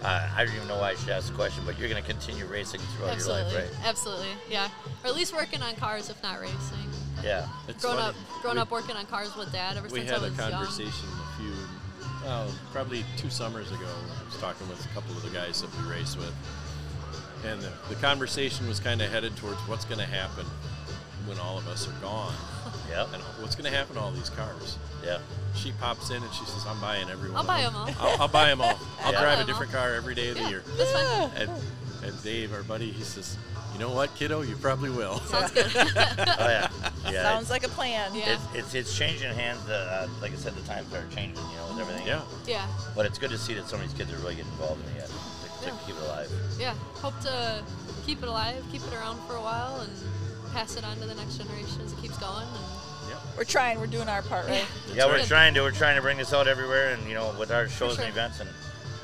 Uh, 0.02 0.28
I 0.36 0.44
don't 0.44 0.54
even 0.54 0.68
know 0.68 0.76
why 0.78 0.90
I 0.90 0.94
should 0.94 1.08
ask 1.08 1.28
the 1.28 1.34
question, 1.34 1.64
but 1.66 1.78
you're 1.78 1.88
going 1.88 2.00
to 2.02 2.08
continue 2.08 2.44
racing 2.46 2.80
throughout 2.96 3.14
Absolutely. 3.14 3.52
your 3.52 3.62
life, 3.62 3.72
right? 3.78 3.86
Absolutely. 3.88 4.28
Yeah. 4.48 4.68
Or 5.02 5.08
at 5.08 5.14
least 5.16 5.34
working 5.34 5.62
on 5.62 5.74
cars, 5.76 6.10
if 6.10 6.22
not 6.22 6.38
racing. 6.40 6.56
Yeah. 7.24 7.46
It's 7.66 7.82
Growing 7.82 7.96
funny. 7.98 8.08
up, 8.10 8.42
growing 8.42 8.56
we, 8.56 8.62
up 8.62 8.70
working 8.70 8.94
on 8.94 9.06
cars 9.06 9.34
with 9.36 9.50
dad 9.52 9.76
ever 9.78 9.88
We 9.88 10.00
since 10.00 10.10
had 10.10 10.20
I 10.22 10.26
a 10.26 10.28
was 10.30 10.38
young. 10.38 10.50
conversation 10.52 10.90
a 10.90 10.90
few, 10.92 11.25
well, 12.26 12.52
probably 12.72 13.04
two 13.16 13.30
summers 13.30 13.68
ago. 13.70 13.86
I 13.86 14.24
was 14.24 14.36
talking 14.40 14.68
with 14.68 14.84
a 14.84 14.88
couple 14.88 15.12
of 15.16 15.22
the 15.22 15.30
guys 15.30 15.62
that 15.62 15.70
we 15.80 15.88
race 15.90 16.16
with, 16.16 16.34
and 17.46 17.60
the, 17.62 17.72
the 17.88 17.94
conversation 17.96 18.66
was 18.68 18.80
kind 18.80 19.00
of 19.00 19.10
headed 19.10 19.36
towards 19.36 19.58
what's 19.68 19.84
going 19.84 20.00
to 20.00 20.06
happen 20.06 20.44
when 21.26 21.38
all 21.38 21.56
of 21.58 21.66
us 21.68 21.88
are 21.88 22.00
gone, 22.02 22.34
Yep. 22.90 23.08
and 23.14 23.22
what's 23.40 23.54
going 23.54 23.70
to 23.70 23.76
happen 23.76 23.94
to 23.96 24.00
all 24.00 24.10
these 24.12 24.30
cars. 24.30 24.76
Yeah. 25.04 25.18
She 25.54 25.72
pops 25.80 26.10
in 26.10 26.22
and 26.22 26.32
she 26.34 26.44
says, 26.44 26.64
"I'm 26.66 26.80
buying 26.80 27.08
every 27.08 27.30
one 27.30 27.36
I'll 27.36 27.40
of 27.42 27.46
buy 27.46 27.62
them. 27.62 27.74
'em 27.74 27.80
all." 28.00 28.08
I'll, 28.10 28.22
I'll 28.22 28.28
buy 28.28 28.48
them 28.48 28.60
all. 28.60 28.78
I'll 29.02 29.12
Yeah. 29.12 29.20
drive 29.20 29.22
Buy 29.22 29.34
a 29.34 29.40
'em 29.40 29.46
different 29.46 29.74
all. 29.74 29.80
car 29.80 29.94
every 29.94 30.14
day 30.14 30.28
of 30.28 30.36
the 30.36 30.42
Yeah, 30.42 30.48
year." 30.50 30.62
that's 30.76 30.92
fine. 30.92 31.30
And, 31.36 31.50
and 32.04 32.22
Dave, 32.22 32.52
our 32.52 32.62
buddy, 32.64 32.90
he 32.90 33.02
says, 33.02 33.38
"You 33.76 33.82
know 33.84 33.92
what, 33.92 34.14
kiddo? 34.14 34.40
You 34.40 34.56
probably 34.56 34.88
will." 34.88 35.18
Sounds 35.20 35.50
good. 35.52 35.70
Oh 35.76 36.48
yeah. 36.48 36.68
Yeah. 37.10 37.22
Sounds 37.22 37.50
like 37.50 37.62
a 37.64 37.68
plan. 37.68 38.14
Yeah. 38.14 38.32
It's, 38.32 38.54
it's 38.54 38.74
it's 38.74 38.96
changing 38.96 39.32
hands. 39.34 39.68
Uh, 39.68 40.08
like 40.22 40.32
I 40.32 40.36
said, 40.36 40.54
the 40.54 40.62
times 40.62 40.92
are 40.94 41.04
changing. 41.14 41.36
You 41.50 41.56
know, 41.56 41.66
with 41.72 41.80
everything. 41.80 42.06
yeah. 42.06 42.22
yeah. 42.46 42.66
But 42.94 43.04
it's 43.04 43.18
good 43.18 43.30
to 43.30 43.38
see 43.38 43.52
that 43.54 43.68
some 43.68 43.80
of 43.80 43.86
these 43.86 43.96
kids 43.96 44.10
are 44.14 44.16
really 44.22 44.36
getting 44.36 44.50
involved 44.52 44.82
in 44.82 44.96
it 44.96 45.00
yet 45.00 45.08
to, 45.08 45.12
to 45.12 45.66
Yeah. 45.66 45.78
keep 45.86 45.96
it 45.96 46.02
alive. 46.02 46.30
Yeah. 46.58 46.74
Hope 46.94 47.20
to 47.20 47.62
keep 48.06 48.22
it 48.22 48.28
alive, 48.28 48.64
keep 48.72 48.82
it 48.82 48.94
around 48.94 49.20
for 49.26 49.34
a 49.36 49.42
while, 49.42 49.80
and 49.80 49.92
pass 50.54 50.76
it 50.76 50.84
on 50.84 50.96
to 50.96 51.06
the 51.06 51.14
next 51.14 51.36
generation 51.36 51.82
as 51.84 51.92
it 51.92 51.98
keeps 52.00 52.16
going. 52.16 52.46
And 52.46 53.18
We're 53.36 53.44
trying. 53.44 53.78
We're 53.78 53.88
doing 53.88 54.08
our 54.08 54.22
part, 54.22 54.46
right? 54.46 54.64
yeah, 54.88 54.94
yeah 54.94 55.06
we're 55.06 55.18
right. 55.18 55.26
trying 55.26 55.52
to 55.54 55.60
we're 55.60 55.70
trying 55.70 55.96
to 55.96 56.02
bring 56.02 56.16
this 56.16 56.32
out 56.32 56.48
everywhere, 56.48 56.94
and 56.94 57.06
you 57.06 57.14
know, 57.14 57.34
with 57.38 57.50
our 57.50 57.68
shows 57.68 57.96
sure. 57.96 58.04
and 58.04 58.10
events, 58.12 58.40
and 58.40 58.48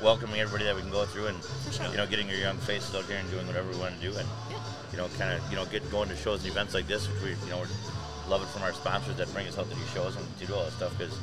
welcoming 0.01 0.41
everybody 0.41 0.65
that 0.65 0.75
we 0.75 0.81
can 0.81 0.91
go 0.91 1.05
through, 1.05 1.27
and 1.27 1.37
sure. 1.71 1.87
you 1.87 1.95
know, 1.97 2.05
getting 2.07 2.27
your 2.27 2.37
young 2.39 2.57
faces 2.57 2.93
out 2.95 3.05
here 3.05 3.17
and 3.17 3.29
doing 3.31 3.45
whatever 3.47 3.69
we 3.69 3.77
want 3.77 3.95
to 3.95 4.01
do, 4.01 4.17
and 4.17 4.27
yeah. 4.49 4.52
You 4.91 4.97
know, 4.97 5.07
kind 5.17 5.33
of 5.37 5.49
you 5.49 5.55
know, 5.55 5.65
get 5.65 5.89
going 5.91 6.09
to 6.09 6.15
shows 6.15 6.43
and 6.43 6.51
events 6.51 6.73
like 6.73 6.87
this, 6.87 7.07
which 7.09 7.21
we 7.23 7.29
you 7.45 7.51
know 7.51 7.59
we're 7.59 8.29
love 8.29 8.41
it 8.41 8.47
from 8.47 8.61
our 8.63 8.73
sponsors 8.73 9.17
that 9.17 9.31
bring 9.33 9.47
us 9.47 9.57
out 9.57 9.69
to 9.69 9.75
these 9.75 9.89
shows 9.91 10.15
and 10.15 10.25
to 10.39 10.45
do 10.45 10.53
all 10.55 10.65
this 10.65 10.73
stuff 10.75 10.97
because. 10.97 11.17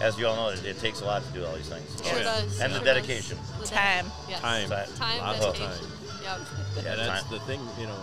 As 0.00 0.16
you 0.16 0.28
all 0.28 0.36
know, 0.36 0.48
it, 0.50 0.64
it 0.64 0.78
takes 0.78 1.00
a 1.00 1.04
lot 1.04 1.24
to 1.24 1.32
do 1.32 1.44
all 1.44 1.56
these 1.56 1.68
things. 1.68 2.06
Sure 2.06 2.18
yeah. 2.18 2.22
does. 2.22 2.60
And 2.60 2.72
the 2.72 2.78
dedication. 2.78 3.36
Does. 3.58 3.68
Time. 3.68 4.06
Yes. 4.28 4.40
Time. 4.40 4.68
So- 4.68 4.94
Time, 4.94 5.18
Lots 5.18 5.44
of 5.44 5.56
time. 5.56 5.70
Yep. 6.22 6.38
Yeah, 6.84 6.90
and 6.92 7.00
that's 7.00 7.22
time. 7.24 7.32
the 7.32 7.40
thing, 7.40 7.60
you 7.80 7.86
know. 7.88 7.98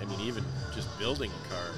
I 0.00 0.04
mean, 0.06 0.18
even 0.26 0.44
just 0.74 0.88
building 0.98 1.30
a 1.30 1.48
car, 1.54 1.70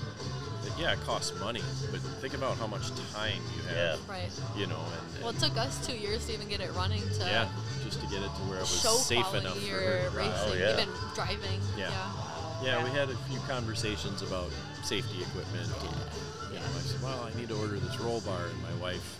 that, 0.64 0.78
yeah, 0.80 0.92
it 0.92 1.00
costs 1.04 1.38
money, 1.40 1.60
but 1.90 2.00
think 2.00 2.32
about 2.32 2.56
how 2.56 2.66
much 2.66 2.88
time 3.12 3.42
you 3.56 3.62
have. 3.68 3.76
Yeah. 3.76 3.90
have. 3.90 4.08
Right. 4.08 4.30
You 4.56 4.66
know, 4.68 4.80
and, 4.80 5.22
Well, 5.22 5.30
it 5.36 5.38
took 5.38 5.56
us 5.58 5.86
two 5.86 5.96
years 5.96 6.24
to 6.26 6.32
even 6.32 6.48
get 6.48 6.60
it 6.60 6.72
running 6.74 7.02
to 7.02 7.24
yeah, 7.26 7.48
just 7.84 8.00
to 8.00 8.06
get 8.06 8.22
it 8.22 8.32
to 8.32 8.42
where 8.48 8.56
it 8.58 8.60
was 8.62 9.04
safe 9.06 9.34
enough 9.34 9.58
for 9.58 9.76
or 9.76 9.80
her 9.80 10.04
to 10.04 10.10
drive. 10.12 10.32
Oh, 10.34 10.46
racing, 10.46 10.50
Oh, 10.50 10.54
yeah. 10.56 10.72
even 10.80 10.88
driving. 11.14 11.60
Yeah. 11.76 11.90
Yeah. 11.90 12.12
Yeah, 12.62 12.82
we 12.82 12.90
had 12.90 13.08
a 13.08 13.16
few 13.30 13.38
conversations 13.40 14.22
about 14.22 14.50
safety 14.82 15.22
equipment. 15.22 15.70
And, 15.80 16.52
you 16.52 16.58
know, 16.58 16.64
I 16.66 16.80
said, 16.80 17.02
well, 17.02 17.28
I 17.32 17.38
need 17.38 17.48
to 17.48 17.56
order 17.60 17.78
this 17.78 17.98
roll 18.00 18.20
bar, 18.20 18.40
and 18.46 18.62
my 18.62 18.82
wife, 18.82 19.18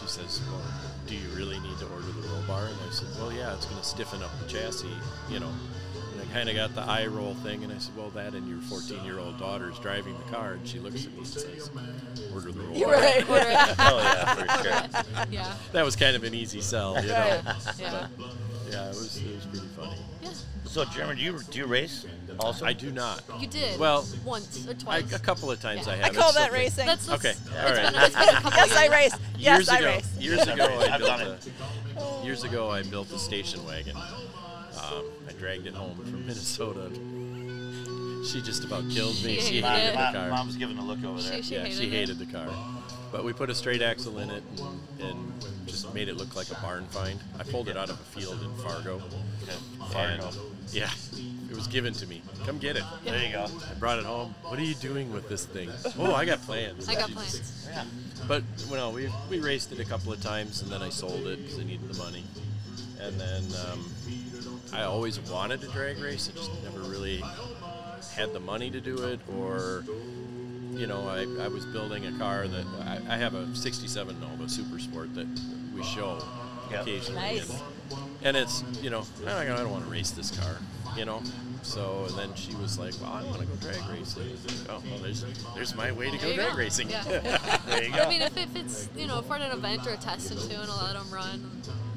she 0.00 0.06
says, 0.06 0.40
well, 0.50 0.62
do 1.06 1.14
you 1.14 1.28
really 1.30 1.58
need 1.60 1.78
to 1.78 1.86
order 1.86 2.06
the 2.06 2.28
roll 2.28 2.42
bar? 2.46 2.66
And 2.66 2.76
I 2.86 2.92
said, 2.92 3.08
well, 3.18 3.32
yeah, 3.32 3.54
it's 3.54 3.64
going 3.66 3.78
to 3.80 3.84
stiffen 3.86 4.22
up 4.22 4.30
the 4.40 4.48
chassis, 4.48 4.88
you 5.30 5.40
know. 5.40 5.50
And 6.12 6.20
I 6.20 6.32
kind 6.34 6.48
of 6.50 6.54
got 6.54 6.74
the 6.74 6.82
eye 6.82 7.06
roll 7.06 7.34
thing, 7.36 7.64
and 7.64 7.72
I 7.72 7.78
said, 7.78 7.96
well, 7.96 8.10
that 8.10 8.34
and 8.34 8.46
your 8.46 8.58
14-year-old 8.58 9.38
daughter's 9.38 9.78
driving 9.78 10.14
the 10.18 10.30
car, 10.36 10.52
and 10.52 10.68
she 10.68 10.80
looks 10.80 11.06
at 11.06 11.12
me 11.12 11.18
and 11.18 11.26
says, 11.26 11.70
order 12.34 12.52
the 12.52 12.60
roll 12.60 12.76
You're 12.76 12.88
bar. 12.88 12.96
right. 13.00 13.28
Order 13.30 13.46
it. 13.48 13.74
Oh 13.78 13.98
yeah, 14.02 14.34
for 14.34 14.62
sure. 14.62 15.24
yeah. 15.30 15.54
That 15.72 15.84
was 15.84 15.96
kind 15.96 16.14
of 16.14 16.24
an 16.24 16.34
easy 16.34 16.60
sell, 16.60 17.00
you 17.00 17.08
know. 17.08 17.40
Right. 17.46 17.56
Yeah. 17.78 18.06
Yeah, 18.70 18.84
it 18.86 18.88
was, 18.90 19.16
it 19.16 19.34
was 19.34 19.46
pretty 19.46 19.66
funny. 19.68 19.96
Yeah. 20.22 20.30
So, 20.64 20.84
Jeremy, 20.84 21.16
do 21.16 21.22
you 21.22 21.40
do 21.50 21.58
you 21.58 21.66
race 21.66 22.06
also? 22.38 22.64
I 22.64 22.72
do 22.72 22.90
not. 22.92 23.22
You 23.38 23.46
did. 23.46 23.78
Well, 23.80 24.06
once 24.24 24.66
or 24.66 24.70
I, 24.70 24.74
twice. 24.74 25.12
a 25.12 25.18
couple 25.18 25.50
of 25.50 25.60
times 25.60 25.86
Yeah. 25.86 25.92
I 25.92 25.96
I 25.96 25.98
have. 25.98 26.06
I 26.06 26.10
call 26.18 26.28
It's 26.28 26.34
that 26.38 26.42
something- 26.44 26.60
racing. 26.60 26.86
That's, 26.86 27.06
that's 27.06 27.24
Okay, 27.24 27.30
It's 27.30 27.48
all 27.50 27.64
right. 27.64 27.92
been, 27.92 28.02
it's 28.02 28.14
been 28.14 28.28
a 28.28 28.32
couple 28.40 28.50
yes, 28.56 28.76
I 28.76 28.82
years. 28.82 28.90
race. 28.92 29.12
years 29.12 29.20
Yes, 29.38 29.68
I 29.68 29.78
ago, 29.78 29.86
race. 29.86 30.16
years 30.18 30.42
ago, 30.46 30.64
I 30.64 30.94
I've 30.94 30.98
built 31.00 31.10
done 31.10 31.20
a, 31.20 31.30
it. 32.20 32.24
years 32.24 32.44
ago 32.44 32.70
I 32.70 32.82
built 32.82 33.10
a 33.12 33.18
station 33.18 33.64
wagon. 33.66 33.96
Um, 33.96 35.04
I 35.28 35.32
dragged 35.38 35.66
it 35.66 35.74
home 35.74 35.96
from 35.96 36.26
Minnesota. 36.26 36.90
She 38.30 38.40
just 38.42 38.64
about 38.64 38.88
killed 38.90 39.14
me. 39.24 39.36
She 39.36 39.40
She 39.40 39.60
hated 39.60 39.62
Mom, 39.62 39.72
hated 39.72 39.88
it. 39.88 39.92
the 39.92 39.98
Mom- 39.98 40.12
car. 40.14 40.28
mom's 40.28 40.56
giving 40.56 40.78
a 40.78 40.84
look 40.84 41.02
over 41.04 41.20
there. 41.20 41.36
She- 41.38 41.42
she 41.42 41.54
yeah, 41.54 41.62
hated 41.62 41.76
she 41.78 41.84
it. 41.86 41.90
hated 41.90 42.18
the 42.18 42.26
car. 42.26 42.48
But 43.10 43.24
we 43.24 43.32
put 43.32 43.50
a 43.50 43.54
straight 43.56 43.82
axle 43.82 44.18
in 44.20 44.30
it 44.30 44.42
and, 44.58 45.00
and 45.10 45.44
just 45.66 45.92
made 45.94 46.08
it 46.08 46.16
look 46.16 46.36
like 46.36 46.48
a 46.50 46.54
barn 46.60 46.86
find. 46.90 47.18
I 47.40 47.42
pulled 47.42 47.68
it 47.68 47.76
out 47.76 47.90
of 47.90 47.98
a 47.98 48.04
field 48.04 48.40
in 48.42 48.54
Fargo. 48.62 48.96
Okay. 49.42 49.52
And 49.80 50.22
Fargo. 50.22 50.30
yeah, 50.70 50.84
it 51.09 51.09
was 51.60 51.66
given 51.68 51.92
to 51.92 52.06
me. 52.06 52.22
Come 52.46 52.58
get 52.58 52.76
it. 52.76 52.82
There 53.04 53.22
you 53.22 53.32
go. 53.32 53.44
I 53.70 53.74
brought 53.74 53.98
it 53.98 54.04
home. 54.06 54.34
What 54.44 54.58
are 54.58 54.62
you 54.62 54.74
doing 54.76 55.12
with 55.12 55.28
this 55.28 55.44
thing? 55.44 55.68
Oh, 55.98 56.14
I 56.14 56.24
got 56.24 56.40
plans. 56.42 56.88
I 56.88 56.94
got 56.94 57.10
just- 57.10 57.14
plans. 57.14 57.68
Yeah. 57.70 57.84
But 58.26 58.42
well, 58.70 58.92
we 58.92 59.10
we 59.28 59.40
raced 59.40 59.70
it 59.72 59.78
a 59.80 59.84
couple 59.84 60.10
of 60.12 60.20
times, 60.22 60.62
and 60.62 60.70
then 60.72 60.80
I 60.82 60.88
sold 60.88 61.26
it 61.26 61.38
because 61.42 61.58
I 61.58 61.64
needed 61.64 61.86
the 61.92 61.98
money. 61.98 62.24
And 63.00 63.20
then 63.20 63.44
um, 63.66 63.90
I 64.72 64.82
always 64.84 65.20
wanted 65.30 65.60
to 65.62 65.68
drag 65.68 65.98
race. 65.98 66.30
I 66.32 66.36
just 66.38 66.50
never 66.62 66.80
really 66.80 67.22
had 68.14 68.32
the 68.32 68.40
money 68.40 68.70
to 68.70 68.80
do 68.80 68.96
it, 69.04 69.20
or 69.38 69.84
you 70.72 70.86
know, 70.86 71.06
I, 71.08 71.26
I 71.44 71.48
was 71.48 71.66
building 71.66 72.06
a 72.06 72.12
car 72.18 72.48
that 72.48 72.66
I, 72.86 73.14
I 73.14 73.16
have 73.18 73.34
a 73.34 73.54
'67 73.54 74.18
Nova 74.20 74.48
Super 74.48 74.78
Sport 74.78 75.14
that 75.14 75.26
we 75.74 75.82
show 75.84 76.22
Yep. 76.70 76.82
occasionally, 76.82 77.20
Nice. 77.20 77.50
and, 77.50 77.60
and 78.22 78.36
it's 78.36 78.62
you 78.80 78.90
know 78.90 79.02
I 79.26 79.44
don't, 79.44 79.52
I 79.58 79.58
don't 79.58 79.70
want 79.72 79.84
to 79.84 79.90
race 79.90 80.10
this 80.12 80.30
car, 80.38 80.56
you 80.96 81.04
know. 81.04 81.20
So 81.62 82.04
and 82.08 82.16
then 82.18 82.34
she 82.34 82.54
was 82.56 82.78
like, 82.78 82.94
"Well, 83.00 83.12
I 83.12 83.22
want 83.24 83.40
to 83.40 83.46
go 83.46 83.54
drag 83.60 83.76
racing." 83.90 84.22
Like, 84.30 84.70
oh, 84.70 84.82
well, 84.90 84.98
there's 85.00 85.24
there's 85.54 85.74
my 85.74 85.92
way 85.92 86.10
to 86.10 86.16
go 86.18 86.34
drag 86.34 86.52
go. 86.52 86.56
racing. 86.56 86.90
Yeah. 86.90 87.02
There 87.66 87.84
you 87.84 87.92
go. 87.94 88.02
I 88.02 88.08
mean, 88.08 88.22
if, 88.22 88.36
if 88.36 88.56
it's 88.56 88.88
you 88.96 89.06
know 89.06 89.20
for 89.22 89.36
an 89.36 89.42
event 89.52 89.86
or 89.86 89.90
a 89.90 89.96
test 89.96 90.30
and 90.30 90.40
two, 90.40 90.56
and 90.60 90.70
I'll 90.70 90.84
let 90.84 90.94
them 90.94 91.10
run. 91.12 91.50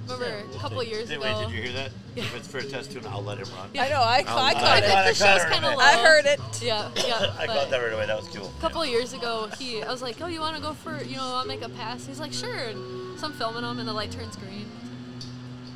Remember 0.05 0.25
a 0.53 0.59
couple 0.59 0.81
of 0.81 0.87
years 0.87 1.07
Did, 1.07 1.19
ago. 1.21 1.23
wait, 1.39 1.47
did 1.47 1.55
you 1.55 1.63
hear 1.63 1.71
that? 1.71 1.91
If 2.17 2.35
it's 2.35 2.45
for 2.47 2.57
a 2.57 2.63
test 2.63 2.91
tune, 2.91 3.05
I'll 3.07 3.23
let 3.23 3.37
him 3.37 3.47
run. 3.57 3.69
I 3.79 3.87
know. 3.87 4.01
I, 4.01 4.23
I'll- 4.27 4.37
I 4.37 4.49
I 4.49 4.53
caught 4.53 4.53
caught 4.55 4.77
it. 4.79 4.83
it. 4.83 4.91
I 4.91 5.07
the 5.07 5.13
show's 5.15 5.27
caught 5.27 5.41
her 5.43 5.49
kind 5.49 5.65
of 5.65 5.71
in 5.71 5.77
low. 5.77 5.83
it. 5.85 5.87
I 5.87 6.03
heard 6.05 6.25
it. 6.25 6.39
Yeah, 6.61 6.89
yeah. 7.07 7.33
I 7.39 7.47
but 7.47 7.55
caught 7.55 7.69
that 7.69 7.77
right 7.77 7.93
away. 7.93 8.05
That 8.05 8.17
was 8.17 8.27
cool. 8.27 8.51
A 8.57 8.61
couple 8.61 8.81
of 8.81 8.89
years 8.89 9.13
ago, 9.13 9.47
he 9.57 9.81
I 9.81 9.89
was 9.89 10.01
like, 10.01 10.17
"Oh, 10.21 10.27
you 10.27 10.41
want 10.41 10.57
to 10.57 10.61
go 10.61 10.73
for 10.73 11.01
you 11.01 11.15
know 11.15 11.23
I'll 11.23 11.45
make 11.45 11.61
a 11.61 11.69
pass?" 11.69 12.05
He's 12.05 12.19
like, 12.19 12.33
"Sure." 12.33 12.53
And 12.53 13.17
so 13.17 13.27
I'm 13.27 13.33
filming 13.33 13.63
him, 13.63 13.79
and 13.79 13.87
the 13.87 13.93
light 13.93 14.11
turns 14.11 14.35
green. 14.35 14.65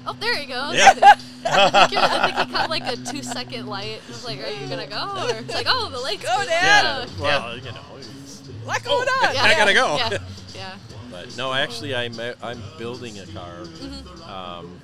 Oh, 0.06 0.16
there 0.20 0.36
he 0.36 0.46
goes. 0.46 0.76
Yeah. 0.76 0.94
I, 1.58 1.70
think 1.88 1.92
you're- 1.94 2.04
I 2.06 2.26
think 2.32 2.48
he 2.50 2.54
caught 2.56 2.70
like 2.70 2.84
a 2.88 2.96
two 2.98 3.24
second 3.24 3.68
light. 3.68 4.02
I 4.06 4.10
was 4.10 4.26
like, 4.26 4.40
"Are 4.40 4.50
you 4.52 4.68
gonna 4.68 4.88
go?" 4.88 5.28
Or 5.28 5.40
it's 5.40 5.54
like, 5.54 5.68
"Oh, 5.70 5.90
the 5.90 6.00
light's 6.00 6.24
Go, 6.24 6.36
green." 6.36 6.48
Dad. 6.50 7.10
Yeah. 7.18 7.22
Well, 7.22 7.58
you 7.58 7.64
know. 7.72 7.80
it's- 7.98 8.44
Lot 8.66 8.84
going 8.84 9.08
on. 9.08 9.34
Yeah, 9.36 9.44
I 9.44 9.54
gotta 9.56 9.74
go. 9.74 9.96
Yeah, 9.98 10.18
yeah. 10.56 10.76
But 11.10 11.36
no, 11.38 11.54
actually, 11.54 11.96
I'm 11.96 12.20
I'm 12.44 12.62
building 12.78 13.18
a 13.20 13.26
car. 13.28 13.60
Mm-hmm. 13.64 14.30
Um, 14.32 14.80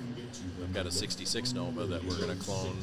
I've 0.62 0.72
got 0.72 0.86
a 0.86 0.90
'66 0.90 1.52
Nova 1.52 1.84
that 1.84 2.02
we're 2.04 2.18
gonna 2.18 2.34
clone 2.36 2.78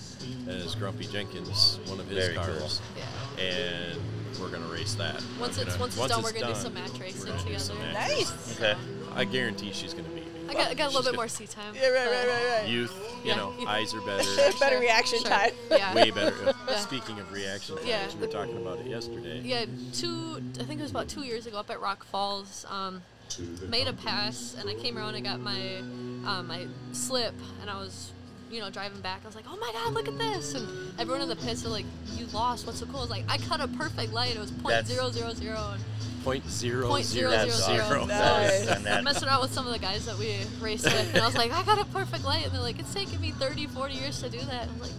as 0.47 0.75
Grumpy 0.75 1.05
Jenkins, 1.07 1.79
one 1.87 1.99
of 1.99 2.07
his 2.07 2.23
Very 2.27 2.35
cool. 2.35 2.45
cars, 2.45 2.81
yeah. 2.95 3.43
and 3.43 3.99
we're 4.39 4.49
gonna 4.49 4.65
race 4.67 4.93
that. 4.95 5.15
Once 5.39 5.57
We're 5.57 5.63
it's 5.63 5.71
gonna- 5.73 5.79
once 5.79 5.97
it's 5.97 6.07
done, 6.07 6.21
we're 6.23 6.31
gonna 6.33 6.53
do 6.53 6.59
some 6.59 6.73
match 6.75 6.91
we're 6.93 6.99
racing 7.05 7.25
gonna 7.25 7.59
some 7.59 7.77
together. 7.77 7.93
Nice. 7.93 8.31
racing. 8.31 8.63
Okay. 8.65 8.79
I 9.15 9.25
guarantee 9.25 9.71
she's 9.73 9.93
gonna 9.93 10.07
beat 10.09 10.15
me. 10.15 10.20
I 10.51 10.53
got, 10.63 10.67
I 10.71 10.73
got 10.73 10.85
a 10.85 10.95
little 10.95 11.03
bit 11.11 11.15
more 11.15 11.25
good. 11.25 11.31
seat 11.31 11.49
time. 11.49 11.73
Yeah, 11.75 11.87
right, 11.89 12.05
but- 12.05 12.11
right, 12.11 12.27
right, 12.27 12.59
right. 12.61 12.69
Youth, 12.69 12.93
you 13.23 13.29
Yeah. 13.31 13.35
know, 13.37 13.53
eyes 13.67 13.93
are 13.93 14.01
better. 14.01 14.23
Better 14.35 14.57
Sure, 14.57 14.79
reaction 14.79 15.19
sure. 15.19 15.29
time. 15.29 15.51
Yeah. 15.69 15.93
Way 15.95 16.11
better. 16.11 16.53
Yeah. 16.67 16.77
Speaking 16.77 17.19
of 17.19 17.31
reaction 17.31 17.75
times, 17.75 17.87
Yeah. 17.87 18.07
we 18.15 18.21
were 18.27 18.31
talking 18.31 18.57
about 18.57 18.79
it 18.79 18.87
yesterday. 18.87 19.41
Yeah, 19.43 19.65
two. 19.93 20.41
I 20.59 20.63
think 20.63 20.79
it 20.79 20.83
was 20.83 20.91
about 20.91 21.07
two 21.09 21.21
years 21.23 21.45
ago 21.45 21.57
up 21.59 21.69
at 21.69 21.81
Rock 21.81 22.03
Falls. 22.05 22.65
Um, 22.69 23.01
made 23.69 23.87
a 23.87 23.93
pass, 23.93 24.55
and 24.59 24.69
I 24.69 24.73
came 24.75 24.97
around 24.97 25.15
and 25.15 25.23
got 25.23 25.39
my 25.39 25.77
um, 26.29 26.47
my 26.47 26.67
slip, 26.91 27.33
and 27.61 27.69
I 27.69 27.75
was, 27.77 28.11
you 28.51 28.59
know, 28.59 28.69
driving 28.69 28.99
back. 29.01 29.21
I 29.23 29.27
was 29.27 29.35
like, 29.35 29.45
"Oh 29.49 29.57
my 29.57 29.71
God, 29.73 29.93
look 29.93 30.07
at 30.07 30.17
this!" 30.17 30.53
And 30.53 30.67
everyone 30.99 31.21
in 31.21 31.29
the 31.29 31.35
pits 31.37 31.65
are 31.65 31.69
like, 31.69 31.85
"You 32.15 32.25
lost. 32.27 32.65
What's 32.67 32.79
so 32.79 32.85
cool?" 32.87 32.97
I 32.97 33.01
was 33.01 33.09
like, 33.09 33.23
"I 33.29 33.37
cut 33.37 33.61
a 33.61 33.67
perfect 33.69 34.11
light. 34.13 34.35
It 34.35 34.39
was 34.39 34.51
point 34.51 34.67
That's- 34.75 34.87
zero 34.87 35.09
zero 35.11 35.33
zero. 35.33 35.71
And 35.75 35.83
Point 36.23 36.47
zero 36.49 36.87
Point 36.87 37.05
zero 37.05 37.31
zero 37.49 38.05
Nice. 38.05 38.67
and 38.67 38.85
that- 38.85 39.03
messing 39.03 39.27
around 39.27 39.41
with 39.41 39.53
some 39.53 39.65
of 39.65 39.73
the 39.73 39.79
guys 39.79 40.05
that 40.05 40.17
we 40.19 40.37
raced 40.59 40.83
with, 40.85 41.13
and 41.15 41.21
I 41.23 41.25
was 41.25 41.35
like, 41.35 41.51
"I 41.51 41.63
got 41.63 41.79
a 41.79 41.85
perfect 41.85 42.23
light," 42.23 42.45
and 42.45 42.53
they're 42.53 42.61
like, 42.61 42.77
"It's 42.79 42.93
taking 42.93 43.19
me 43.19 43.31
30, 43.31 43.65
40 43.67 43.95
years 43.95 44.21
to 44.21 44.29
do 44.29 44.39
that." 44.39 44.67
I'm 44.69 44.79
like, 44.79 44.91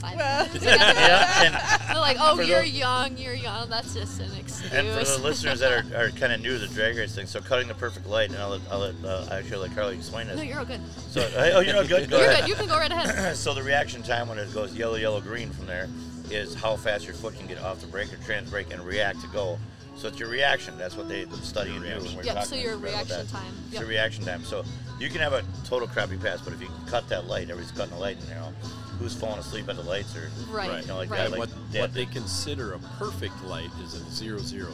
five 0.00 0.16
Well. 0.16 0.46
minutes. 0.46 0.66
I 0.66 0.76
got 0.78 0.90
it." 0.90 0.96
yeah, 0.96 1.42
and 1.44 1.88
They're 1.88 1.96
like, 2.00 2.16
"Oh, 2.18 2.36
For 2.36 2.42
you're 2.42 2.60
those- 2.62 2.70
young. 2.70 3.16
You're 3.18 3.34
young. 3.34 3.68
That's 3.68 3.92
just 3.94 4.20
an 4.20 4.30
excuse." 4.38 4.72
And 4.72 4.88
for 4.88 5.04
the 5.04 5.18
listeners 5.22 5.60
that 5.60 5.72
are, 5.72 6.04
are 6.06 6.10
kind 6.12 6.32
of 6.32 6.40
new 6.40 6.58
to 6.58 6.66
the 6.66 6.72
drag 6.74 6.96
race 6.96 7.14
thing, 7.14 7.26
so 7.26 7.40
cutting 7.40 7.68
the 7.68 7.74
perfect 7.74 8.06
light, 8.06 8.30
and 8.30 8.38
I'll 8.38 8.50
let, 8.50 8.60
I'll 8.70 8.78
let 8.78 8.94
uh, 9.04 9.26
actually 9.32 9.68
let 9.68 9.74
Carly 9.76 9.96
explain 9.96 10.28
it. 10.28 10.30
no, 10.30 10.36
this. 10.36 10.46
you're 10.46 10.58
all 10.58 10.64
good. 10.64 10.80
So, 11.10 11.28
oh, 11.36 11.60
you're 11.60 11.74
not 11.74 11.88
good. 11.88 12.08
Go 12.10 12.18
You're 12.18 12.28
ahead. 12.30 12.40
good. 12.44 12.48
You 12.48 12.54
can 12.54 12.66
go 12.68 12.76
right 12.78 12.90
ahead. 12.90 13.36
so 13.36 13.52
the 13.52 13.62
reaction 13.62 14.02
time 14.02 14.28
when 14.28 14.38
it 14.38 14.52
goes 14.54 14.72
yellow, 14.74 14.96
yellow, 14.96 15.20
green 15.20 15.50
from 15.50 15.66
there 15.66 15.88
is 16.30 16.54
how 16.54 16.76
fast 16.76 17.04
your 17.04 17.14
foot 17.14 17.36
can 17.36 17.46
get 17.48 17.60
off 17.60 17.80
the 17.80 17.86
brake 17.88 18.12
or 18.12 18.16
trans 18.24 18.48
brake 18.50 18.72
and 18.72 18.80
react 18.86 19.20
to 19.20 19.26
go. 19.28 19.58
So 20.00 20.08
it's 20.08 20.18
your 20.18 20.30
reaction. 20.30 20.78
That's 20.78 20.96
what 20.96 21.08
they 21.10 21.26
study 21.42 21.72
and 21.76 21.84
do. 21.84 21.90
When 22.02 22.16
we're 22.16 22.22
Yep, 22.22 22.44
so 22.44 22.56
your 22.56 22.78
reaction 22.78 23.18
that. 23.18 23.28
time. 23.28 23.52
It's 23.68 23.78
your 23.78 23.86
reaction 23.88 24.24
time. 24.24 24.42
So 24.44 24.64
you 24.98 25.10
can 25.10 25.20
have 25.20 25.34
a 25.34 25.44
total 25.66 25.86
crappy 25.86 26.16
pass, 26.16 26.40
but 26.40 26.54
if 26.54 26.62
you 26.62 26.68
cut 26.86 27.06
that 27.10 27.26
light, 27.26 27.50
everybody's 27.50 27.70
cutting 27.72 27.92
the 27.94 28.00
light, 28.00 28.16
and 28.18 28.28
you 28.28 28.34
know 28.34 28.52
who's 28.98 29.14
falling 29.14 29.38
asleep 29.38 29.68
at 29.68 29.76
the 29.76 29.82
lights 29.82 30.16
or 30.16 30.30
Right. 30.50 30.70
Right. 30.70 30.80
you 30.82 30.88
know 30.88 30.96
like 30.96 31.10
right. 31.10 31.18
that. 31.30 31.30
Like 31.32 31.38
what, 31.38 31.50
what 31.50 31.92
they 31.92 32.06
consider 32.06 32.72
a 32.72 32.78
perfect 32.98 33.44
light 33.44 33.68
is 33.84 33.92
a 33.94 34.00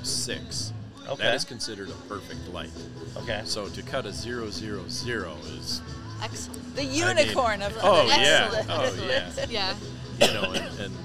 006. 0.04 0.72
Okay. 1.08 1.22
That 1.22 1.34
is 1.34 1.44
considered 1.44 1.88
a 1.90 2.08
perfect 2.08 2.48
light. 2.52 2.70
okay. 3.16 3.42
So 3.46 3.66
to 3.68 3.82
cut 3.82 4.06
a 4.06 4.12
000 4.12 4.44
is, 4.44 5.82
Excellent. 6.22 6.76
The 6.76 6.84
unicorn 6.84 7.62
of 7.62 7.76
oh 7.82 8.06
yeah, 8.06 8.50
Excellent. 8.52 8.70
oh 8.70 9.06
yeah. 9.08 9.46
Yeah. 9.48 9.74
You 10.20 10.34
know, 10.34 10.52
and, 10.52 10.80
and 10.80 10.96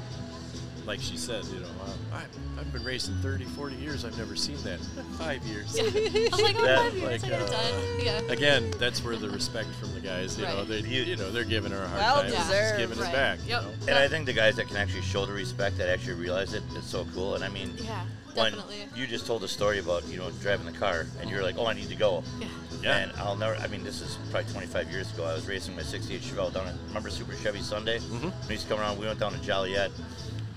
like 0.91 0.99
she 0.99 1.15
said, 1.15 1.45
you 1.45 1.62
know, 1.62 1.67
uh, 1.86 2.15
I, 2.17 2.23
I've 2.60 2.73
been 2.73 2.84
racing 2.84 3.15
30, 3.21 3.45
40 3.45 3.77
years. 3.77 4.04
I've 4.04 4.17
never 4.17 4.36
seen 4.36 4.58
that. 4.63 4.77
Five 5.17 5.41
years. 5.43 5.80
I 5.80 5.84
was 5.84 5.93
like, 6.41 6.56
oh, 6.58 6.65
That, 6.65 6.80
five 6.80 6.93
years. 6.97 7.23
like, 7.23 7.23
I 7.23 7.30
got 7.39 7.41
uh, 7.43 7.51
done. 7.51 7.84
Yeah. 8.04 8.21
Again, 8.27 8.71
that's 8.77 9.01
where 9.01 9.15
the 9.15 9.30
respect 9.30 9.69
from 9.80 9.93
the 9.93 10.01
guys, 10.01 10.38
you 10.38 10.43
know, 10.45 10.58
Right. 10.58 10.67
they, 10.67 10.80
You- 10.82 11.04
you 11.04 11.15
know, 11.15 11.32
they're 11.32 11.45
giving 11.45 11.71
her 11.71 11.82
a 11.82 11.88
hard 11.88 12.01
Well 12.01 12.15
time. 12.23 12.32
She's 12.32 12.39
deserved. 12.39 12.77
giving 12.80 12.97
it 12.97 13.01
Right. 13.04 13.13
back. 13.13 13.39
you 13.43 13.51
Yep. 13.51 13.62
know? 13.63 13.69
And 13.88 13.97
I 13.99 14.10
think 14.10 14.25
the 14.25 14.34
guys 14.34 14.58
that 14.58 14.67
can 14.67 14.75
actually 14.75 15.04
show 15.04 15.25
the 15.25 15.32
respect 15.32 15.77
that 15.77 15.88
actually 15.88 16.15
realize 16.15 16.54
it, 16.54 16.62
it 16.71 16.80
is 16.80 16.84
so 16.86 17.08
cool. 17.15 17.36
And 17.36 17.43
I 17.45 17.47
mean, 17.47 17.71
Yeah. 17.77 18.04
when 18.34 18.51
Definitely. 18.51 18.88
you 18.93 19.08
just 19.08 19.25
told 19.25 19.45
a 19.45 19.47
story 19.47 19.80
about 19.80 20.06
you 20.10 20.17
know 20.17 20.30
driving 20.41 20.65
the 20.65 20.77
car 20.77 21.06
and 21.21 21.30
you're 21.30 21.41
like, 21.43 21.56
oh, 21.58 21.67
I 21.67 21.73
need 21.73 21.88
to 21.88 21.95
go. 21.95 22.21
Yeah. 22.41 22.47
Yeah. 22.82 22.97
And 22.97 23.12
I'll 23.17 23.38
never. 23.38 23.56
I 23.56 23.67
mean, 23.67 23.84
this 23.84 24.01
is 24.01 24.17
probably 24.30 24.51
25 24.51 24.91
years 24.91 25.10
ago. 25.13 25.23
I 25.23 25.34
was 25.36 25.47
racing 25.47 25.73
my 25.77 25.84
'68 25.84 26.21
Chevelle 26.21 26.51
down 26.54 26.67
at 26.67 26.75
remember 26.88 27.10
Super 27.12 27.36
Chevy 27.38 27.62
Sunday. 27.62 27.99
Mm-hmm. 27.99 28.30
When 28.30 28.34
we 28.49 28.54
used 28.56 28.67
to 28.67 28.73
come 28.73 28.82
around, 28.82 28.97
we 28.99 29.06
went 29.06 29.19
down 29.19 29.32
to 29.34 29.39
Joliet, 29.39 29.91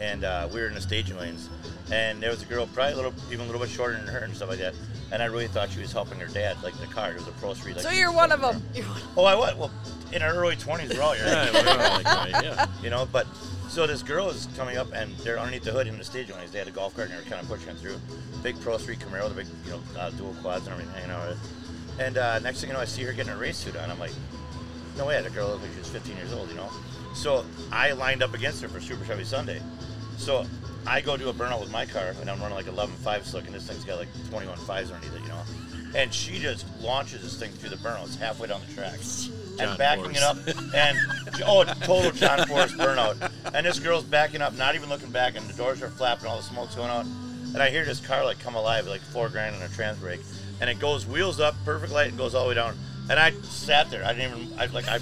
and 0.01 0.25
uh, 0.25 0.49
we 0.53 0.61
were 0.61 0.67
in 0.69 0.75
the 0.75 0.81
staging 0.81 1.17
lanes, 1.17 1.49
and 1.93 2.23
there 2.23 2.31
was 2.31 2.43
a 2.43 2.47
girl 2.47 2.67
probably 2.69 2.93
a 2.93 2.97
little, 2.97 3.15
even 3.31 3.41
a 3.41 3.45
little 3.47 3.61
bit 3.61 3.71
shorter 3.71 3.97
than 3.97 4.07
her 4.07 4.19
and 4.21 4.35
stuff 4.35 4.49
like 4.49 4.59
that. 4.61 4.75
And 5.13 5.23
I 5.23 5.27
really 5.27 5.47
thought 5.49 5.71
she 5.71 5.81
was 5.81 5.93
helping 5.93 6.19
her 6.19 6.27
dad, 6.27 6.57
like 6.63 6.77
the 6.81 6.87
car. 6.87 7.11
It 7.13 7.17
was 7.17 7.29
a 7.29 7.33
Pro 7.33 7.55
Street. 7.55 7.77
Like, 7.77 7.85
So 7.85 7.91
you're 7.91 8.11
one 8.13 8.33
of 8.33 8.41
them. 8.41 8.63
You're 8.75 8.87
one- 8.87 9.01
Oh, 9.17 9.25
I 9.25 9.35
was. 9.35 9.55
Well, 9.57 9.71
in 10.13 10.23
our 10.23 10.35
early 10.35 10.57
20s, 10.57 10.95
we're 10.97 11.03
all 11.03 11.13
here. 11.15 11.27
Yeah, 11.27 11.53
we're 11.53 11.59
all 11.59 11.95
like 11.95 12.03
that, 12.05 12.45
yeah. 12.45 12.67
you 12.83 12.91
know. 12.91 13.07
But 13.13 13.27
so 13.69 13.87
this 13.87 14.03
girl 14.03 14.29
is 14.31 14.49
coming 14.57 14.77
up, 14.77 14.89
and 14.93 15.15
they're 15.19 15.39
underneath 15.39 15.65
the 15.65 15.73
hood 15.73 15.87
in 15.87 15.99
the 15.99 16.05
staging 16.05 16.35
lanes. 16.37 16.51
They 16.51 16.59
had 16.59 16.69
a 16.69 16.73
golf 16.73 16.97
cart, 16.97 17.11
and 17.11 17.19
they 17.19 17.23
were 17.23 17.31
kind 17.31 17.43
of 17.43 17.49
pushing 17.49 17.69
it 17.69 17.77
through. 17.77 18.01
Big 18.43 18.59
Pro 18.61 18.79
Street 18.79 18.99
Camaro, 18.99 19.29
the 19.29 19.35
big, 19.35 19.47
you 19.65 19.73
know, 19.73 19.81
uh, 19.99 20.11
dual 20.11 20.35
quads 20.43 20.67
and 20.67 20.73
everything 20.73 20.93
hanging 20.95 21.11
out. 21.11 21.29
with. 21.29 22.01
And 22.01 22.19
uh, 22.19 22.39
next 22.41 22.61
thing 22.61 22.71
you 22.71 22.75
know, 22.75 22.81
I 22.81 22.87
see 22.87 23.03
her 23.05 23.13
getting 23.13 23.33
a 23.33 23.37
race 23.37 23.57
suit 23.59 23.77
on. 23.77 23.89
I'm 23.91 23.99
like, 24.01 24.11
no 24.97 25.07
way, 25.07 25.21
that 25.23 25.33
girl 25.35 25.49
looked 25.49 25.63
like 25.63 25.73
she 25.73 25.79
was 25.79 25.89
15 25.91 26.17
years 26.17 26.33
old, 26.33 26.49
you 26.49 26.55
know. 26.57 26.71
So 27.15 27.45
I 27.73 27.93
lined 27.93 28.23
up 28.23 28.35
against 28.35 28.61
her 28.63 28.69
for 28.69 28.81
Super 28.81 29.05
Chevy 29.05 29.25
Sunday. 29.25 29.61
So 30.17 30.45
I 30.87 31.01
go 31.01 31.17
do 31.17 31.29
a 31.29 31.33
burnout 31.33 31.61
with 31.61 31.71
my 31.73 31.87
car, 31.87 32.15
and 32.21 32.29
I'm 32.29 32.41
running 32.41 32.57
like 32.57 32.67
11.5 32.67 33.25
slick, 33.25 33.47
and 33.47 33.55
this 33.55 33.67
thing's 33.67 33.85
got 33.85 33.99
like 33.99 34.09
21 34.29 34.59
fives 34.59 34.91
underneath 34.91 35.17
it, 35.17 35.23
you 35.23 35.29
know. 35.29 35.43
And 35.95 36.13
she 36.13 36.39
just 36.39 36.67
launches 36.81 37.23
this 37.23 37.39
thing 37.39 37.53
through 37.53 37.71
the 37.71 37.77
burnout. 37.77 38.05
It's 38.05 38.17
halfway 38.17 38.49
down 38.49 38.61
the 38.67 38.75
track. 38.75 38.99
John 39.57 39.69
and 39.69 39.79
backing 39.79 40.05
Force. 40.05 40.17
it 40.17 40.23
up, 40.23 40.75
and 40.75 40.99
oh, 41.47 41.65
total 41.83 42.11
John 42.11 42.47
Force 42.47 42.73
burnout. 42.73 43.33
And 43.55 43.65
this 43.65 43.79
girl's 43.79 44.05
backing 44.05 44.43
up, 44.43 44.57
not 44.57 44.75
even 44.75 44.89
looking 44.89 45.11
back, 45.11 45.37
and 45.37 45.47
the 45.47 45.55
doors 45.55 45.83
are 45.83 45.89
flapping, 45.89 46.27
all 46.27 46.37
the 46.37 46.43
smoke's 46.43 46.75
going 46.75 46.91
out. 46.91 47.07
And 47.55 47.63
I 47.63 47.71
hear 47.71 47.85
this 47.85 48.05
car 48.05 48.25
like 48.25 48.41
come 48.41 48.57
alive, 48.57 48.87
like 48.87 49.01
four 49.01 49.29
grand 49.29 49.55
on 49.55 49.63
a 49.63 49.69
trans 49.69 49.99
brake, 49.99 50.21
and 50.61 50.69
it 50.69 50.81
goes 50.81 51.07
wheels 51.07 51.39
up, 51.39 51.55
perfect 51.65 51.93
light, 51.93 52.09
and 52.09 52.19
goes 52.19 52.35
all 52.35 52.43
the 52.43 52.49
way 52.49 52.55
down. 52.57 52.77
And 53.09 53.19
I 53.19 53.31
sat 53.43 53.91
there, 53.91 54.05
I 54.05 54.13
didn't 54.13 54.41
even, 54.41 54.59
I 54.59 54.67
like, 54.67 54.89
I, 54.89 54.99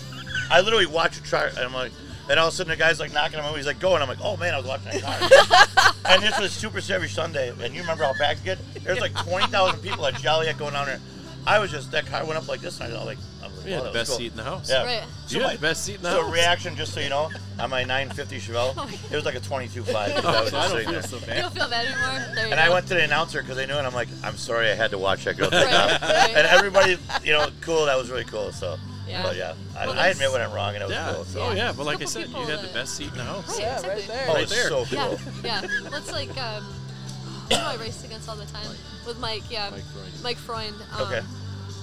I 0.52 0.60
literally 0.60 0.86
watched 0.86 1.18
it 1.18 1.24
try, 1.24 1.46
and 1.48 1.58
I'm 1.58 1.72
like, 1.74 1.92
and 2.30 2.38
all 2.38 2.48
of 2.48 2.54
a 2.54 2.56
sudden 2.56 2.70
the 2.70 2.76
guy's 2.76 3.00
like 3.00 3.12
knocking 3.12 3.38
on 3.40 3.50
my, 3.50 3.56
he's 3.56 3.66
like 3.66 3.80
going, 3.80 4.00
I'm 4.02 4.08
like, 4.08 4.20
oh 4.22 4.36
man, 4.36 4.54
I 4.54 4.58
was 4.58 4.66
watching 4.66 4.92
that 4.92 5.02
car. 5.02 5.94
and 6.12 6.22
this 6.22 6.38
was 6.38 6.52
Super 6.52 6.80
Chevy 6.80 7.08
Sunday, 7.08 7.50
and 7.60 7.74
you 7.74 7.80
remember 7.80 8.04
how 8.04 8.12
packed 8.12 8.40
it 8.40 8.44
get? 8.44 8.84
There's 8.84 9.00
like 9.00 9.14
20,000 9.14 9.80
people 9.80 10.06
at 10.06 10.14
Joliet 10.14 10.56
going 10.58 10.72
down 10.74 10.86
there. 10.86 11.00
I 11.44 11.58
was 11.58 11.72
just, 11.72 11.90
that 11.90 12.06
car 12.06 12.24
went 12.24 12.36
up 12.38 12.46
like 12.46 12.60
this, 12.60 12.78
and 12.80 12.92
I 12.92 12.96
was 12.96 13.06
like, 13.06 13.18
I 13.42 13.46
was 13.48 13.56
like, 13.56 13.66
We 13.66 13.72
had 13.72 13.82
the 13.84 13.90
best 13.90 14.10
cool. 14.10 14.18
seat 14.18 14.30
in 14.30 14.36
the 14.36 14.44
house. 14.44 14.70
Yeah. 14.70 14.84
Right. 14.84 15.02
So 15.26 15.34
You 15.38 15.40
had 15.42 15.48
my- 15.48 15.54
the 15.56 15.60
best 15.60 15.84
seat 15.84 15.96
in 15.96 16.02
the 16.02 16.12
so 16.12 16.22
house. 16.22 16.32
reaction, 16.32 16.76
just 16.76 16.94
so 16.94 17.00
you 17.00 17.08
know, 17.08 17.28
on 17.58 17.70
my 17.70 17.82
950 17.82 18.38
Chevelle, 18.38 18.74
oh 18.78 18.88
it 19.10 19.16
was 19.16 19.24
like 19.24 19.34
a 19.34 19.40
22.5. 19.40 20.14
because 20.14 20.24
I 20.24 20.48
so 20.50 20.58
I 20.58 20.68
don't 20.68 20.82
feel 20.84 20.92
there. 20.92 21.02
so 21.02 21.16
You 21.16 21.40
don't 21.42 21.54
feel 21.54 21.68
bad 21.68 21.86
anymore. 21.86 22.34
There 22.36 22.44
And 22.46 22.54
go. 22.54 22.60
I 22.60 22.68
went 22.68 22.86
to 22.86 22.94
the 22.94 23.02
announcer 23.02 23.42
because 23.42 23.56
they 23.56 23.66
knew 23.66 23.74
it. 23.74 23.82
I'm 23.84 23.92
like, 23.94 24.06
I'm 24.22 24.36
sorry, 24.36 24.70
I 24.70 24.74
had 24.76 24.92
to 24.92 24.98
watch 24.98 25.24
that 25.24 25.36
girl 25.36 25.50
take 25.50 25.64
Right, 25.66 25.74
off. 25.94 26.02
right. 26.02 26.28
And 26.36 26.46
everybody, 26.46 26.96
you 27.24 27.32
know, 27.32 27.48
cool. 27.62 27.86
That 27.86 27.98
was 27.98 28.08
really 28.08 28.24
cool. 28.24 28.52
So, 28.52 28.76
Yeah. 29.08 29.22
but 29.22 29.36
yeah, 29.36 29.54
I, 29.76 29.86
Well, 29.86 29.98
I 29.98 30.08
admit 30.08 30.30
when 30.32 30.40
I'm 30.40 30.52
wrong, 30.52 30.74
and 30.74 30.82
it 30.82 30.86
was 30.86 30.94
Yeah. 30.94 31.12
cool. 31.14 31.24
So. 31.24 31.40
Oh 31.42 31.52
yeah, 31.52 31.72
but 31.76 31.84
like 31.86 32.00
I 32.00 32.04
said, 32.06 32.28
you 32.28 32.36
had 32.36 32.60
the 32.62 32.72
best 32.72 32.94
seat 32.94 33.08
in 33.10 33.18
the 33.18 33.24
house. 33.24 33.48
Right, 33.48 33.60
Yeah, 33.60 33.74
exactly. 33.78 33.90
right 34.02 34.08
there. 34.08 34.26
Oh, 34.28 34.34
Right 34.34 34.42
it's 34.44 34.52
there. 34.52 34.68
so 34.68 34.84
Yeah, 34.90 35.06
cool. 35.08 35.18
yeah. 35.44 35.62
Let's 35.90 36.12
like 36.12 36.36
um, 36.40 36.62
who 36.64 37.48
do 37.50 37.56
I 37.56 37.76
race 37.76 38.04
against 38.04 38.28
all 38.28 38.36
the 38.36 38.46
time? 38.46 38.66
With 39.06 39.18
Mike, 39.18 39.42
yeah. 39.50 39.70
Mike 39.70 39.84
Freund. 39.84 40.22
Mike 40.22 40.36
Freund. 40.38 40.74
Um, 40.96 41.02
Okay. 41.06 41.22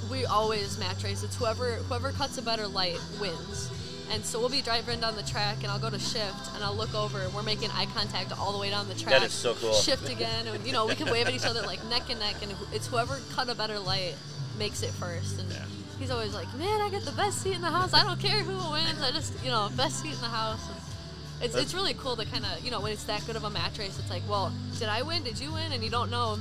We 0.10 0.26
always 0.26 0.80
match 0.80 1.04
race. 1.04 1.22
It's 1.24 1.36
whoever 1.36 1.76
whoever 1.88 2.12
cuts 2.12 2.38
a 2.38 2.42
better 2.42 2.68
light 2.68 2.98
wins. 3.20 3.70
And 4.12 4.26
so 4.26 4.40
we'll 4.40 4.50
be 4.50 4.62
driving 4.64 5.00
down 5.02 5.16
the 5.16 5.22
track, 5.22 5.58
and 5.62 5.68
I'll 5.68 5.78
go 5.78 5.92
to 5.92 6.00
shift, 6.00 6.56
and 6.56 6.64
I'll 6.64 6.74
look 6.76 6.96
over, 6.96 7.20
and 7.22 7.32
we're 7.32 7.44
making 7.44 7.70
eye 7.70 7.86
contact 7.94 8.32
all 8.40 8.52
the 8.52 8.58
way 8.58 8.72
down 8.72 8.88
the 8.90 8.96
track. 8.96 9.22
is 9.22 9.32
so 9.32 9.54
cool. 9.54 9.72
Shift 9.74 10.10
again, 10.10 10.48
and 10.48 10.66
you 10.66 10.74
know 10.74 10.88
we 10.88 10.96
can 10.96 11.12
wave 11.12 11.28
at 11.28 11.34
each 11.36 11.46
other 11.46 11.62
like 11.62 11.84
neck 11.90 12.10
and 12.10 12.20
neck, 12.20 12.38
and 12.42 12.52
it's 12.74 12.88
whoever 12.88 13.20
cut 13.36 13.50
a 13.50 13.54
better 13.56 13.78
light 13.78 14.16
makes 14.58 14.82
it 14.82 14.90
first. 14.94 15.38
And 15.40 15.52
Yeah. 15.52 15.60
He's 16.00 16.12
always 16.12 16.34
like, 16.34 16.52
"Man, 16.56 16.82
I 16.82 16.90
get 16.90 17.04
the 17.04 17.12
best 17.12 17.42
seat 17.42 17.56
in 17.56 17.62
the 17.62 17.70
house. 17.70 17.94
I 17.94 18.04
don't 18.04 18.20
care 18.20 18.40
who 18.40 18.72
wins. 18.72 19.02
I 19.02 19.12
just, 19.12 19.34
you 19.44 19.52
know, 19.52 19.70
best 19.76 20.02
seat 20.02 20.14
in 20.14 20.22
the 20.22 20.28
house." 20.28 20.66
And 20.70 21.46
it's 21.46 21.56
it's 21.56 21.74
really 21.74 21.94
cool 21.94 22.16
to 22.16 22.26
kind 22.26 22.46
of, 22.46 22.64
you 22.64 22.72
know, 22.72 22.82
when 22.82 22.92
it's 22.92 23.04
that 23.06 23.26
good 23.26 23.36
of 23.36 23.44
a 23.44 23.50
match 23.50 23.78
race, 23.80 23.98
it's 24.00 24.10
like, 24.10 24.24
well, 24.28 24.52
did 24.78 24.90
I 24.90 25.04
win? 25.04 25.24
Did 25.24 25.40
you 25.40 25.54
win? 25.54 25.72
And 25.72 25.84
you 25.84 25.90
don't 25.90 26.12
know 26.12 26.38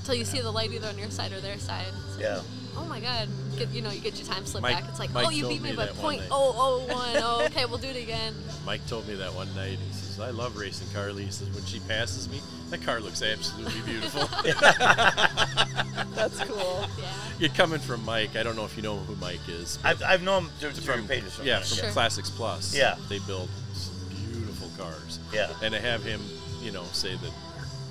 until 0.00 0.14
you 0.14 0.24
see 0.24 0.40
the 0.40 0.50
light 0.50 0.70
either 0.70 0.88
on 0.88 0.98
your 0.98 1.10
side 1.10 1.32
or 1.32 1.40
their 1.40 1.58
side. 1.58 1.86
Like, 2.12 2.20
Yeah. 2.20 2.40
Oh 2.76 2.84
my 2.86 2.98
God! 2.98 3.28
Get, 3.56 3.70
you 3.70 3.82
know, 3.82 3.90
you 3.90 4.00
get 4.00 4.18
your 4.18 4.26
time 4.26 4.44
slip 4.44 4.62
Mike- 4.62 4.80
back. 4.80 4.88
It's 4.88 4.98
like, 4.98 5.12
Mike 5.12 5.26
oh, 5.28 5.30
you 5.30 5.46
beat 5.46 5.62
me 5.62 5.70
me 5.70 5.76
by 5.76 5.86
point 5.86 6.22
oh 6.30 6.84
oh 6.88 6.92
one. 6.92 7.16
Oh, 7.22 7.44
okay, 7.46 7.66
we'll 7.66 7.78
do 7.78 7.86
it 7.88 7.96
again. 7.96 8.34
Mike 8.66 8.84
told 8.88 9.06
me 9.06 9.14
that 9.14 9.32
one 9.32 9.48
night. 9.54 9.78
He 9.78 9.92
says, 10.14 10.20
"I 10.20 10.30
love 10.30 10.56
racing 10.56 10.86
Carly." 10.94 11.24
He 11.24 11.30
says, 11.30 11.48
"When 11.50 11.64
she 11.64 11.80
passes 11.80 12.28
me, 12.28 12.40
that 12.70 12.82
car 12.82 13.00
looks 13.00 13.22
absolutely 13.22 13.80
beautiful." 13.82 14.26
That's 16.14 16.40
cool. 16.44 16.86
Yeah. 16.98 17.04
You're 17.38 17.50
coming 17.50 17.80
from 17.80 18.04
Mike. 18.04 18.36
I 18.36 18.42
don't 18.42 18.56
know 18.56 18.64
if 18.64 18.76
you 18.76 18.82
know 18.82 18.96
who 18.96 19.14
Mike 19.16 19.40
is. 19.48 19.78
I've, 19.84 20.02
I've 20.02 20.22
known 20.22 20.44
him 20.44 20.50
through, 20.58 20.70
through 20.72 20.82
from 20.92 21.00
your 21.00 21.08
pages. 21.08 21.40
yeah, 21.42 21.58
from 21.60 21.78
Sure. 21.78 21.90
Classics 21.90 22.30
Plus. 22.30 22.74
Yeah. 22.74 22.96
they 23.08 23.18
build 23.20 23.48
some 23.72 23.94
beautiful 24.30 24.70
cars. 24.78 25.18
Yeah. 25.32 25.50
and 25.62 25.74
to 25.74 25.80
have 25.80 26.04
him, 26.04 26.20
you 26.62 26.70
know, 26.72 26.84
say 26.92 27.14
that, 27.16 27.30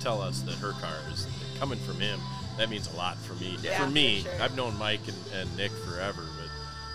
tell 0.00 0.20
us 0.22 0.40
that 0.42 0.54
her 0.56 0.72
car 0.72 0.96
is 1.12 1.26
coming 1.58 1.78
from 1.80 2.00
him. 2.00 2.18
That 2.56 2.70
means 2.70 2.92
a 2.92 2.96
lot 2.96 3.16
for 3.18 3.34
me. 3.34 3.58
Yeah, 3.62 3.84
for 3.84 3.90
me, 3.90 4.20
for 4.22 4.30
sure. 4.30 4.42
I've 4.42 4.56
known 4.56 4.78
Mike 4.78 5.00
and, 5.08 5.16
and 5.40 5.56
Nick 5.56 5.72
forever, 5.72 6.22
but, 6.38 6.43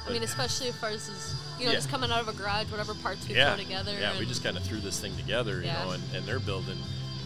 I 0.09 0.13
mean, 0.13 0.23
especially 0.23 0.69
as 0.69 0.75
far 0.75 0.89
as 0.89 1.07
is, 1.07 1.35
you 1.59 1.65
know, 1.65 1.71
Yeah. 1.71 1.77
just 1.77 1.89
coming 1.89 2.11
out 2.11 2.21
of 2.21 2.27
a 2.27 2.33
garage, 2.33 2.69
whatever 2.71 2.93
parts 2.95 3.27
we 3.27 3.35
yeah, 3.35 3.53
throw 3.55 3.63
together. 3.63 3.93
yeah, 3.99 4.17
we 4.19 4.25
just 4.25 4.43
kind 4.43 4.57
of 4.57 4.63
threw 4.63 4.79
this 4.79 4.99
thing 4.99 5.15
together, 5.17 5.57
you 5.59 5.65
Yeah. 5.67 5.83
know, 5.85 5.91
and, 5.91 6.03
and 6.15 6.25
they're 6.25 6.39
building, 6.39 6.77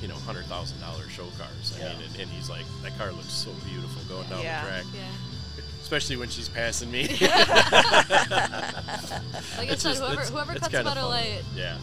you 0.01 0.07
know, 0.07 0.15
hundred 0.15 0.45
thousand 0.45 0.79
dollar 0.81 1.07
show 1.09 1.27
cars. 1.37 1.73
I 1.77 1.79
Yeah. 1.79 1.93
mean, 1.93 2.03
and, 2.11 2.19
and 2.21 2.29
he's 2.31 2.49
like, 2.49 2.65
that 2.83 2.97
car 2.97 3.11
looks 3.11 3.31
so 3.33 3.51
beautiful 3.65 4.01
going 4.03 4.27
down 4.29 4.41
Yeah. 4.43 4.61
the 4.63 4.67
track, 4.69 4.85
Yeah. 4.93 5.63
especially 5.81 6.17
when 6.17 6.29
she's 6.29 6.49
passing 6.49 6.91
me. 6.91 7.07
Like 9.57 9.69
I 9.69 9.73
It's 9.73 9.81
said, 9.83 9.95
whoever 9.97 10.13
it's- 10.13 10.29
whoever 10.29 10.51
it's 10.51 10.61
cuts 10.61 10.71
kinda 10.73 10.89
better 10.89 11.03
light, 11.05 11.43
Yeah, 11.55 11.77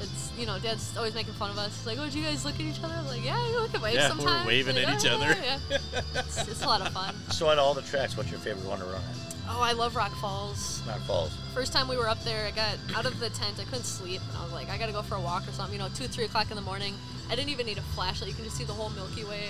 it's 0.00 0.30
you 0.38 0.46
know, 0.46 0.58
Dad's 0.60 0.96
always 0.96 1.14
making 1.14 1.34
fun 1.34 1.50
of 1.50 1.58
us. 1.58 1.76
He's 1.78 1.86
like, 1.86 1.98
oh, 1.98 2.08
do 2.08 2.18
you 2.18 2.24
guys 2.24 2.44
look 2.44 2.54
at 2.54 2.60
each 2.60 2.78
other? 2.82 2.94
I'm 2.94 3.06
like, 3.08 3.24
yeah, 3.24 3.36
we 3.48 3.54
look 3.56 3.74
at 3.74 3.82
waves 3.82 3.96
Yeah, 3.96 4.10
we're 4.14 4.16
sometimes. 4.20 4.46
waving 4.46 4.76
Like, 4.76 4.88
at 4.88 5.04
each 5.04 5.10
"Oh, 5.10 5.14
other." 5.16 5.26
Yeah, 5.42 5.58
yeah. 5.70 5.78
It's, 6.20 6.38
it's 6.48 6.62
a 6.62 6.66
lot 6.66 6.80
of 6.80 6.92
fun. 6.92 7.14
So 7.32 7.50
at 7.50 7.58
all 7.58 7.74
the 7.74 7.82
tracks, 7.82 8.16
what's 8.16 8.30
your 8.30 8.38
favorite 8.38 8.64
one 8.64 8.78
to 8.78 8.84
run 8.84 8.94
at? 9.02 9.27
Oh, 9.50 9.62
I 9.62 9.72
love 9.72 9.96
Rock 9.96 10.12
Falls. 10.16 10.82
Rock 10.86 11.00
Falls. 11.00 11.32
First 11.54 11.72
time 11.72 11.88
we 11.88 11.96
were 11.96 12.08
up 12.08 12.22
there, 12.24 12.46
I 12.46 12.50
got 12.50 12.76
out 12.94 13.06
of 13.06 13.18
the 13.18 13.30
tent. 13.30 13.58
I 13.58 13.64
couldn't 13.64 13.84
sleep, 13.84 14.20
and 14.28 14.36
I 14.38 14.44
was 14.44 14.52
like, 14.52 14.68
I 14.70 14.76
gotta 14.78 14.92
go 14.92 15.02
for 15.02 15.14
a 15.16 15.20
walk 15.20 15.48
or 15.48 15.52
something. 15.52 15.72
You 15.74 15.78
know, 15.80 15.88
two, 15.94 16.04
three 16.06 16.24
o'clock 16.24 16.50
in 16.50 16.56
the 16.56 16.62
morning. 16.62 16.94
I 17.30 17.34
didn't 17.34 17.50
even 17.50 17.66
need 17.66 17.78
a 17.78 17.82
flashlight. 17.82 18.28
You 18.28 18.34
can 18.36 18.44
just 18.44 18.56
see 18.56 18.64
the 18.64 18.72
whole 18.72 18.90
Milky 18.90 19.24
Way. 19.24 19.44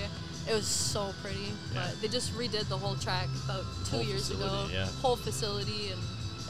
It 0.48 0.54
was 0.54 0.66
so 0.66 1.12
pretty. 1.22 1.52
Yeah. 1.74 1.88
But 1.90 2.00
they 2.00 2.08
just 2.08 2.32
redid 2.34 2.68
the 2.68 2.76
whole 2.78 2.94
track 2.96 3.28
about 3.44 3.64
two 3.84 3.96
Whole 3.96 4.04
years 4.04 4.30
ago. 4.30 4.68
yeah. 4.72 4.86
Whole 5.02 5.16
facility, 5.16 5.90
and 5.90 6.00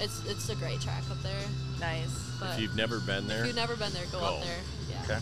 it's 0.01 0.25
it's 0.27 0.49
a 0.51 0.55
great 0.55 0.81
track 0.81 1.03
up 1.11 1.21
there. 1.23 1.33
Nice. 1.81 2.37
But 2.39 2.51
if 2.55 2.61
you've 2.61 2.77
never 2.77 3.01
been 3.01 3.27
there, 3.27 3.41
if 3.41 3.47
you've 3.49 3.57
never 3.57 3.77
been 3.77 3.93
there, 3.93 4.05
go, 4.13 4.21
go. 4.21 4.27
up 4.27 4.43
there. 4.45 4.59
Yeah. 4.91 5.03
Okay. 5.05 5.19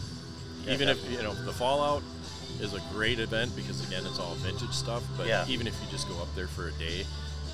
Yeah, 0.67 0.75
even 0.75 0.89
if 0.89 1.11
you 1.11 1.23
know 1.23 1.33
the 1.33 1.53
Fallout 1.53 2.03
is 2.61 2.75
a 2.75 2.81
great 2.93 3.19
event 3.21 3.55
because 3.55 3.87
again 3.87 4.05
it's 4.05 4.19
all 4.19 4.35
vintage 4.37 4.73
stuff. 4.73 5.03
But 5.17 5.27
Yeah. 5.29 5.45
even 5.49 5.67
if 5.67 5.75
you 5.83 5.89
just 5.91 6.09
go 6.09 6.21
up 6.21 6.29
there 6.35 6.49
for 6.49 6.69
a 6.69 6.73
day, 6.73 7.07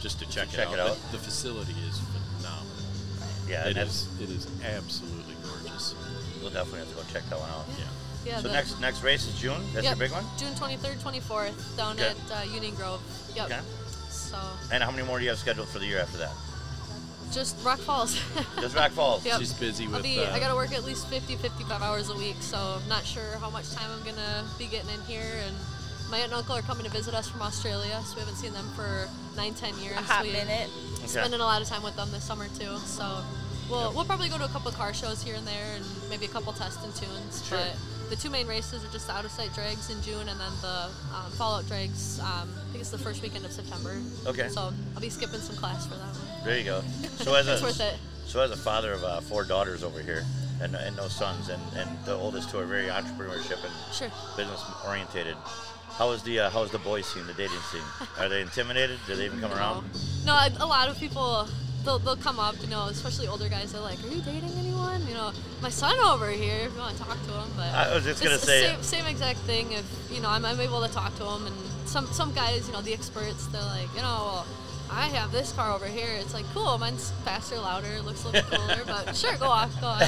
just 0.03 0.19
to 0.19 0.29
check, 0.29 0.51
check 0.51 0.69
it 0.69 0.75
it 0.75 0.81
out, 0.81 0.91
out. 0.91 0.97
The, 1.11 1.17
the 1.17 1.23
facility 1.23 1.75
is 1.89 2.01
phenomenal. 2.39 2.67
Yeah, 3.49 3.69
It 3.69 3.75
that's, 3.75 4.09
is. 4.19 4.21
It 4.21 4.31
is 4.31 4.47
absolutely 4.77 5.35
gorgeous. 5.45 5.95
We'll 6.41 6.51
definitely 6.51 6.81
have 6.81 6.89
to 6.91 6.95
go 6.97 7.03
check 7.13 7.23
that 7.31 7.39
one 7.39 7.49
out. 7.51 7.65
Yeah. 7.79 7.85
Yeah. 8.25 8.37
so 8.37 8.49
the- 8.49 8.55
next 8.55 8.81
next 8.81 9.03
race 9.03 9.27
is 9.27 9.41
June. 9.41 9.63
That's 9.73 9.85
yep, 9.85 9.97
your 9.97 10.09
big 10.09 10.13
one. 10.13 10.25
June 10.37 10.53
23rd, 10.55 11.03
24th, 11.03 11.77
down 11.77 11.97
Okay. 11.97 12.09
at 12.11 12.17
uh, 12.37 12.53
Union 12.53 12.75
Grove. 12.75 13.01
Yep. 13.37 13.47
Okay. 13.47 13.61
So 14.11 14.39
And 14.73 14.83
how 14.83 14.91
many 14.91 15.07
more 15.07 15.19
do 15.19 15.25
you 15.25 15.31
have 15.31 15.39
scheduled 15.39 15.69
for 15.69 15.79
the 15.79 15.87
year 15.87 16.01
after 16.01 16.19
that? 16.19 16.33
just 17.33 17.57
Rock 17.65 17.79
Falls. 17.79 18.21
Just 18.61 18.77
Rock 18.77 18.91
Falls. 18.91 19.25
Yep. 19.25 19.39
She's 19.39 19.55
busy 19.55 19.87
I'll 19.87 19.93
with. 19.93 20.03
be, 20.03 20.21
uh, 20.21 20.35
I 20.35 20.39
gotta 20.39 20.55
work 20.55 20.73
at 20.73 20.85
least 20.85 21.09
50, 21.09 21.37
55 21.37 21.81
hours 21.81 22.11
a 22.11 22.15
week, 22.15 22.37
so 22.41 22.59
I'm 22.59 22.87
not 22.91 23.07
sure 23.07 23.39
how 23.41 23.49
much 23.49 23.71
time 23.71 23.91
I'm 23.91 24.05
gonna 24.05 24.45
be 24.59 24.67
getting 24.67 24.91
in 24.91 25.01
here. 25.07 25.41
And 25.47 25.57
my 26.13 26.19
aunt 26.19 26.27
and 26.27 26.35
uncle 26.35 26.55
are 26.55 26.63
coming 26.63 26.85
to 26.85 26.91
visit 26.91 27.15
us 27.15 27.27
from 27.27 27.41
Australia, 27.41 27.99
so 28.05 28.17
we 28.17 28.21
haven't 28.21 28.37
seen 28.37 28.53
them 28.53 28.69
for 28.77 29.09
nine, 29.35 29.55
ten 29.55 29.77
years. 29.79 29.97
A 29.97 30.03
hot 30.03 30.25
we, 30.25 30.33
minute. 30.33 30.69
Spending 31.07 31.41
a 31.41 31.43
lot 31.43 31.63
of 31.63 31.69
time 31.69 31.83
with 31.83 31.97
them 31.97 32.11
this 32.13 32.23
summer 32.23 32.49
too. 32.49 32.77
So 32.85 33.25
we'll 33.71 33.93
we'll 33.95 34.05
probably 34.05 34.29
go 34.29 34.37
to 34.37 34.45
a 34.45 34.49
couple 34.49 34.71
car 34.73 34.93
shows 34.93 35.23
here 35.23 35.35
and 35.35 35.47
there, 35.47 35.75
and 35.75 35.85
maybe 36.11 36.27
a 36.27 36.29
couple 36.29 36.53
test 36.53 36.85
and 36.85 36.95
tunes. 36.95 37.43
Sure. 37.49 37.59
But 37.59 38.11
the 38.11 38.17
two 38.17 38.29
main 38.29 38.47
races 38.47 38.85
are 38.85 38.93
just 38.93 39.07
the 39.07 39.15
out 39.15 39.25
of 39.25 39.31
sight 39.31 39.55
drags 39.55 39.89
in 39.89 40.03
June, 40.03 40.29
and 40.29 40.39
then 40.39 40.53
the 40.61 40.91
um, 41.17 41.33
Fallout 41.33 41.67
drags. 41.67 42.21
Um, 42.21 42.53
I 42.53 42.73
think 42.73 42.83
it's 42.83 42.91
the 42.91 42.99
first 42.99 43.23
weekend 43.23 43.47
of 43.47 43.53
September. 43.53 43.97
Okay. 44.27 44.49
So 44.49 44.71
I'll 44.95 45.01
be 45.01 45.09
skipping 45.09 45.41
some 45.41 45.57
class 45.57 45.87
for 45.87 45.95
that 45.95 46.13
one. 46.13 46.45
There 46.45 46.59
you 46.59 46.65
go. 46.65 46.83
So 47.25 47.35
as 47.41 47.49
a 47.49 47.65
worth 47.65 47.81
it. 47.81 47.97
so 48.27 48.41
as 48.41 48.51
a 48.51 48.57
father 48.57 48.93
of 48.93 49.03
uh, 49.03 49.21
four 49.23 49.45
daughters 49.45 49.83
over 49.83 50.03
here 50.03 50.27
and, 50.61 50.77
and 50.77 50.95
no 50.95 51.09
sons, 51.09 51.49
and, 51.49 51.63
and 51.75 51.89
the 52.05 52.15
oldest 52.15 52.51
two 52.51 52.59
are 52.59 52.67
very 52.67 52.89
entrepreneurship 52.89 53.65
and 53.65 53.73
Sure. 53.95 54.11
business 54.37 54.63
orientated. 54.87 55.37
How 55.99 56.11
is 56.13 56.23
the 56.23 56.41
uh, 56.41 56.51
how 56.51 56.63
is 56.63 56.71
the 56.71 56.79
boys 56.79 57.07
scene, 57.07 57.27
the 57.27 57.35
dating 57.35 57.59
scene? 57.71 57.83
Are 58.19 58.29
they 58.29 58.41
intimidated? 58.43 58.99
Do 59.07 59.15
they 59.15 59.27
even 59.27 59.41
come 59.41 59.53
around? 59.53 59.85
No, 60.25 60.33
a 60.35 60.51
a 60.61 60.67
lot 60.67 60.89
of 60.89 60.99
people 60.99 61.47
they'll, 61.85 61.99
they'll 61.99 62.17
come 62.17 62.39
up, 62.39 62.55
you 62.63 62.69
know, 62.69 62.87
especially 62.87 63.27
older 63.29 63.49
guys. 63.49 63.73
They're 63.73 63.81
like, 63.81 64.03
"Are 64.05 64.09
you 64.09 64.23
dating 64.23 64.51
anyone?" 64.59 65.07
You 65.07 65.15
know, 65.15 65.33
my 65.61 65.69
son 65.69 65.99
over 66.01 66.31
here. 66.31 66.67
If 66.67 66.73
you 66.73 66.79
want 66.79 66.97
to 66.97 67.03
talk 67.03 67.19
to 67.27 67.33
him, 67.33 67.51
but 67.57 67.69
I 67.75 67.95
was 67.95 68.05
just 68.05 68.23
gonna 68.23 68.39
say- 68.39 68.67
same, 68.75 68.83
same 68.83 69.07
exact 69.07 69.39
thing. 69.41 69.73
If 69.73 69.85
you 70.11 70.21
know, 70.23 70.31
I'm, 70.31 70.45
I'm 70.45 70.61
able 70.61 70.81
to 70.87 70.93
talk 70.93 71.15
to 71.19 71.25
him, 71.25 71.47
and 71.47 71.57
some 71.89 72.07
some 72.13 72.33
guys, 72.33 72.67
you 72.67 72.73
know, 72.73 72.81
the 72.83 72.95
experts, 72.95 73.47
they're 73.49 73.63
like, 73.63 73.89
you 73.95 74.01
know, 74.03 74.17
well, 74.33 74.47
I 74.95 75.07
have 75.09 75.33
this 75.33 75.53
car 75.53 75.73
over 75.73 75.87
here. 75.87 76.09
It's 76.21 76.35
like 76.35 76.45
cool. 76.53 76.77
Mine's 76.79 77.11
faster, 77.25 77.57
louder, 77.59 78.01
looks 78.03 78.25
a 78.25 78.29
little 78.29 78.51
cooler, 78.59 78.83
but 78.87 79.17
sure, 79.17 79.37
go 79.39 79.47
off, 79.47 79.79
go 79.81 79.87
on. 79.87 80.03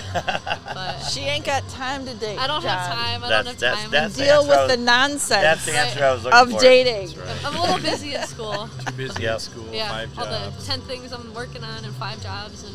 But 0.74 0.98
She 1.00 1.20
ain't 1.20 1.44
got 1.44 1.66
time 1.70 2.04
to 2.06 2.14
date. 2.14 2.38
I 2.38 2.46
don't 2.46 2.62
have 2.62 2.88
time. 2.92 3.24
I 3.24 3.28
That's- 3.28 3.44
don't 3.44 3.46
have 3.46 3.58
that's- 3.60 3.82
time. 3.82 3.90
that's- 3.90 4.14
Deal 4.16 4.40
answer 4.42 4.52
I 4.52 4.66
with 4.66 4.70
the 4.78 4.84
nonsense 4.84 5.42
That's 5.42 5.64
the 5.64 5.72
Right. 5.72 5.78
answer 5.86 6.04
I 6.04 6.12
was 6.12 6.24
looking 6.24 6.38
of 6.40 6.50
for. 6.52 6.60
dating. 6.60 7.18
I'm 7.44 7.56
a 7.56 7.60
little 7.62 7.78
busy 7.80 8.14
in 8.14 8.26
school. 8.26 8.68
Too 8.86 8.92
busy 8.92 9.22
Yep. 9.22 9.34
in 9.34 9.40
school, 9.40 9.68
Yeah, 9.72 9.88
five 9.88 10.18
all 10.18 10.26
the 10.26 10.52
ten 10.64 10.80
things 10.82 11.12
I'm 11.12 11.32
working 11.34 11.64
on 11.64 11.84
and 11.84 11.94
five 11.96 12.22
jobs 12.22 12.62
and 12.64 12.74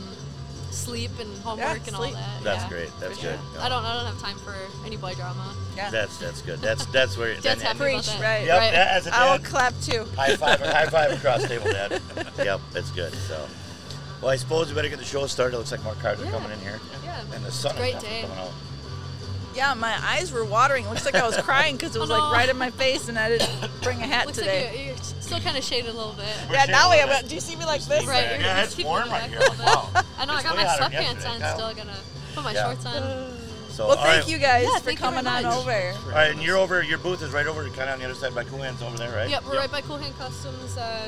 sleep 0.72 1.12
and 1.20 1.36
homework 1.40 1.78
and 1.78 1.96
sleep. 1.96 2.16
all 2.16 2.22
that. 2.22 2.44
That's 2.44 2.64
yeah, 2.64 2.70
great. 2.70 2.90
That's 3.00 3.16
for 3.18 3.22
sure. 3.24 3.32
good. 3.32 3.40
Yeah. 3.56 3.66
I 3.66 3.70
don't. 3.70 3.84
I 3.86 3.94
don't 3.96 4.06
have 4.06 4.22
time 4.22 4.38
for 4.38 4.56
any 4.86 4.98
boy 4.98 5.14
drama. 5.16 5.54
Yeah. 5.76 5.90
That's 5.90 6.18
that's 6.18 6.42
good. 6.42 6.60
That's 6.60 6.86
that's 6.88 7.18
where. 7.18 7.34
Dad's 7.42 7.44
then- 7.44 7.60
happy 7.60 7.78
about 7.80 8.04
Preach, 8.04 8.08
that. 8.08 8.22
right. 8.22 8.46
Yep. 8.46 8.58
Right. 8.60 8.74
As 8.74 9.08
a 9.08 9.16
I 9.16 9.32
will 9.32 9.44
clap 9.44 9.74
too. 9.82 10.06
high 10.16 10.36
five, 10.36 10.60
high 10.62 10.86
five 10.88 11.12
across 11.14 11.42
the 11.44 11.48
table, 11.50 11.66
Dad. 11.72 12.02
Yep, 12.38 12.62
that's 12.74 12.92
good. 12.92 13.14
So, 13.14 13.48
well, 14.22 14.32
I 14.32 14.36
suppose 14.38 14.70
we 14.70 14.76
better 14.76 14.90
get 14.90 15.00
the 15.00 15.06
show 15.06 15.26
started. 15.28 15.56
It 15.56 15.60
looks 15.60 15.72
like 15.72 15.84
more 15.84 15.94
cars 15.96 16.22
are 16.22 16.32
coming 16.32 16.52
in 16.52 16.60
here, 16.60 16.80
Yeah. 17.04 17.22
and 17.34 17.44
the 17.44 17.52
sun 17.52 17.76
Great 17.76 17.96
is 17.96 18.02
definitely 18.04 18.22
day. 18.22 18.28
coming 18.28 18.38
out. 18.46 18.52
Yeah, 19.60 19.74
my 19.74 19.94
eyes 20.02 20.32
were 20.32 20.46
watering. 20.46 20.86
It 20.86 20.90
looks 20.90 21.04
like 21.04 21.16
I 21.16 21.28
was 21.28 21.36
crying 21.36 21.76
because 21.76 21.94
it 21.94 22.00
was 22.00 22.10
Oh, 22.10 22.16
no. 22.16 22.24
like 22.24 22.34
right 22.34 22.50
in 22.50 22.58
my 22.58 22.70
face, 22.72 23.10
and 23.10 23.20
I 23.20 23.28
didn't 23.28 23.50
bring 23.84 24.02
a 24.02 24.08
hat 24.08 24.26
Looks 24.26 24.38
today. 24.38 24.68
like 24.70 24.78
you're, 24.78 24.86
you're 24.88 24.98
still 25.04 25.40
kind 25.42 25.58
of 25.58 25.64
shaded 25.66 25.90
a 25.90 25.94
little 25.94 26.14
bit. 26.14 26.26
We're 26.48 26.56
yeah, 26.56 26.66
now 26.66 26.90
we 26.90 26.96
shading 26.96 27.12
have. 27.12 27.26
it. 27.26 27.30
Do 27.30 27.36
you 27.36 27.42
see 27.42 27.58
me 27.58 27.66
like 27.66 27.82
this? 27.84 28.08
Right. 28.08 28.24
Yeah, 28.24 28.32
you're- 28.40 28.44
you're 28.56 28.64
it's 28.64 28.78
warm 28.82 29.10
right 29.10 29.24
here. 29.30 29.38
a 29.38 29.42
little 29.42 29.56
bit. 29.56 29.66
Wow. 29.66 29.90
I 30.18 30.26
know. 30.26 30.34
I 30.34 30.44
got 30.44 30.56
my 30.56 30.64
sweatpants 30.64 31.28
on. 31.28 31.56
Still 31.56 31.74
gonna 31.76 31.98
put 32.36 32.44
my 32.46 32.54
Yeah. 32.54 32.64
shorts 32.72 32.86
on. 32.86 33.39
So, 33.80 33.88
Well, 33.88 33.96
thank 33.96 34.08
right. 34.08 34.28
you 34.28 34.38
guys 34.38 34.64
Yeah, 34.68 34.74
for 34.80 34.92
thank 34.92 35.00
you 35.00 35.10
very 35.10 35.24
coming 35.24 35.26
on 35.26 35.46
over. 35.46 35.72
All 35.72 36.12
right, 36.12 36.32
and 36.32 36.44
you're 36.44 36.58
over. 36.58 36.84
Your 36.84 36.98
booth 36.98 37.22
is 37.22 37.32
right 37.32 37.48
over, 37.48 37.64
kind 37.70 37.88
of 37.88 37.94
on 37.94 38.00
the 38.00 38.04
other 38.04 38.14
side 38.14 38.36
by 38.36 38.44
Coolhands 38.44 38.82
over 38.82 38.98
there, 38.98 39.10
right? 39.16 39.30
Yep, 39.30 39.46
we're 39.46 39.56
right 39.56 39.72
by 39.72 39.80
Cool 39.80 39.96
Hand 39.96 40.14
Customs, 40.18 40.76
uh, 40.76 41.00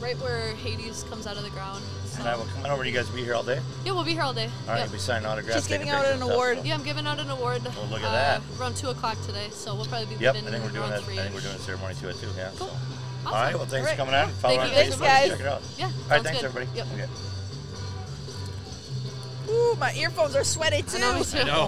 right 0.00 0.16
where 0.20 0.54
Hades 0.54 1.04
comes 1.10 1.26
out 1.26 1.36
of 1.36 1.42
the 1.42 1.50
ground. 1.50 1.84
So. 2.06 2.20
And 2.20 2.28
I 2.30 2.34
will 2.36 2.46
come 2.46 2.64
on 2.64 2.70
over. 2.70 2.82
You 2.82 2.92
guys 2.92 3.10
be 3.10 3.22
here 3.22 3.34
all 3.34 3.42
day. 3.42 3.60
Yeah, 3.84 3.92
we'll 3.92 4.04
be 4.04 4.12
here 4.12 4.22
all 4.22 4.32
day. 4.32 4.48
All 4.66 4.68
right, 4.72 4.78
Yep. 4.78 4.86
you'll 4.86 4.92
be 4.94 4.98
signing 5.00 5.26
autographs. 5.26 5.58
She's 5.60 5.68
giving 5.68 5.86
taking 5.88 5.92
out 5.92 6.06
an 6.06 6.12
pictures 6.12 6.20
and 6.22 6.22
stuff, 6.22 6.34
award. 6.34 6.58
so- 6.60 6.64
Yeah, 6.64 6.74
I'm 6.76 6.82
giving 6.82 7.06
out 7.06 7.20
an 7.20 7.28
award. 7.28 7.62
Well, 7.62 7.86
look 7.90 8.00
at 8.00 8.08
uh, 8.08 8.12
that. 8.12 8.40
Around 8.58 8.76
two 8.78 8.88
o'clock 8.88 9.18
today, 9.26 9.48
so 9.52 9.74
we'll 9.74 9.84
probably 9.84 10.16
be 10.16 10.24
Yep, 10.24 10.34
I 10.34 10.40
think 10.40 10.64
we're 10.64 10.70
doing 10.70 10.76
around 10.76 10.92
it. 10.92 10.96
I 10.96 11.00
three. 11.04 11.16
think 11.18 11.34
we're 11.34 11.40
doing 11.42 11.56
a 11.56 11.58
ceremony 11.58 11.94
to 11.96 12.08
it 12.08 12.18
too. 12.18 12.28
Yeah. 12.38 12.48
Cool. 12.56 12.68
So. 12.68 12.72
Awesome. 12.72 13.26
All 13.26 13.32
right. 13.34 13.54
Well, 13.54 13.66
thanks 13.66 13.74
All 13.74 13.82
right. 13.84 13.90
for 13.90 13.96
coming 14.00 14.14
out. 14.14 14.30
Follow 14.40 14.56
Thank 14.56 14.72
on 14.72 14.78
you 14.78 14.84
guys. 14.84 14.96
Facebook. 14.96 15.04
Guys. 15.04 15.28
Check 15.28 15.40
it 15.40 15.46
out. 15.46 15.62
Yeah, 15.76 15.84
All 15.84 15.92
right. 16.08 16.22
Thanks, 16.24 16.40
good. 16.40 16.46
everybody. 16.48 16.78
Yep. 16.78 16.86
Okay. 16.94 17.08
Ooh, 19.50 19.76
my 19.78 19.92
earphones 19.94 20.34
are 20.34 20.42
sweaty 20.42 20.80
too. 20.82 20.96
I 20.96 21.00
know, 21.00 21.22
too. 21.22 21.38
I 21.38 21.42
know. 21.44 21.62